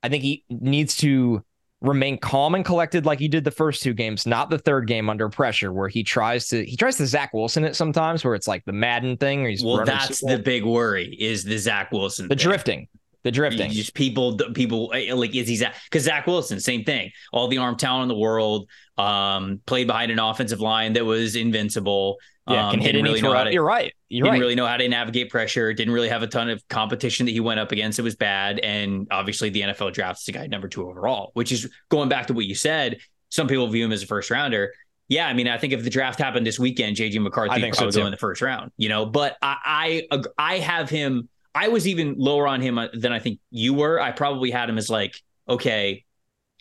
I 0.02 0.10
think 0.10 0.22
he 0.22 0.44
needs 0.50 0.96
to 0.98 1.42
remain 1.80 2.18
calm 2.18 2.54
and 2.54 2.64
collected 2.64 3.06
like 3.06 3.18
he 3.18 3.28
did 3.28 3.44
the 3.44 3.50
first 3.50 3.82
two 3.82 3.94
games, 3.94 4.26
not 4.26 4.50
the 4.50 4.58
third 4.58 4.86
game 4.86 5.08
under 5.08 5.28
pressure 5.28 5.72
where 5.72 5.88
he 5.88 6.02
tries 6.02 6.48
to 6.48 6.64
he 6.64 6.76
tries 6.76 6.96
to 6.96 7.06
Zach 7.06 7.32
Wilson 7.32 7.64
it 7.64 7.74
sometimes 7.74 8.24
where 8.24 8.34
it's 8.34 8.48
like 8.48 8.64
the 8.64 8.72
Madden 8.72 9.16
thing 9.16 9.44
or 9.44 9.48
he's 9.48 9.64
Well, 9.64 9.84
that's 9.84 10.20
the 10.20 10.38
big 10.38 10.64
worry 10.64 11.16
is 11.18 11.44
the 11.44 11.58
Zach 11.58 11.90
Wilson. 11.92 12.28
the 12.28 12.36
thing. 12.36 12.42
drifting. 12.42 12.88
The 13.22 13.30
drifting. 13.30 13.70
Just 13.70 13.92
people, 13.94 14.38
people 14.54 14.92
eh, 14.94 15.12
like 15.12 15.34
is 15.34 15.48
he 15.48 15.56
Zach? 15.56 15.74
Because 15.84 16.04
Zach 16.04 16.26
Wilson, 16.26 16.58
same 16.60 16.84
thing. 16.84 17.10
All 17.32 17.48
the 17.48 17.58
arm 17.58 17.76
talent 17.76 18.04
in 18.04 18.08
the 18.08 18.20
world. 18.20 18.68
Um, 18.96 19.60
played 19.64 19.86
behind 19.86 20.12
an 20.12 20.18
offensive 20.18 20.60
line 20.60 20.92
that 20.94 21.06
was 21.06 21.34
invincible. 21.34 22.18
Yeah, 22.50 22.66
um, 22.66 22.72
can 22.72 22.80
hit 22.80 22.92
didn't 22.92 23.00
any 23.00 23.08
really 23.08 23.20
throw. 23.20 23.44
to, 23.44 23.52
You're 23.52 23.64
right. 23.64 23.92
You're 24.08 24.24
didn't 24.24 24.34
right. 24.34 24.40
really 24.40 24.54
know 24.54 24.66
how 24.66 24.76
to 24.76 24.88
navigate 24.88 25.30
pressure. 25.30 25.72
Didn't 25.72 25.94
really 25.94 26.08
have 26.08 26.22
a 26.22 26.26
ton 26.26 26.48
of 26.48 26.66
competition 26.68 27.26
that 27.26 27.32
he 27.32 27.40
went 27.40 27.60
up 27.60 27.72
against. 27.72 27.98
It 27.98 28.02
was 28.02 28.16
bad, 28.16 28.58
and 28.60 29.06
obviously 29.10 29.50
the 29.50 29.62
NFL 29.62 29.92
drafts 29.92 30.24
the 30.24 30.32
guy 30.32 30.46
number 30.46 30.68
two 30.68 30.88
overall, 30.88 31.30
which 31.34 31.52
is 31.52 31.70
going 31.88 32.08
back 32.08 32.26
to 32.26 32.32
what 32.32 32.46
you 32.46 32.54
said. 32.54 32.98
Some 33.28 33.46
people 33.46 33.68
view 33.68 33.84
him 33.84 33.92
as 33.92 34.02
a 34.02 34.06
first 34.06 34.30
rounder. 34.30 34.72
Yeah, 35.08 35.26
I 35.26 35.34
mean, 35.34 35.48
I 35.48 35.58
think 35.58 35.72
if 35.72 35.82
the 35.82 35.90
draft 35.90 36.20
happened 36.20 36.46
this 36.46 36.58
weekend, 36.58 36.96
JJ 36.96 37.20
McCarthy 37.20 37.50
I 37.50 37.54
would 37.56 37.62
think 37.62 37.74
so 37.74 37.82
probably 37.82 38.00
go 38.00 38.06
in 38.06 38.12
the 38.12 38.16
first 38.16 38.42
round. 38.42 38.72
You 38.76 38.88
know, 38.88 39.06
but 39.06 39.36
I, 39.42 40.06
I 40.10 40.22
I 40.38 40.58
have 40.58 40.88
him. 40.88 41.28
I 41.54 41.68
was 41.68 41.88
even 41.88 42.14
lower 42.16 42.46
on 42.46 42.60
him 42.60 42.78
uh, 42.78 42.88
than 42.92 43.12
I 43.12 43.18
think 43.18 43.40
you 43.50 43.74
were. 43.74 44.00
I 44.00 44.12
probably 44.12 44.52
had 44.52 44.70
him 44.70 44.78
as 44.78 44.88
like, 44.88 45.20
okay, 45.48 46.04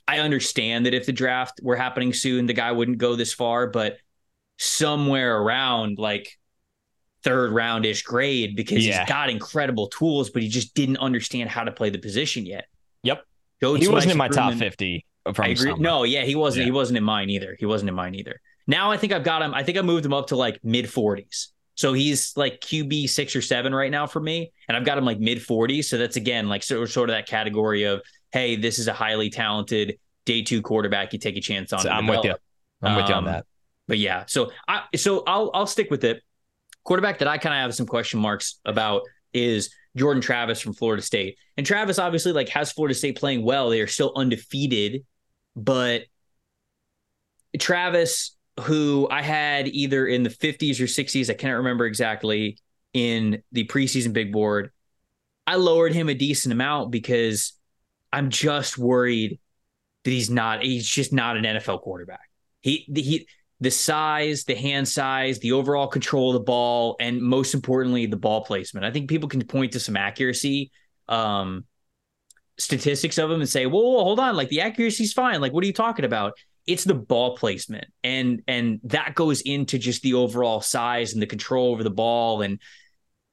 I 0.08 0.18
understand 0.18 0.88
that 0.88 0.96
if 0.96 1.06
the 1.06 1.12
draft 1.12 1.60
were 1.62 1.76
happening 1.76 2.12
soon, 2.12 2.48
the 2.48 2.54
guy 2.54 2.72
wouldn't 2.72 2.98
go 2.98 3.16
this 3.16 3.32
far, 3.32 3.68
but 3.68 3.98
somewhere 4.60 5.38
around 5.42 5.98
like 5.98 6.38
third 7.24 7.52
roundish 7.52 8.04
grade 8.04 8.56
because 8.56 8.86
Yeah. 8.86 9.00
he's 9.00 9.10
got 9.10 9.30
incredible 9.30 9.88
tools, 9.88 10.30
but 10.30 10.42
he 10.44 10.48
just 10.50 10.74
didn't 10.76 10.98
understand 10.98 11.50
how 11.50 11.64
to 11.64 11.72
play 11.72 11.90
the 11.90 11.98
position 11.98 12.46
yet. 12.46 12.66
Yep. 13.04 13.24
He 13.60 13.88
wasn't 13.88 14.12
in 14.12 14.18
my 14.18 14.28
top 14.28 14.52
improvement- 14.54 14.72
50 14.74 15.06
from 15.34 15.46
I 15.46 15.48
agree. 15.50 15.74
No, 15.80 16.04
yeah, 16.04 16.24
he 16.24 16.36
wasn't. 16.36 16.62
Yeah. 16.62 16.66
He 16.66 16.72
wasn't 16.72 16.98
in 16.98 17.04
mine 17.04 17.30
either. 17.30 17.56
He 17.60 17.66
wasn't 17.66 17.90
in 17.90 17.96
mine 17.96 18.16
either. 18.16 18.40
Now 18.68 18.92
I 18.92 18.98
think 18.98 19.12
I've 19.14 19.24
got 19.24 19.42
him. 19.42 19.54
I 19.54 19.64
think 19.64 19.78
I 19.78 19.82
moved 19.82 20.06
him 20.06 20.14
up 20.14 20.28
to 20.28 20.36
like 20.36 20.60
mid 20.64 20.86
40s. 20.86 21.48
So 21.76 21.94
he's 21.94 22.34
like 22.36 22.60
QB 22.62 23.08
six 23.10 23.36
or 23.36 23.42
seven 23.42 23.74
right 23.74 23.90
now 23.92 24.06
for 24.06 24.20
me, 24.20 24.52
and 24.68 24.76
I've 24.78 24.84
got 24.86 24.98
him 24.98 25.06
like 25.06 25.20
mid 25.20 25.40
40s. 25.40 25.86
So 25.86 25.98
that's 25.98 26.18
again 26.18 26.48
like 26.50 26.62
sort 26.64 26.84
of, 26.84 26.92
sort 26.92 27.10
of 27.10 27.16
that 27.16 27.28
category 27.28 27.84
of 27.84 28.02
hey, 28.32 28.56
this 28.56 28.78
is 28.80 28.88
a 28.88 28.94
highly 28.94 29.30
talented 29.30 29.98
day 30.26 30.42
two 30.44 30.62
quarterback. 30.62 31.14
You 31.14 31.20
take 31.20 31.36
a 31.38 31.42
chance 31.42 31.74
on. 31.74 31.80
So 31.80 31.90
I'm 31.90 32.06
with 32.08 32.24
you. 32.26 32.36
I'm 32.82 32.96
with 32.96 33.08
you 33.10 33.16
on 33.16 33.20
Um, 33.20 33.26
that. 33.26 33.46
But 33.90 33.98
yeah, 33.98 34.24
so 34.28 34.52
I 34.68 34.84
so 34.96 35.24
I'll 35.26 35.50
I'll 35.54 35.68
stick 35.68 35.90
with 35.90 36.04
it. 36.04 36.22
Quarterback 36.84 37.20
that 37.20 37.28
I 37.28 37.40
kind 37.40 37.54
of 37.56 37.60
have 37.60 37.76
some 37.76 37.88
question 37.88 38.20
marks 38.20 38.60
about 38.64 39.02
is 39.34 39.72
Jordan 39.98 40.22
Travis 40.22 40.62
from 40.62 40.74
Florida 40.74 41.02
State. 41.02 41.38
And 41.58 41.66
Travis 41.66 41.98
obviously 41.98 42.32
like 42.32 42.50
has 42.50 42.72
Florida 42.72 42.94
State 42.94 43.18
playing 43.18 43.44
well. 43.44 43.70
They 43.70 43.82
are 43.82 43.88
still 43.88 44.14
undefeated, 44.16 45.06
but 45.56 46.04
Travis, 47.58 48.38
who 48.62 49.08
I 49.10 49.24
had 49.24 49.68
either 49.68 50.06
in 50.06 50.22
the 50.22 50.30
50s 50.30 50.80
or 50.80 50.86
60s, 50.86 51.32
I 51.32 51.34
can't 51.34 51.58
remember 51.58 51.86
exactly 51.86 52.60
in 52.94 53.42
the 53.52 53.66
preseason 53.66 54.14
big 54.14 54.32
board. 54.32 54.72
I 55.48 55.56
lowered 55.56 55.94
him 55.94 56.10
a 56.10 56.14
decent 56.14 56.54
amount 56.54 56.92
because 56.92 57.54
I'm 58.14 58.30
just 58.30 58.78
worried 58.78 59.40
that 60.04 60.12
he's 60.12 60.30
not 60.30 60.62
he's 60.64 60.88
just 60.88 61.12
not 61.12 61.38
an 61.38 61.44
NFL 61.44 61.82
quarterback. 61.82 62.30
He 62.62 62.86
he 62.94 63.28
the 63.62 63.72
size, 63.72 64.46
the 64.46 64.56
hand 64.56 64.88
size, 64.88 65.40
the 65.40 65.52
overall 65.52 65.88
control 65.88 66.30
of 66.30 66.34
the 66.34 66.46
ball, 66.46 66.96
and 67.00 67.22
most 67.22 67.54
importantly, 67.54 68.06
the 68.06 68.18
ball 68.18 68.44
placement. 68.44 68.86
I 68.86 68.92
think 68.92 69.10
people 69.10 69.28
can 69.28 69.46
point 69.46 69.74
to 69.74 69.80
some 69.80 69.98
accuracy 69.98 70.72
um, 71.10 71.66
statistics 72.58 73.18
of 73.18 73.30
him 73.30 73.42
and 73.42 73.50
say, 73.50 73.66
"Whoa, 73.66 73.82
whoa, 73.82 74.04
hold 74.04 74.20
on! 74.20 74.36
Like 74.36 74.50
the 74.50 74.62
accuracy's 74.62 75.14
fine. 75.14 75.42
Like 75.42 75.52
what 75.52 75.64
are 75.64 75.68
you 75.68 75.74
talking 75.74 76.06
about?" 76.06 76.34
It's 76.68 76.84
the 76.84 76.94
ball 76.94 77.36
placement, 77.36 77.86
and 78.04 78.44
and 78.48 78.80
that 78.86 79.16
goes 79.16 79.42
into 79.42 79.78
just 79.78 80.04
the 80.04 80.14
overall 80.14 80.62
size 80.62 81.14
and 81.14 81.22
the 81.22 81.28
control 81.28 81.72
over 81.72 81.84
the 81.84 81.90
ball 81.90 82.42
and 82.42 82.62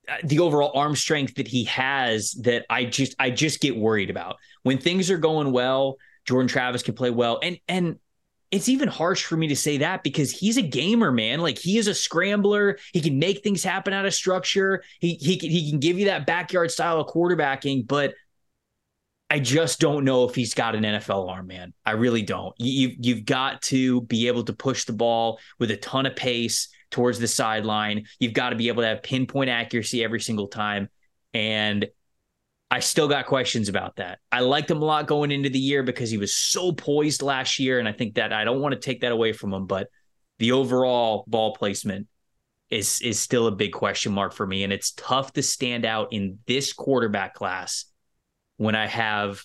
uh, 0.08 0.16
the 0.24 0.40
overall 0.40 0.72
arm 0.74 0.96
strength 0.96 1.36
that 1.36 1.46
he 1.46 1.64
has. 1.64 2.32
That 2.42 2.64
I 2.68 2.86
just 2.86 3.14
I 3.18 3.30
just 3.30 3.60
get 3.60 3.76
worried 3.76 4.10
about 4.10 4.36
when 4.64 4.78
things 4.78 5.10
are 5.10 5.18
going 5.18 5.52
well. 5.52 5.98
Jordan 6.24 6.48
Travis 6.48 6.82
can 6.82 6.94
play 6.94 7.10
well, 7.10 7.38
and 7.42 7.58
and 7.68 7.98
it's 8.50 8.68
even 8.68 8.88
harsh 8.88 9.24
for 9.24 9.36
me 9.36 9.48
to 9.48 9.56
say 9.56 9.78
that 9.78 10.02
because 10.02 10.30
he's 10.30 10.56
a 10.56 10.62
gamer, 10.62 11.10
man. 11.10 11.40
Like 11.40 11.58
he 11.58 11.78
is 11.78 11.88
a 11.88 11.94
scrambler. 11.94 12.78
He 12.92 13.00
can 13.00 13.18
make 13.18 13.42
things 13.42 13.64
happen 13.64 13.92
out 13.92 14.06
of 14.06 14.14
structure. 14.14 14.82
He 15.00 15.14
he 15.14 15.36
can, 15.36 15.50
he 15.50 15.70
can 15.70 15.80
give 15.80 15.98
you 15.98 16.06
that 16.06 16.26
backyard 16.26 16.70
style 16.70 17.00
of 17.00 17.08
quarterbacking, 17.08 17.86
but 17.86 18.14
I 19.28 19.40
just 19.40 19.80
don't 19.80 20.04
know 20.04 20.28
if 20.28 20.36
he's 20.36 20.54
got 20.54 20.76
an 20.76 20.84
NFL 20.84 21.28
arm, 21.28 21.48
man. 21.48 21.72
I 21.84 21.92
really 21.92 22.22
don't. 22.22 22.54
You, 22.58 22.88
you've 22.88 22.96
you've 23.00 23.24
got 23.24 23.62
to 23.62 24.02
be 24.02 24.28
able 24.28 24.44
to 24.44 24.52
push 24.52 24.84
the 24.84 24.92
ball 24.92 25.40
with 25.58 25.72
a 25.72 25.76
ton 25.76 26.06
of 26.06 26.14
pace 26.14 26.68
towards 26.92 27.18
the 27.18 27.26
sideline. 27.26 28.06
You've 28.20 28.32
got 28.32 28.50
to 28.50 28.56
be 28.56 28.68
able 28.68 28.82
to 28.82 28.88
have 28.88 29.02
pinpoint 29.02 29.50
accuracy 29.50 30.04
every 30.04 30.20
single 30.20 30.46
time, 30.46 30.88
and 31.34 31.86
I 32.70 32.80
still 32.80 33.06
got 33.06 33.26
questions 33.26 33.68
about 33.68 33.96
that. 33.96 34.18
I 34.32 34.40
liked 34.40 34.70
him 34.70 34.82
a 34.82 34.84
lot 34.84 35.06
going 35.06 35.30
into 35.30 35.48
the 35.48 35.58
year 35.58 35.82
because 35.82 36.10
he 36.10 36.18
was 36.18 36.34
so 36.34 36.72
poised 36.72 37.22
last 37.22 37.58
year. 37.58 37.78
And 37.78 37.88
I 37.88 37.92
think 37.92 38.14
that 38.14 38.32
I 38.32 38.44
don't 38.44 38.60
want 38.60 38.72
to 38.72 38.80
take 38.80 39.02
that 39.02 39.12
away 39.12 39.32
from 39.32 39.52
him, 39.52 39.66
but 39.66 39.88
the 40.38 40.52
overall 40.52 41.24
ball 41.28 41.54
placement 41.54 42.08
is 42.68 43.00
is 43.00 43.20
still 43.20 43.46
a 43.46 43.52
big 43.52 43.72
question 43.72 44.12
mark 44.12 44.32
for 44.32 44.46
me. 44.46 44.64
And 44.64 44.72
it's 44.72 44.90
tough 44.92 45.32
to 45.34 45.42
stand 45.42 45.84
out 45.84 46.12
in 46.12 46.38
this 46.46 46.72
quarterback 46.72 47.34
class 47.34 47.84
when 48.56 48.74
I 48.74 48.86
have 48.86 49.44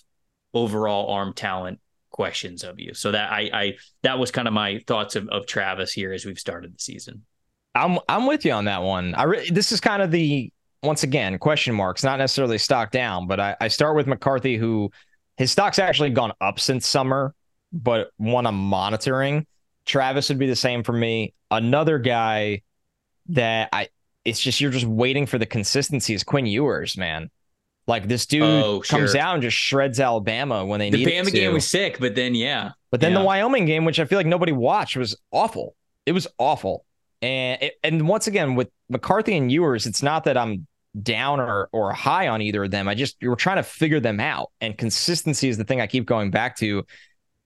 overall 0.52 1.12
arm 1.12 1.32
talent 1.32 1.78
questions 2.10 2.64
of 2.64 2.80
you. 2.80 2.92
So 2.94 3.12
that 3.12 3.32
I 3.32 3.50
I 3.52 3.74
that 4.02 4.18
was 4.18 4.32
kind 4.32 4.48
of 4.48 4.54
my 4.54 4.80
thoughts 4.88 5.14
of, 5.14 5.28
of 5.28 5.46
Travis 5.46 5.92
here 5.92 6.12
as 6.12 6.26
we've 6.26 6.40
started 6.40 6.74
the 6.74 6.80
season. 6.80 7.24
I'm 7.74 8.00
I'm 8.08 8.26
with 8.26 8.44
you 8.44 8.52
on 8.52 8.64
that 8.64 8.82
one. 8.82 9.14
I 9.14 9.22
re- 9.22 9.50
this 9.50 9.70
is 9.70 9.80
kind 9.80 10.02
of 10.02 10.10
the 10.10 10.52
once 10.82 11.02
again 11.02 11.38
question 11.38 11.74
marks, 11.74 12.02
not 12.02 12.18
necessarily 12.18 12.58
stock 12.58 12.90
down, 12.90 13.26
but 13.26 13.38
I, 13.40 13.56
I 13.60 13.68
start 13.68 13.96
with 13.96 14.06
McCarthy, 14.06 14.56
who 14.56 14.90
his 15.36 15.50
stock's 15.52 15.78
actually 15.78 16.10
gone 16.10 16.32
up 16.40 16.58
since 16.60 16.86
summer, 16.86 17.34
but 17.72 18.10
one 18.16 18.46
I'm 18.46 18.58
monitoring. 18.58 19.46
Travis 19.86 20.28
would 20.28 20.38
be 20.38 20.46
the 20.46 20.56
same 20.56 20.82
for 20.82 20.92
me. 20.92 21.34
Another 21.50 21.98
guy 21.98 22.62
that 23.28 23.68
I 23.72 23.88
it's 24.24 24.40
just 24.40 24.60
you're 24.60 24.70
just 24.70 24.86
waiting 24.86 25.26
for 25.26 25.38
the 25.38 25.46
consistency 25.46 26.14
is 26.14 26.22
Quinn 26.24 26.46
Ewers, 26.46 26.96
man. 26.96 27.30
Like 27.88 28.06
this 28.06 28.26
dude 28.26 28.42
Oh, 28.42 28.80
comes 28.86 29.12
sure. 29.12 29.20
out 29.20 29.34
and 29.34 29.42
just 29.42 29.56
shreds 29.56 29.98
Alabama 29.98 30.64
when 30.64 30.78
they 30.78 30.90
need 30.90 30.98
to. 30.98 31.04
The 31.04 31.10
need 31.10 31.22
Bama 31.22 31.24
to. 31.26 31.30
game 31.32 31.52
was 31.52 31.66
sick, 31.66 31.98
but 31.98 32.14
then 32.14 32.34
yeah. 32.34 32.70
But 32.92 33.00
then 33.00 33.12
Yeah. 33.12 33.18
the 33.20 33.24
Wyoming 33.24 33.66
game, 33.66 33.84
which 33.84 33.98
I 33.98 34.04
feel 34.04 34.18
like 34.18 34.26
nobody 34.26 34.52
watched, 34.52 34.96
was 34.96 35.16
awful. 35.32 35.74
It 36.06 36.12
was 36.12 36.28
awful. 36.38 36.84
And 37.22 37.60
it, 37.62 37.74
and 37.82 38.06
once 38.08 38.28
again 38.28 38.54
with 38.54 38.68
McCarthy 38.88 39.36
and 39.36 39.50
Ewers, 39.50 39.86
it's 39.86 40.02
not 40.02 40.24
that 40.24 40.36
I'm 40.36 40.66
down 41.00 41.40
or 41.40 41.68
or 41.72 41.92
high 41.92 42.28
on 42.28 42.42
either 42.42 42.64
of 42.64 42.70
them. 42.70 42.88
I 42.88 42.94
just 42.94 43.16
we're 43.22 43.34
trying 43.34 43.56
to 43.56 43.62
figure 43.62 44.00
them 44.00 44.20
out, 44.20 44.50
and 44.60 44.76
consistency 44.76 45.48
is 45.48 45.56
the 45.56 45.64
thing 45.64 45.80
I 45.80 45.86
keep 45.86 46.06
going 46.06 46.30
back 46.30 46.56
to. 46.56 46.84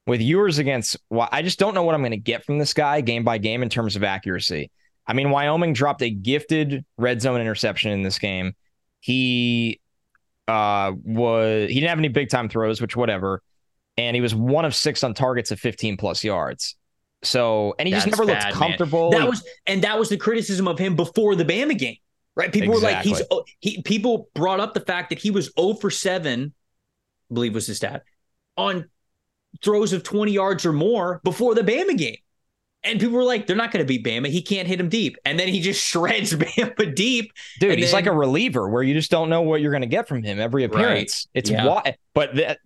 With 0.06 0.20
Ewers 0.20 0.58
against, 0.58 0.96
well, 1.10 1.28
I 1.32 1.42
just 1.42 1.58
don't 1.58 1.74
know 1.74 1.82
what 1.82 1.96
I'm 1.96 2.00
going 2.00 2.12
to 2.12 2.16
get 2.16 2.44
from 2.44 2.58
this 2.58 2.72
guy 2.72 3.00
game 3.00 3.24
by 3.24 3.38
game 3.38 3.64
in 3.64 3.68
terms 3.68 3.96
of 3.96 4.04
accuracy. 4.04 4.70
I 5.04 5.14
mean, 5.14 5.30
Wyoming 5.30 5.72
dropped 5.72 6.00
a 6.00 6.10
gifted 6.10 6.84
red 6.96 7.20
zone 7.20 7.40
interception 7.40 7.90
in 7.90 8.02
this 8.02 8.20
game. 8.20 8.54
He 9.00 9.80
uh 10.46 10.92
was 11.02 11.68
he 11.68 11.74
didn't 11.74 11.88
have 11.88 11.98
any 11.98 12.08
big 12.08 12.28
time 12.28 12.48
throws, 12.48 12.80
which 12.80 12.96
whatever, 12.96 13.42
and 13.96 14.14
he 14.14 14.20
was 14.20 14.34
one 14.34 14.64
of 14.64 14.74
six 14.74 15.02
on 15.02 15.14
targets 15.14 15.50
of 15.50 15.58
15 15.58 15.96
plus 15.96 16.22
yards. 16.22 16.76
So, 17.22 17.74
and 17.78 17.88
he 17.88 17.92
That's 17.92 18.04
just 18.04 18.18
never 18.18 18.30
bad, 18.30 18.44
looked 18.44 18.56
comfortable. 18.56 19.10
Man. 19.10 19.20
That 19.20 19.28
was, 19.28 19.44
and 19.66 19.82
that 19.82 19.98
was 19.98 20.08
the 20.08 20.16
criticism 20.16 20.68
of 20.68 20.78
him 20.78 20.96
before 20.96 21.34
the 21.34 21.44
Bama 21.44 21.76
game, 21.76 21.96
right? 22.36 22.52
People 22.52 22.74
exactly. 22.74 23.10
were 23.10 23.16
like, 23.16 23.18
he's, 23.18 23.26
oh, 23.30 23.44
he, 23.58 23.82
people 23.82 24.28
brought 24.34 24.60
up 24.60 24.74
the 24.74 24.80
fact 24.80 25.08
that 25.08 25.18
he 25.18 25.30
was 25.30 25.50
0 25.58 25.74
for 25.74 25.90
7, 25.90 26.52
I 27.30 27.34
believe 27.34 27.54
was 27.54 27.66
the 27.66 27.74
stat, 27.74 28.04
on 28.56 28.88
throws 29.62 29.92
of 29.92 30.02
20 30.02 30.32
yards 30.32 30.66
or 30.66 30.72
more 30.72 31.20
before 31.24 31.54
the 31.54 31.62
Bama 31.62 31.96
game. 31.96 32.16
And 32.84 33.00
people 33.00 33.16
were 33.16 33.24
like, 33.24 33.48
they're 33.48 33.56
not 33.56 33.72
going 33.72 33.84
to 33.84 33.88
beat 33.88 34.04
Bama. 34.04 34.28
He 34.28 34.42
can't 34.42 34.68
hit 34.68 34.78
him 34.78 34.88
deep. 34.88 35.16
And 35.24 35.40
then 35.40 35.48
he 35.48 35.60
just 35.60 35.84
shreds 35.84 36.34
Bama 36.34 36.94
deep. 36.94 37.32
Dude, 37.58 37.78
he's 37.78 37.90
then... 37.90 37.94
like 37.94 38.06
a 38.06 38.12
reliever 38.12 38.68
where 38.68 38.82
you 38.82 38.94
just 38.94 39.10
don't 39.10 39.28
know 39.28 39.42
what 39.42 39.60
you're 39.60 39.72
going 39.72 39.80
to 39.80 39.88
get 39.88 40.06
from 40.06 40.22
him 40.22 40.38
every 40.38 40.64
appearance. 40.64 41.26
Right. 41.34 41.38
It's 41.40 41.50
yeah. 41.50 41.66
why, 41.66 41.96
but 42.14 42.36
that, 42.36 42.58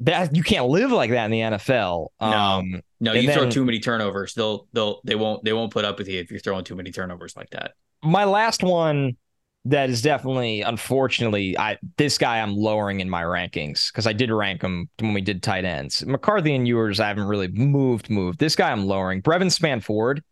that 0.00 0.36
you 0.36 0.42
can't 0.42 0.66
live 0.66 0.92
like 0.92 1.10
that 1.10 1.24
in 1.24 1.30
the 1.30 1.40
NFL. 1.40 2.08
No, 2.20 2.26
um, 2.26 2.82
no, 3.00 3.12
you 3.14 3.26
then, 3.26 3.38
throw 3.38 3.50
too 3.50 3.64
many 3.64 3.80
turnovers. 3.80 4.34
They'll, 4.34 4.68
they'll, 4.72 5.00
they 5.04 5.14
won't, 5.14 5.44
they 5.44 5.52
won't 5.52 5.72
put 5.72 5.84
up 5.84 5.98
with 5.98 6.08
you 6.08 6.20
if 6.20 6.30
you're 6.30 6.40
throwing 6.40 6.64
too 6.64 6.76
many 6.76 6.90
turnovers 6.90 7.36
like 7.36 7.50
that. 7.50 7.72
My 8.02 8.24
last 8.24 8.62
one 8.62 9.16
that 9.64 9.90
is 9.90 10.00
definitely, 10.02 10.62
unfortunately, 10.62 11.58
I 11.58 11.78
this 11.96 12.16
guy 12.16 12.40
I'm 12.40 12.56
lowering 12.56 13.00
in 13.00 13.10
my 13.10 13.22
rankings 13.22 13.92
because 13.92 14.06
I 14.06 14.12
did 14.12 14.30
rank 14.30 14.62
him 14.62 14.88
when 15.00 15.12
we 15.12 15.20
did 15.20 15.42
tight 15.42 15.64
ends. 15.64 16.04
McCarthy 16.06 16.54
and 16.54 16.66
Ewers, 16.66 17.00
I 17.00 17.08
haven't 17.08 17.26
really 17.26 17.48
moved, 17.48 18.08
moved. 18.08 18.38
This 18.38 18.56
guy 18.56 18.70
I'm 18.70 18.86
lowering. 18.86 19.20
Brevin 19.22 19.50
Spann-Ford 19.50 20.22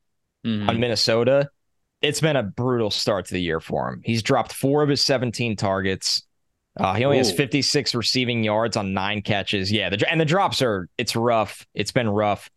mm-hmm. 0.45 0.69
on 0.69 0.81
Minnesota. 0.81 1.49
It's 2.03 2.21
been 2.21 2.37
a 2.37 2.43
brutal 2.43 2.91
start 2.91 3.27
to 3.27 3.35
the 3.35 3.43
year 3.43 3.61
for 3.61 3.89
him. 3.89 4.01
He's 4.05 4.23
dropped 4.23 4.53
four 4.53 4.83
of 4.83 4.89
his 4.89 5.05
17 5.05 5.57
targets. 5.57 6.23
Uh, 6.79 6.95
he 6.95 7.05
only 7.05 7.17
Ooh. 7.17 7.21
has 7.21 7.33
56 7.33 7.95
receiving 7.95 8.45
yards 8.45 8.77
on 8.77 8.93
nine 8.93 9.23
catches. 9.23 9.73
Yeah, 9.73 9.91
the, 9.91 10.11
and 10.11 10.21
the 10.21 10.27
drops 10.27 10.63
are 10.63 10.89
it's 10.99 11.17
rough. 11.17 11.67
It's 11.75 11.93
been 11.93 12.09
rough. 12.09 12.51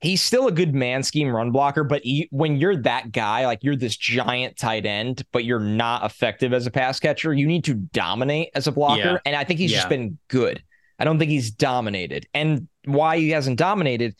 He's 0.00 0.20
still 0.20 0.46
a 0.46 0.52
good 0.52 0.74
man 0.74 1.02
scheme 1.02 1.28
run 1.28 1.50
blocker, 1.50 1.82
but 1.82 2.02
he, 2.04 2.28
when 2.30 2.56
you're 2.56 2.76
that 2.82 3.10
guy, 3.10 3.46
like 3.46 3.64
you're 3.64 3.76
this 3.76 3.96
giant 3.96 4.56
tight 4.56 4.86
end, 4.86 5.24
but 5.32 5.44
you're 5.44 5.58
not 5.58 6.04
effective 6.04 6.52
as 6.52 6.66
a 6.66 6.70
pass 6.70 7.00
catcher, 7.00 7.34
you 7.34 7.46
need 7.46 7.64
to 7.64 7.74
dominate 7.74 8.50
as 8.54 8.68
a 8.68 8.72
blocker. 8.72 9.00
Yeah. 9.00 9.18
And 9.26 9.34
I 9.34 9.42
think 9.42 9.58
he's 9.58 9.72
yeah. 9.72 9.78
just 9.78 9.88
been 9.88 10.18
good. 10.28 10.62
I 11.00 11.04
don't 11.04 11.18
think 11.18 11.30
he's 11.30 11.50
dominated. 11.50 12.28
And 12.32 12.68
why 12.84 13.18
he 13.18 13.30
hasn't 13.30 13.58
dominated, 13.58 14.14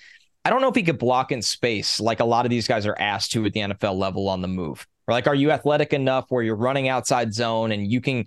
I 0.45 0.51
don't 0.51 0.61
know 0.61 0.69
if 0.69 0.75
he 0.75 0.83
could 0.83 0.99
block 0.99 1.31
in 1.31 1.43
space 1.43 2.01
like 2.01 2.21
a 2.21 2.25
lot 2.25 2.45
of 2.45 2.51
these 2.51 2.67
guys 2.67 2.85
are 2.87 2.97
asked 2.99 3.33
to 3.33 3.45
at 3.47 3.53
the 3.53 3.61
NFL 3.61 3.97
level 3.97 4.29
on 4.29 4.43
the 4.43 4.49
move. 4.49 4.87
Or 5.07 5.13
like, 5.13 5.27
are 5.27 5.35
you 5.35 5.53
athletic 5.53 5.93
enough 5.93 6.27
where 6.29 6.43
you're 6.43 6.57
running 6.57 6.89
outside 6.89 7.33
zone 7.33 7.71
and 7.71 7.91
you 7.91 8.01
can 8.01 8.27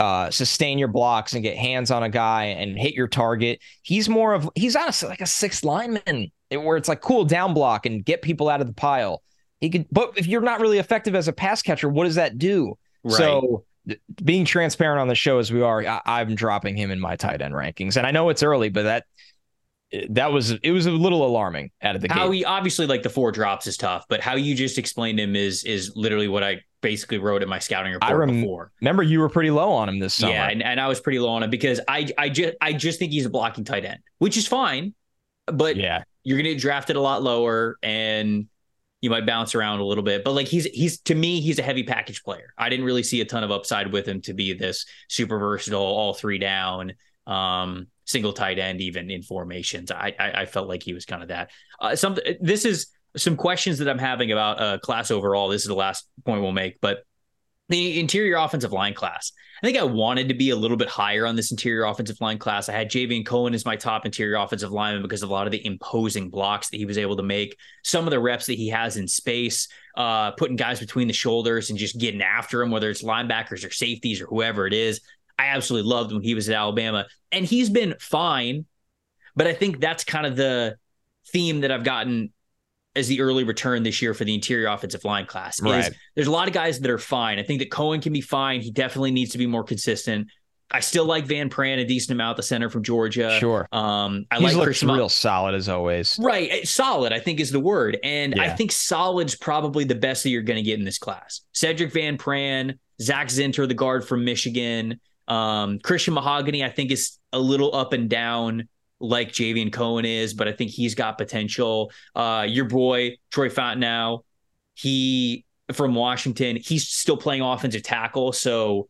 uh, 0.00 0.30
sustain 0.30 0.78
your 0.78 0.88
blocks 0.88 1.34
and 1.34 1.42
get 1.42 1.56
hands 1.56 1.90
on 1.90 2.02
a 2.02 2.08
guy 2.08 2.44
and 2.44 2.78
hit 2.78 2.94
your 2.94 3.06
target. 3.06 3.60
He's 3.82 4.08
more 4.08 4.32
of 4.32 4.48
he's 4.54 4.74
honestly 4.74 5.10
like 5.10 5.20
a 5.20 5.26
sixth 5.26 5.62
lineman 5.62 6.32
where 6.50 6.76
it's 6.76 6.88
like 6.88 7.00
cool 7.00 7.24
down 7.24 7.54
block 7.54 7.86
and 7.86 8.04
get 8.04 8.22
people 8.22 8.48
out 8.48 8.60
of 8.60 8.66
the 8.66 8.72
pile. 8.72 9.22
He 9.60 9.70
could, 9.70 9.86
but 9.92 10.14
if 10.16 10.26
you're 10.26 10.40
not 10.40 10.60
really 10.60 10.78
effective 10.78 11.14
as 11.14 11.28
a 11.28 11.32
pass 11.32 11.62
catcher, 11.62 11.88
what 11.88 12.04
does 12.04 12.14
that 12.14 12.38
do? 12.38 12.78
Right. 13.04 13.14
So 13.14 13.64
being 14.22 14.44
transparent 14.44 15.00
on 15.00 15.08
the 15.08 15.14
show 15.14 15.38
as 15.38 15.52
we 15.52 15.62
are, 15.62 15.84
I, 16.04 16.20
am 16.20 16.34
dropping 16.34 16.76
him 16.76 16.90
in 16.90 17.00
my 17.00 17.16
tight 17.16 17.42
end 17.42 17.54
rankings, 17.54 17.96
and 17.96 18.06
I 18.06 18.10
know 18.10 18.28
it's 18.30 18.42
early, 18.42 18.68
but 18.68 18.84
that 18.84 19.04
that 20.10 20.32
was 20.32 20.52
it 20.52 20.70
was 20.70 20.86
a 20.86 20.90
little 20.90 21.26
alarming 21.26 21.70
out 21.82 21.96
of 21.96 22.02
the 22.02 22.08
game. 22.08 22.16
how 22.16 22.28
gate. 22.28 22.36
he 22.36 22.44
obviously 22.44 22.86
like 22.86 23.02
the 23.02 23.10
four 23.10 23.32
drops 23.32 23.66
is 23.66 23.76
tough, 23.76 24.04
but 24.08 24.20
how 24.20 24.36
you 24.36 24.54
just 24.54 24.78
explained 24.78 25.18
him 25.18 25.34
is 25.34 25.64
is 25.64 25.92
literally 25.96 26.28
what 26.28 26.44
I 26.44 26.60
basically 26.80 27.18
wrote 27.18 27.42
in 27.42 27.48
my 27.48 27.58
scouting 27.58 27.92
report 27.92 28.10
I 28.10 28.14
rem- 28.14 28.40
before. 28.40 28.72
Remember, 28.80 29.02
you 29.02 29.20
were 29.20 29.28
pretty 29.28 29.50
low 29.50 29.72
on 29.72 29.88
him 29.88 29.98
this 29.98 30.14
summer. 30.14 30.32
Yeah, 30.32 30.48
and, 30.48 30.62
and 30.62 30.80
I 30.80 30.86
was 30.86 31.00
pretty 31.00 31.18
low 31.18 31.30
on 31.30 31.42
him 31.42 31.50
because 31.50 31.80
I 31.88 32.08
I 32.16 32.28
just 32.28 32.54
I 32.60 32.72
just 32.72 32.98
think 32.98 33.12
he's 33.12 33.26
a 33.26 33.30
blocking 33.30 33.64
tight 33.64 33.84
end, 33.84 33.98
which 34.18 34.36
is 34.36 34.46
fine, 34.46 34.94
but 35.46 35.76
yeah, 35.76 36.04
you're 36.22 36.38
gonna 36.38 36.50
get 36.50 36.60
drafted 36.60 36.96
a 36.96 37.00
lot 37.00 37.22
lower 37.22 37.78
and 37.82 38.46
you 39.00 39.08
might 39.08 39.26
bounce 39.26 39.54
around 39.54 39.80
a 39.80 39.84
little 39.84 40.04
bit. 40.04 40.24
But 40.24 40.32
like 40.32 40.46
he's 40.46 40.64
he's 40.66 41.00
to 41.02 41.14
me, 41.14 41.40
he's 41.40 41.58
a 41.58 41.62
heavy 41.62 41.82
package 41.82 42.22
player. 42.22 42.52
I 42.58 42.68
didn't 42.68 42.84
really 42.84 43.02
see 43.02 43.20
a 43.20 43.24
ton 43.24 43.44
of 43.44 43.50
upside 43.50 43.92
with 43.92 44.06
him 44.06 44.20
to 44.22 44.34
be 44.34 44.52
this 44.52 44.84
super 45.08 45.38
versatile, 45.38 45.80
all 45.80 46.14
three 46.14 46.38
down. 46.38 46.92
Um, 47.26 47.86
single 48.04 48.32
tight 48.32 48.58
end, 48.58 48.80
even 48.80 49.10
in 49.10 49.22
formations. 49.22 49.90
I 49.90 50.14
I, 50.18 50.32
I 50.42 50.46
felt 50.46 50.68
like 50.68 50.82
he 50.82 50.92
was 50.92 51.06
kind 51.06 51.22
of 51.22 51.28
that. 51.28 51.50
Uh, 51.80 51.96
some 51.96 52.16
this 52.40 52.64
is 52.64 52.88
some 53.16 53.36
questions 53.36 53.78
that 53.78 53.88
I'm 53.88 53.98
having 53.98 54.32
about 54.32 54.60
uh, 54.60 54.78
class 54.78 55.10
overall. 55.10 55.48
This 55.48 55.62
is 55.62 55.68
the 55.68 55.74
last 55.74 56.06
point 56.24 56.42
we'll 56.42 56.52
make, 56.52 56.80
but 56.80 57.04
the 57.70 58.00
interior 58.00 58.36
offensive 58.36 58.72
line 58.72 58.94
class. 58.94 59.32
I 59.62 59.66
think 59.66 59.78
I 59.78 59.84
wanted 59.84 60.28
to 60.28 60.34
be 60.34 60.50
a 60.50 60.56
little 60.56 60.76
bit 60.76 60.88
higher 60.88 61.24
on 61.24 61.36
this 61.36 61.52
interior 61.52 61.84
offensive 61.84 62.20
line 62.20 62.38
class. 62.38 62.68
I 62.68 62.72
had 62.72 62.90
Javion 62.90 63.24
Cohen 63.24 63.54
as 63.54 63.64
my 63.64 63.76
top 63.76 64.04
interior 64.04 64.36
offensive 64.36 64.72
lineman 64.72 65.02
because 65.02 65.22
of 65.22 65.30
a 65.30 65.32
lot 65.32 65.46
of 65.46 65.52
the 65.52 65.64
imposing 65.64 66.30
blocks 66.30 66.68
that 66.70 66.78
he 66.78 66.84
was 66.84 66.98
able 66.98 67.16
to 67.16 67.22
make, 67.22 67.56
some 67.84 68.06
of 68.06 68.10
the 68.10 68.18
reps 68.18 68.46
that 68.46 68.54
he 68.54 68.68
has 68.68 68.96
in 68.96 69.06
space, 69.06 69.68
uh, 69.96 70.32
putting 70.32 70.56
guys 70.56 70.80
between 70.80 71.06
the 71.06 71.14
shoulders 71.14 71.70
and 71.70 71.78
just 71.78 71.98
getting 71.98 72.22
after 72.22 72.58
them, 72.58 72.70
whether 72.70 72.90
it's 72.90 73.04
linebackers 73.04 73.64
or 73.64 73.70
safeties 73.70 74.20
or 74.20 74.26
whoever 74.26 74.66
it 74.66 74.72
is. 74.72 75.00
I 75.38 75.46
absolutely 75.46 75.88
loved 75.88 76.12
when 76.12 76.22
he 76.22 76.34
was 76.34 76.48
at 76.48 76.56
Alabama, 76.56 77.06
and 77.30 77.44
he's 77.46 77.70
been 77.70 77.94
fine. 78.00 78.66
But 79.36 79.46
I 79.46 79.52
think 79.52 79.78
that's 79.78 80.02
kind 80.04 80.26
of 80.26 80.36
the 80.36 80.76
theme 81.28 81.60
that 81.60 81.70
I've 81.70 81.84
gotten 81.84 82.32
as 82.96 83.08
the 83.08 83.20
early 83.20 83.44
return 83.44 83.82
this 83.82 84.02
year 84.02 84.14
for 84.14 84.24
the 84.24 84.34
interior 84.34 84.68
offensive 84.68 85.04
line 85.04 85.26
class. 85.26 85.62
Right. 85.62 85.92
There's 86.14 86.26
a 86.26 86.32
lot 86.32 86.48
of 86.48 86.54
guys 86.54 86.80
that 86.80 86.90
are 86.90 86.98
fine. 86.98 87.38
I 87.38 87.42
think 87.42 87.60
that 87.60 87.70
Cohen 87.70 88.00
can 88.00 88.12
be 88.12 88.20
fine. 88.20 88.60
He 88.60 88.70
definitely 88.70 89.12
needs 89.12 89.32
to 89.32 89.38
be 89.38 89.46
more 89.46 89.62
consistent. 89.62 90.28
I 90.72 90.80
still 90.80 91.04
like 91.04 91.26
Van 91.26 91.50
Pran 91.50 91.80
a 91.80 91.84
decent 91.84 92.12
amount, 92.12 92.36
the 92.36 92.44
center 92.44 92.70
from 92.70 92.84
Georgia. 92.84 93.36
Sure. 93.40 93.66
Um, 93.72 94.24
I 94.30 94.38
He's 94.38 94.54
like 94.54 94.64
Chris 94.64 94.82
real 94.84 95.08
solid 95.08 95.54
as 95.54 95.68
always. 95.68 96.16
Right. 96.20 96.48
Eh, 96.50 96.64
solid, 96.64 97.12
I 97.12 97.18
think, 97.18 97.40
is 97.40 97.50
the 97.50 97.60
word. 97.60 97.98
And 98.04 98.34
yeah. 98.36 98.44
I 98.44 98.50
think 98.50 98.70
solid's 98.70 99.34
probably 99.34 99.84
the 99.84 99.96
best 99.96 100.22
that 100.22 100.30
you're 100.30 100.42
going 100.42 100.58
to 100.58 100.62
get 100.62 100.78
in 100.78 100.84
this 100.84 100.98
class. 100.98 101.40
Sedrick 101.54 101.92
Van 101.92 102.18
Pran, 102.18 102.78
Zak 103.02 103.28
Zinter, 103.28 103.66
the 103.66 103.74
guard 103.74 104.06
from 104.06 104.24
Michigan. 104.24 105.00
Um, 105.26 105.80
Christian 105.80 106.14
Mahogany, 106.14 106.64
I 106.64 106.70
think, 106.70 106.92
is 106.92 107.18
a 107.32 107.38
little 107.38 107.74
up 107.74 107.92
and 107.92 108.08
down 108.08 108.68
like 109.00 109.32
Javion 109.32 109.72
Cohen 109.72 110.04
is, 110.04 110.34
but 110.34 110.46
I 110.46 110.52
think 110.52 110.70
he's 110.70 110.94
got 110.94 111.18
potential. 111.18 111.90
Uh, 112.14 112.46
your 112.48 112.66
boy, 112.66 113.16
Troy 113.30 113.48
Fautanu, 113.48 114.22
he 114.74 115.44
from 115.72 115.94
Washington, 115.94 116.56
he's 116.56 116.88
still 116.88 117.16
playing 117.16 117.42
offensive 117.42 117.82
tackle. 117.82 118.32
So 118.32 118.88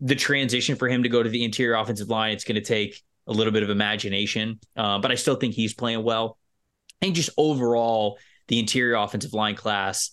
the 0.00 0.14
transition 0.14 0.76
for 0.76 0.88
him 0.88 1.02
to 1.02 1.08
go 1.08 1.22
to 1.22 1.28
the 1.28 1.44
interior 1.44 1.74
offensive 1.74 2.08
line, 2.08 2.32
it's 2.32 2.44
going 2.44 2.56
to 2.56 2.60
take 2.60 3.02
a 3.26 3.32
little 3.32 3.52
bit 3.52 3.62
of 3.62 3.70
imagination. 3.70 4.58
Uh, 4.76 4.98
but 4.98 5.10
I 5.10 5.14
still 5.14 5.36
think 5.36 5.54
he's 5.54 5.74
playing 5.74 6.02
well. 6.02 6.38
And 7.02 7.14
just 7.14 7.30
overall, 7.36 8.18
the 8.48 8.58
interior 8.58 8.94
offensive 8.96 9.32
line 9.32 9.54
class, 9.54 10.10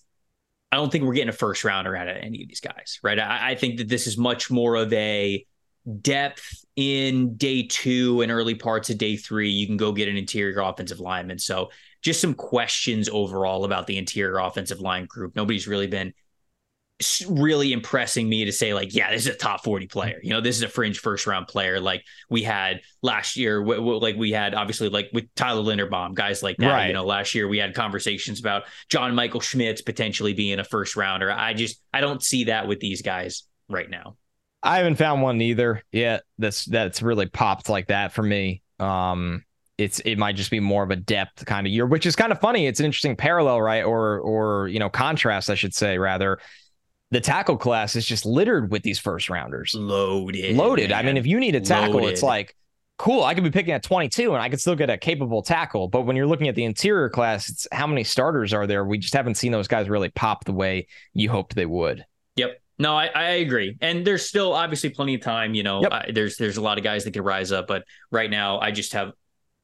I 0.72 0.76
don't 0.76 0.91
think 0.91 1.05
we're 1.05 1.13
getting 1.13 1.30
a 1.30 1.34
first 1.34 1.63
rounder 1.63 1.95
out 1.95 2.07
of 2.07 2.18
any 2.18 2.43
of 2.43 2.49
these 2.49 2.59
guys, 2.59 2.99
right? 3.01 3.18
I, 3.18 3.51
I 3.51 3.55
think 3.55 3.78
that 3.78 3.88
this 3.88 4.07
is 4.07 4.18
much 4.18 4.51
more 4.51 4.76
of 4.76 4.91
a 4.93 5.45
depth 6.01 6.65
in 6.75 7.35
day 7.35 7.63
two 7.63 8.21
and 8.21 8.31
early 8.31 8.55
parts 8.55 8.89
of 8.89 8.97
day 8.97 9.15
three. 9.17 9.49
You 9.49 9.67
can 9.67 9.77
go 9.77 9.91
get 9.91 10.07
an 10.07 10.17
interior 10.17 10.59
offensive 10.59 10.99
lineman. 10.99 11.39
So 11.39 11.71
just 12.01 12.21
some 12.21 12.33
questions 12.33 13.09
overall 13.09 13.65
about 13.65 13.88
the 13.88 13.97
interior 13.97 14.38
offensive 14.38 14.79
line 14.79 15.05
group. 15.05 15.35
Nobody's 15.35 15.67
really 15.67 15.88
been 15.88 16.13
really 17.27 17.73
impressing 17.73 18.27
me 18.27 18.45
to 18.45 18.51
say 18.51 18.73
like 18.73 18.95
yeah 18.95 19.11
this 19.11 19.27
is 19.27 19.35
a 19.35 19.38
top 19.38 19.63
40 19.63 19.85
player 19.85 20.19
you 20.23 20.31
know 20.31 20.41
this 20.41 20.55
is 20.55 20.63
a 20.63 20.67
fringe 20.67 20.97
first 20.97 21.27
round 21.27 21.47
player 21.47 21.79
like 21.79 22.03
we 22.27 22.41
had 22.41 22.81
last 23.03 23.38
year 23.38 23.59
w- 23.59 23.79
w- 23.79 23.99
like 23.99 24.15
we 24.15 24.31
had 24.31 24.55
obviously 24.55 24.89
like 24.89 25.07
with 25.13 25.25
Tyler 25.35 25.61
Linderbaum 25.61 26.15
guys 26.15 26.41
like 26.41 26.57
that 26.57 26.73
right. 26.73 26.88
you 26.88 26.93
know 26.93 27.05
last 27.05 27.35
year 27.35 27.47
we 27.47 27.59
had 27.59 27.75
conversations 27.75 28.39
about 28.39 28.63
John 28.89 29.13
Michael 29.13 29.41
Schmitz 29.41 29.79
potentially 29.79 30.33
being 30.33 30.57
a 30.57 30.63
first 30.63 30.95
rounder 30.95 31.31
I 31.31 31.53
just 31.53 31.79
I 31.93 32.01
don't 32.01 32.23
see 32.23 32.45
that 32.45 32.67
with 32.67 32.79
these 32.79 33.03
guys 33.03 33.43
right 33.69 33.89
now 33.89 34.17
I 34.64 34.78
haven't 34.78 34.95
found 34.95 35.22
one 35.22 35.41
either 35.41 35.84
yet 35.91 36.24
that's 36.38 36.66
that's 36.66 37.01
really 37.01 37.28
popped 37.28 37.70
like 37.70 37.88
that 37.88 38.12
for 38.12 38.24
me 38.24 38.62
um 38.80 39.43
it's 39.78 39.99
it 39.99 40.18
might 40.18 40.36
just 40.36 40.51
be 40.51 40.60
more 40.60 40.84
of 40.84 40.91
a 40.91 40.95
depth 40.95 41.45
kind 41.45 41.68
of 41.68 41.72
year 41.72 41.86
which 41.86 42.05
is 42.05 42.16
kind 42.16 42.32
of 42.32 42.39
funny 42.39 42.66
it's 42.66 42.80
an 42.80 42.86
interesting 42.86 43.16
parallel 43.16 43.62
right 43.62 43.84
or 43.84 44.20
or 44.20 44.68
you 44.68 44.80
know 44.80 44.89
contrast 44.89 45.49
I 45.49 45.55
should 45.55 45.74
say 45.74 45.97
rather 45.97 46.39
the 47.12 47.22
tackle 47.22 47.58
class 47.58 47.95
is 47.95 48.05
just 48.05 48.26
littered 48.26 48.72
with 48.72 48.84
these 48.84 48.99
first 48.99 49.30
rounders. 49.30 49.74
Loaded. 49.74 50.55
Loaded. 50.55 50.89
Man. 50.89 50.99
I 50.99 51.03
mean, 51.03 51.18
if 51.18 51.26
you 51.26 51.39
need 51.39 51.55
a 51.55 51.62
tackle, 51.62 51.95
Loaded. 51.95 52.10
it's 52.12 52.24
like, 52.24 52.55
cool, 52.97 53.24
I 53.24 53.34
could 53.34 53.43
be 53.43 53.51
picking 53.51 53.74
at 53.74 53.84
22 53.84 54.34
and 54.34 54.41
I 54.41 54.49
could 54.49 54.60
still 54.60 54.76
get 54.76 54.89
a 54.89 54.97
capable 54.97 55.41
tackle. 55.41 55.88
But 55.88 56.01
when 56.01 56.16
you're 56.16 56.28
looking 56.28 56.47
at 56.47 56.55
the 56.55 56.66
interior 56.66 57.10
class, 57.10 57.49
it's 57.49 57.68
how 57.72 57.88
many 57.88 58.03
starters 58.03 58.53
are 58.53 58.68
there? 58.68 58.84
We 58.84 58.97
just 58.97 59.14
haven't 59.14 59.36
seen 59.36 59.51
those 59.51 59.68
guys 59.68 59.88
really 59.88 60.10
pop 60.10 60.45
the 60.45 60.53
way 60.53 60.88
you 61.14 61.30
hoped 61.30 61.55
they 61.55 61.66
would. 61.66 62.05
Yep. 62.36 62.62
No, 62.80 62.95
I, 62.95 63.07
I 63.07 63.23
agree, 63.38 63.75
and 63.82 64.05
there's 64.05 64.25
still 64.28 64.53
obviously 64.53 64.89
plenty 64.91 65.15
of 65.15 65.21
time. 65.21 65.53
You 65.53 65.63
know, 65.63 65.82
Yep. 65.82 65.91
I, 65.91 66.11
there's 66.11 66.38
there's 66.38 66.57
a 66.57 66.61
lot 66.61 66.78
of 66.78 66.84
guys 66.84 67.03
that 67.05 67.11
could 67.11 67.25
rise 67.25 67.51
up, 67.51 67.67
but 67.67 67.84
right 68.11 68.30
now 68.30 68.59
I 68.59 68.71
just 68.71 68.93
have 68.93 69.13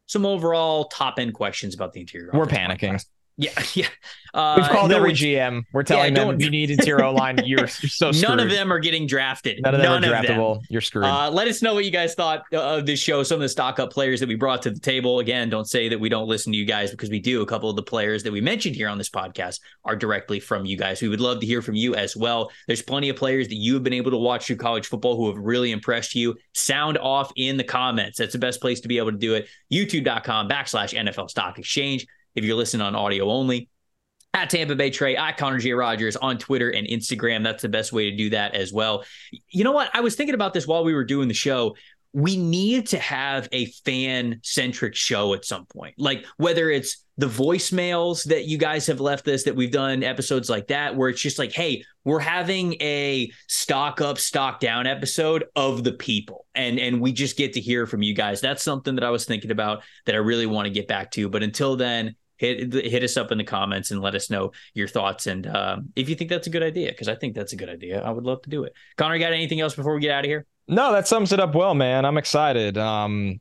some 0.07 0.25
overall 0.25 0.85
top 0.85 1.19
end 1.19 1.33
questions 1.33 1.75
about 1.75 1.93
the 1.93 2.01
interior. 2.01 2.31
We're 2.33 2.45
panicking. 2.45 2.79
class. 2.89 3.05
Yeah, 3.37 3.51
yeah. 3.73 3.87
Uh, 4.33 4.55
We've 4.57 4.69
called 4.69 4.89
no, 4.89 4.97
every 4.97 5.13
GM. 5.13 5.63
We're 5.73 5.83
telling 5.83 6.13
them 6.15 6.29
don't- 6.29 6.39
you 6.39 6.49
need 6.49 6.71
interior 6.71 7.09
line. 7.11 7.37
You're, 7.45 7.59
you're 7.59 7.67
so 7.67 8.11
screwed. 8.11 8.29
None 8.29 8.39
of 8.39 8.49
them 8.49 8.73
are 8.73 8.79
getting 8.79 9.05
drafted. 9.05 9.59
None 9.61 9.75
of 9.75 9.81
them 9.81 10.01
None 10.01 10.11
are 10.11 10.15
of 10.15 10.25
them. 10.25 10.37
draftable. 10.39 10.61
You're 10.69 10.81
screwed. 10.81 11.05
Uh, 11.05 11.29
let 11.29 11.47
us 11.47 11.61
know 11.61 11.75
what 11.75 11.85
you 11.85 11.91
guys 11.91 12.15
thought 12.15 12.43
uh, 12.51 12.77
of 12.77 12.87
this 12.87 12.99
show. 12.99 13.21
Some 13.21 13.35
of 13.35 13.41
the 13.41 13.49
stock 13.49 13.77
up 13.79 13.91
players 13.91 14.19
that 14.21 14.29
we 14.29 14.33
brought 14.33 14.63
to 14.63 14.71
the 14.71 14.79
table. 14.79 15.19
Again, 15.19 15.49
don't 15.51 15.67
say 15.67 15.87
that 15.89 15.99
we 15.99 16.09
don't 16.09 16.27
listen 16.27 16.51
to 16.51 16.57
you 16.57 16.65
guys 16.65 16.89
because 16.89 17.11
we 17.11 17.19
do. 17.19 17.43
A 17.43 17.45
couple 17.45 17.69
of 17.69 17.75
the 17.75 17.83
players 17.83 18.23
that 18.23 18.33
we 18.33 18.41
mentioned 18.41 18.75
here 18.75 18.87
on 18.89 18.97
this 18.97 19.09
podcast 19.09 19.59
are 19.85 19.95
directly 19.95 20.39
from 20.39 20.65
you 20.65 20.77
guys. 20.77 20.99
We 21.01 21.09
would 21.09 21.21
love 21.21 21.39
to 21.41 21.45
hear 21.45 21.61
from 21.61 21.75
you 21.75 21.93
as 21.93 22.15
well. 22.17 22.51
There's 22.65 22.81
plenty 22.81 23.09
of 23.09 23.15
players 23.15 23.47
that 23.49 23.55
you 23.55 23.75
have 23.75 23.83
been 23.83 23.93
able 23.93 24.09
to 24.11 24.17
watch 24.17 24.47
through 24.47 24.55
college 24.57 24.87
football 24.87 25.15
who 25.15 25.27
have 25.27 25.37
really 25.37 25.71
impressed 25.71 26.15
you. 26.15 26.35
Sound 26.53 26.97
off 26.97 27.31
in 27.35 27.57
the 27.57 27.63
comments. 27.63 28.17
That's 28.17 28.33
the 28.33 28.39
best 28.39 28.61
place 28.61 28.79
to 28.81 28.87
be 28.87 28.97
able 28.97 29.11
to 29.11 29.17
do 29.17 29.35
it. 29.35 29.47
YouTube.com 29.71 30.49
backslash 30.49 30.97
NFL 30.97 31.29
Stock 31.29 31.59
Exchange. 31.59 32.07
If 32.35 32.43
you're 32.43 32.55
listening 32.55 32.85
on 32.85 32.95
audio 32.95 33.29
only, 33.29 33.69
at 34.33 34.49
Tampa 34.49 34.75
Bay 34.75 34.89
Trey, 34.89 35.15
at 35.15 35.37
Connor 35.37 35.59
J. 35.59 35.73
Rogers 35.73 36.15
on 36.15 36.37
Twitter 36.37 36.69
and 36.69 36.87
Instagram. 36.87 37.43
That's 37.43 37.61
the 37.61 37.69
best 37.69 37.93
way 37.93 38.09
to 38.09 38.17
do 38.17 38.31
that 38.31 38.55
as 38.55 38.73
well. 38.73 39.03
You 39.49 39.63
know 39.63 39.71
what? 39.71 39.91
I 39.93 40.01
was 40.01 40.15
thinking 40.15 40.35
about 40.35 40.53
this 40.53 40.67
while 40.67 40.83
we 40.83 40.93
were 40.93 41.03
doing 41.03 41.27
the 41.27 41.33
show. 41.33 41.75
We 42.13 42.37
need 42.37 42.87
to 42.87 42.99
have 42.99 43.47
a 43.51 43.65
fan 43.85 44.39
centric 44.43 44.95
show 44.95 45.33
at 45.33 45.45
some 45.45 45.65
point. 45.65 45.95
Like 45.97 46.25
whether 46.37 46.69
it's 46.69 47.05
the 47.17 47.27
voicemails 47.27 48.23
that 48.25 48.45
you 48.45 48.57
guys 48.57 48.87
have 48.87 48.99
left 48.99 49.27
us, 49.27 49.43
that 49.43 49.55
we've 49.55 49.71
done 49.71 50.03
episodes 50.03 50.49
like 50.49 50.67
that, 50.67 50.95
where 50.95 51.09
it's 51.09 51.21
just 51.21 51.39
like, 51.39 51.51
hey, 51.51 51.83
we're 52.03 52.19
having 52.19 52.73
a 52.81 53.31
stock 53.47 54.01
up, 54.01 54.17
stock 54.17 54.59
down 54.59 54.87
episode 54.87 55.45
of 55.55 55.83
the 55.83 55.93
people. 55.93 56.45
And 56.55 56.79
and 56.79 57.01
we 57.01 57.13
just 57.13 57.37
get 57.37 57.53
to 57.53 57.61
hear 57.61 57.85
from 57.87 58.01
you 58.01 58.13
guys. 58.13 58.41
That's 58.41 58.63
something 58.63 58.95
that 58.95 59.03
I 59.03 59.09
was 59.09 59.25
thinking 59.25 59.51
about 59.51 59.83
that 60.05 60.15
I 60.15 60.19
really 60.19 60.47
want 60.47 60.65
to 60.65 60.71
get 60.71 60.87
back 60.87 61.11
to. 61.11 61.29
But 61.29 61.43
until 61.43 61.75
then, 61.75 62.15
hit 62.37 62.73
hit 62.73 63.03
us 63.03 63.17
up 63.17 63.31
in 63.31 63.37
the 63.37 63.43
comments 63.43 63.91
and 63.91 64.01
let 64.01 64.15
us 64.15 64.29
know 64.29 64.51
your 64.73 64.87
thoughts 64.87 65.27
and 65.27 65.47
um, 65.47 65.89
if 65.95 66.09
you 66.09 66.15
think 66.15 66.29
that's 66.29 66.47
a 66.47 66.49
good 66.49 66.63
idea 66.63 66.89
because 66.89 67.07
I 67.07 67.15
think 67.15 67.35
that's 67.35 67.53
a 67.53 67.55
good 67.55 67.69
idea. 67.69 68.01
I 68.01 68.11
would 68.11 68.23
love 68.23 68.41
to 68.43 68.49
do 68.49 68.63
it. 68.63 68.73
Connor, 68.97 69.17
got 69.19 69.33
anything 69.33 69.59
else 69.59 69.75
before 69.75 69.93
we 69.95 70.01
get 70.01 70.11
out 70.11 70.25
of 70.25 70.29
here? 70.29 70.45
No, 70.67 70.93
that 70.93 71.07
sums 71.07 71.33
it 71.33 71.39
up 71.39 71.55
well, 71.55 71.75
man. 71.75 72.05
I'm 72.05 72.17
excited. 72.17 72.77
Um, 72.77 73.39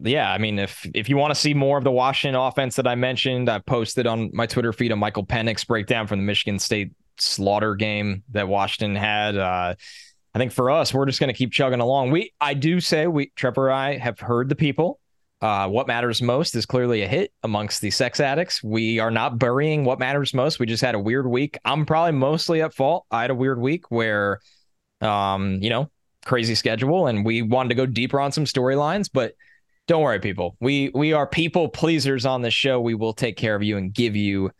yeah, 0.00 0.30
I 0.30 0.38
mean, 0.38 0.58
if 0.58 0.86
if 0.94 1.08
you 1.08 1.16
want 1.16 1.32
to 1.32 1.40
see 1.40 1.54
more 1.54 1.78
of 1.78 1.84
the 1.84 1.90
Washington 1.90 2.40
offense 2.40 2.76
that 2.76 2.86
I 2.86 2.94
mentioned, 2.94 3.48
I 3.48 3.58
posted 3.58 4.06
on 4.06 4.30
my 4.32 4.46
Twitter 4.46 4.72
feed 4.72 4.92
a 4.92 4.96
Michael 4.96 5.26
Penix 5.26 5.66
breakdown 5.66 6.06
from 6.06 6.20
the 6.20 6.24
Michigan 6.24 6.58
State 6.58 6.92
slaughter 7.18 7.74
game 7.74 8.22
that 8.32 8.48
Washington 8.48 8.96
had. 8.96 9.36
Uh, 9.36 9.74
I 10.34 10.38
think 10.38 10.52
for 10.52 10.70
us, 10.70 10.94
we're 10.94 11.06
just 11.06 11.20
going 11.20 11.28
to 11.28 11.36
keep 11.36 11.52
chugging 11.52 11.80
along. 11.80 12.10
We, 12.10 12.32
I 12.40 12.54
do 12.54 12.80
say, 12.80 13.06
we 13.06 13.32
Trevor, 13.36 13.68
and 13.68 13.78
I 13.78 13.98
have 13.98 14.18
heard 14.18 14.48
the 14.48 14.56
people. 14.56 14.98
Uh, 15.42 15.66
what 15.68 15.88
matters 15.88 16.22
most 16.22 16.54
is 16.54 16.64
clearly 16.64 17.02
a 17.02 17.08
hit 17.08 17.32
amongst 17.42 17.80
the 17.80 17.90
sex 17.90 18.20
addicts. 18.20 18.62
We 18.62 19.00
are 19.00 19.10
not 19.10 19.38
burying 19.38 19.84
what 19.84 19.98
matters 19.98 20.32
most. 20.32 20.60
We 20.60 20.66
just 20.66 20.84
had 20.84 20.94
a 20.94 21.00
weird 21.00 21.26
week. 21.26 21.58
I'm 21.64 21.84
probably 21.84 22.12
mostly 22.12 22.62
at 22.62 22.72
fault. 22.72 23.06
I 23.10 23.22
had 23.22 23.30
a 23.30 23.34
weird 23.34 23.58
week 23.58 23.90
where, 23.90 24.38
um, 25.00 25.58
you 25.60 25.68
know, 25.68 25.90
crazy 26.24 26.54
schedule, 26.54 27.08
and 27.08 27.24
we 27.24 27.42
wanted 27.42 27.70
to 27.70 27.74
go 27.74 27.86
deeper 27.86 28.20
on 28.20 28.30
some 28.30 28.44
storylines. 28.44 29.10
But 29.12 29.34
don't 29.88 30.02
worry, 30.02 30.20
people. 30.20 30.56
We 30.60 30.92
we 30.94 31.12
are 31.12 31.26
people 31.26 31.68
pleasers 31.68 32.24
on 32.24 32.42
this 32.42 32.54
show. 32.54 32.80
We 32.80 32.94
will 32.94 33.12
take 33.12 33.36
care 33.36 33.56
of 33.56 33.64
you 33.64 33.76
and 33.76 33.92
give 33.92 34.14
you 34.14 34.52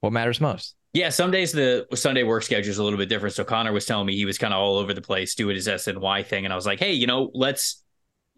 what 0.00 0.14
matters 0.14 0.40
most. 0.40 0.74
Yeah, 0.94 1.10
some 1.10 1.30
days 1.30 1.52
the 1.52 1.86
Sunday 1.94 2.22
work 2.22 2.44
schedule 2.44 2.70
is 2.70 2.78
a 2.78 2.82
little 2.82 2.98
bit 2.98 3.10
different. 3.10 3.34
So 3.34 3.44
Connor 3.44 3.72
was 3.72 3.84
telling 3.84 4.06
me 4.06 4.16
he 4.16 4.24
was 4.24 4.38
kind 4.38 4.54
of 4.54 4.58
all 4.58 4.78
over 4.78 4.94
the 4.94 5.02
place 5.02 5.34
doing 5.34 5.54
his 5.54 5.68
S 5.68 5.86
and 5.86 6.00
Y 6.00 6.22
thing, 6.22 6.46
and 6.46 6.52
I 6.52 6.56
was 6.56 6.64
like, 6.64 6.78
hey, 6.78 6.94
you 6.94 7.06
know, 7.06 7.30
let's 7.34 7.84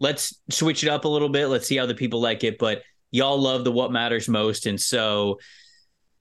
let's 0.03 0.39
switch 0.49 0.83
it 0.83 0.89
up 0.89 1.05
a 1.05 1.07
little 1.07 1.29
bit. 1.29 1.47
Let's 1.47 1.65
see 1.65 1.77
how 1.77 1.87
the 1.87 1.95
people 1.95 2.21
like 2.21 2.43
it. 2.43 2.59
But 2.59 2.83
y'all 3.09 3.39
love 3.39 3.63
the 3.63 3.71
what 3.71 3.91
matters 3.91 4.29
most, 4.29 4.67
and 4.67 4.79
so 4.79 5.39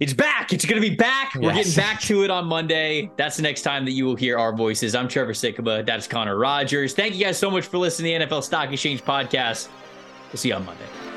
it's 0.01 0.15
back. 0.15 0.53
It's 0.53 0.65
going 0.65 0.81
to 0.81 0.89
be 0.89 0.97
back. 0.97 1.35
We're 1.35 1.53
getting 1.53 1.75
back 1.75 2.01
to 2.03 2.25
it 2.25 2.31
on 2.31 2.47
Monday. 2.47 3.11
That's 3.17 3.37
the 3.37 3.43
next 3.43 3.63
time 3.63 3.85
that 3.85 3.93
you 3.93 4.07
will 4.07 4.17
hear 4.17 4.39
our 4.39 4.57
voices. 4.57 4.95
I'm 4.95 5.07
Trevor 5.07 5.33
Sikkema. 5.33 5.85
That's 5.85 6.09
Connor 6.09 6.37
Rogers. 6.37 6.95
Thank 6.95 7.15
you 7.15 7.25
guys 7.25 7.39
so 7.39 7.51
much 7.51 7.67
for 7.67 7.79
listening 7.79 8.19
to 8.19 8.27
the 8.27 8.35
NFL 8.35 8.43
Stock 8.43 8.73
Exchange 8.73 9.05
podcast. 9.05 9.69
We'll 10.29 10.39
see 10.39 10.49
you 10.49 10.55
on 10.55 10.65
Monday. 10.65 11.12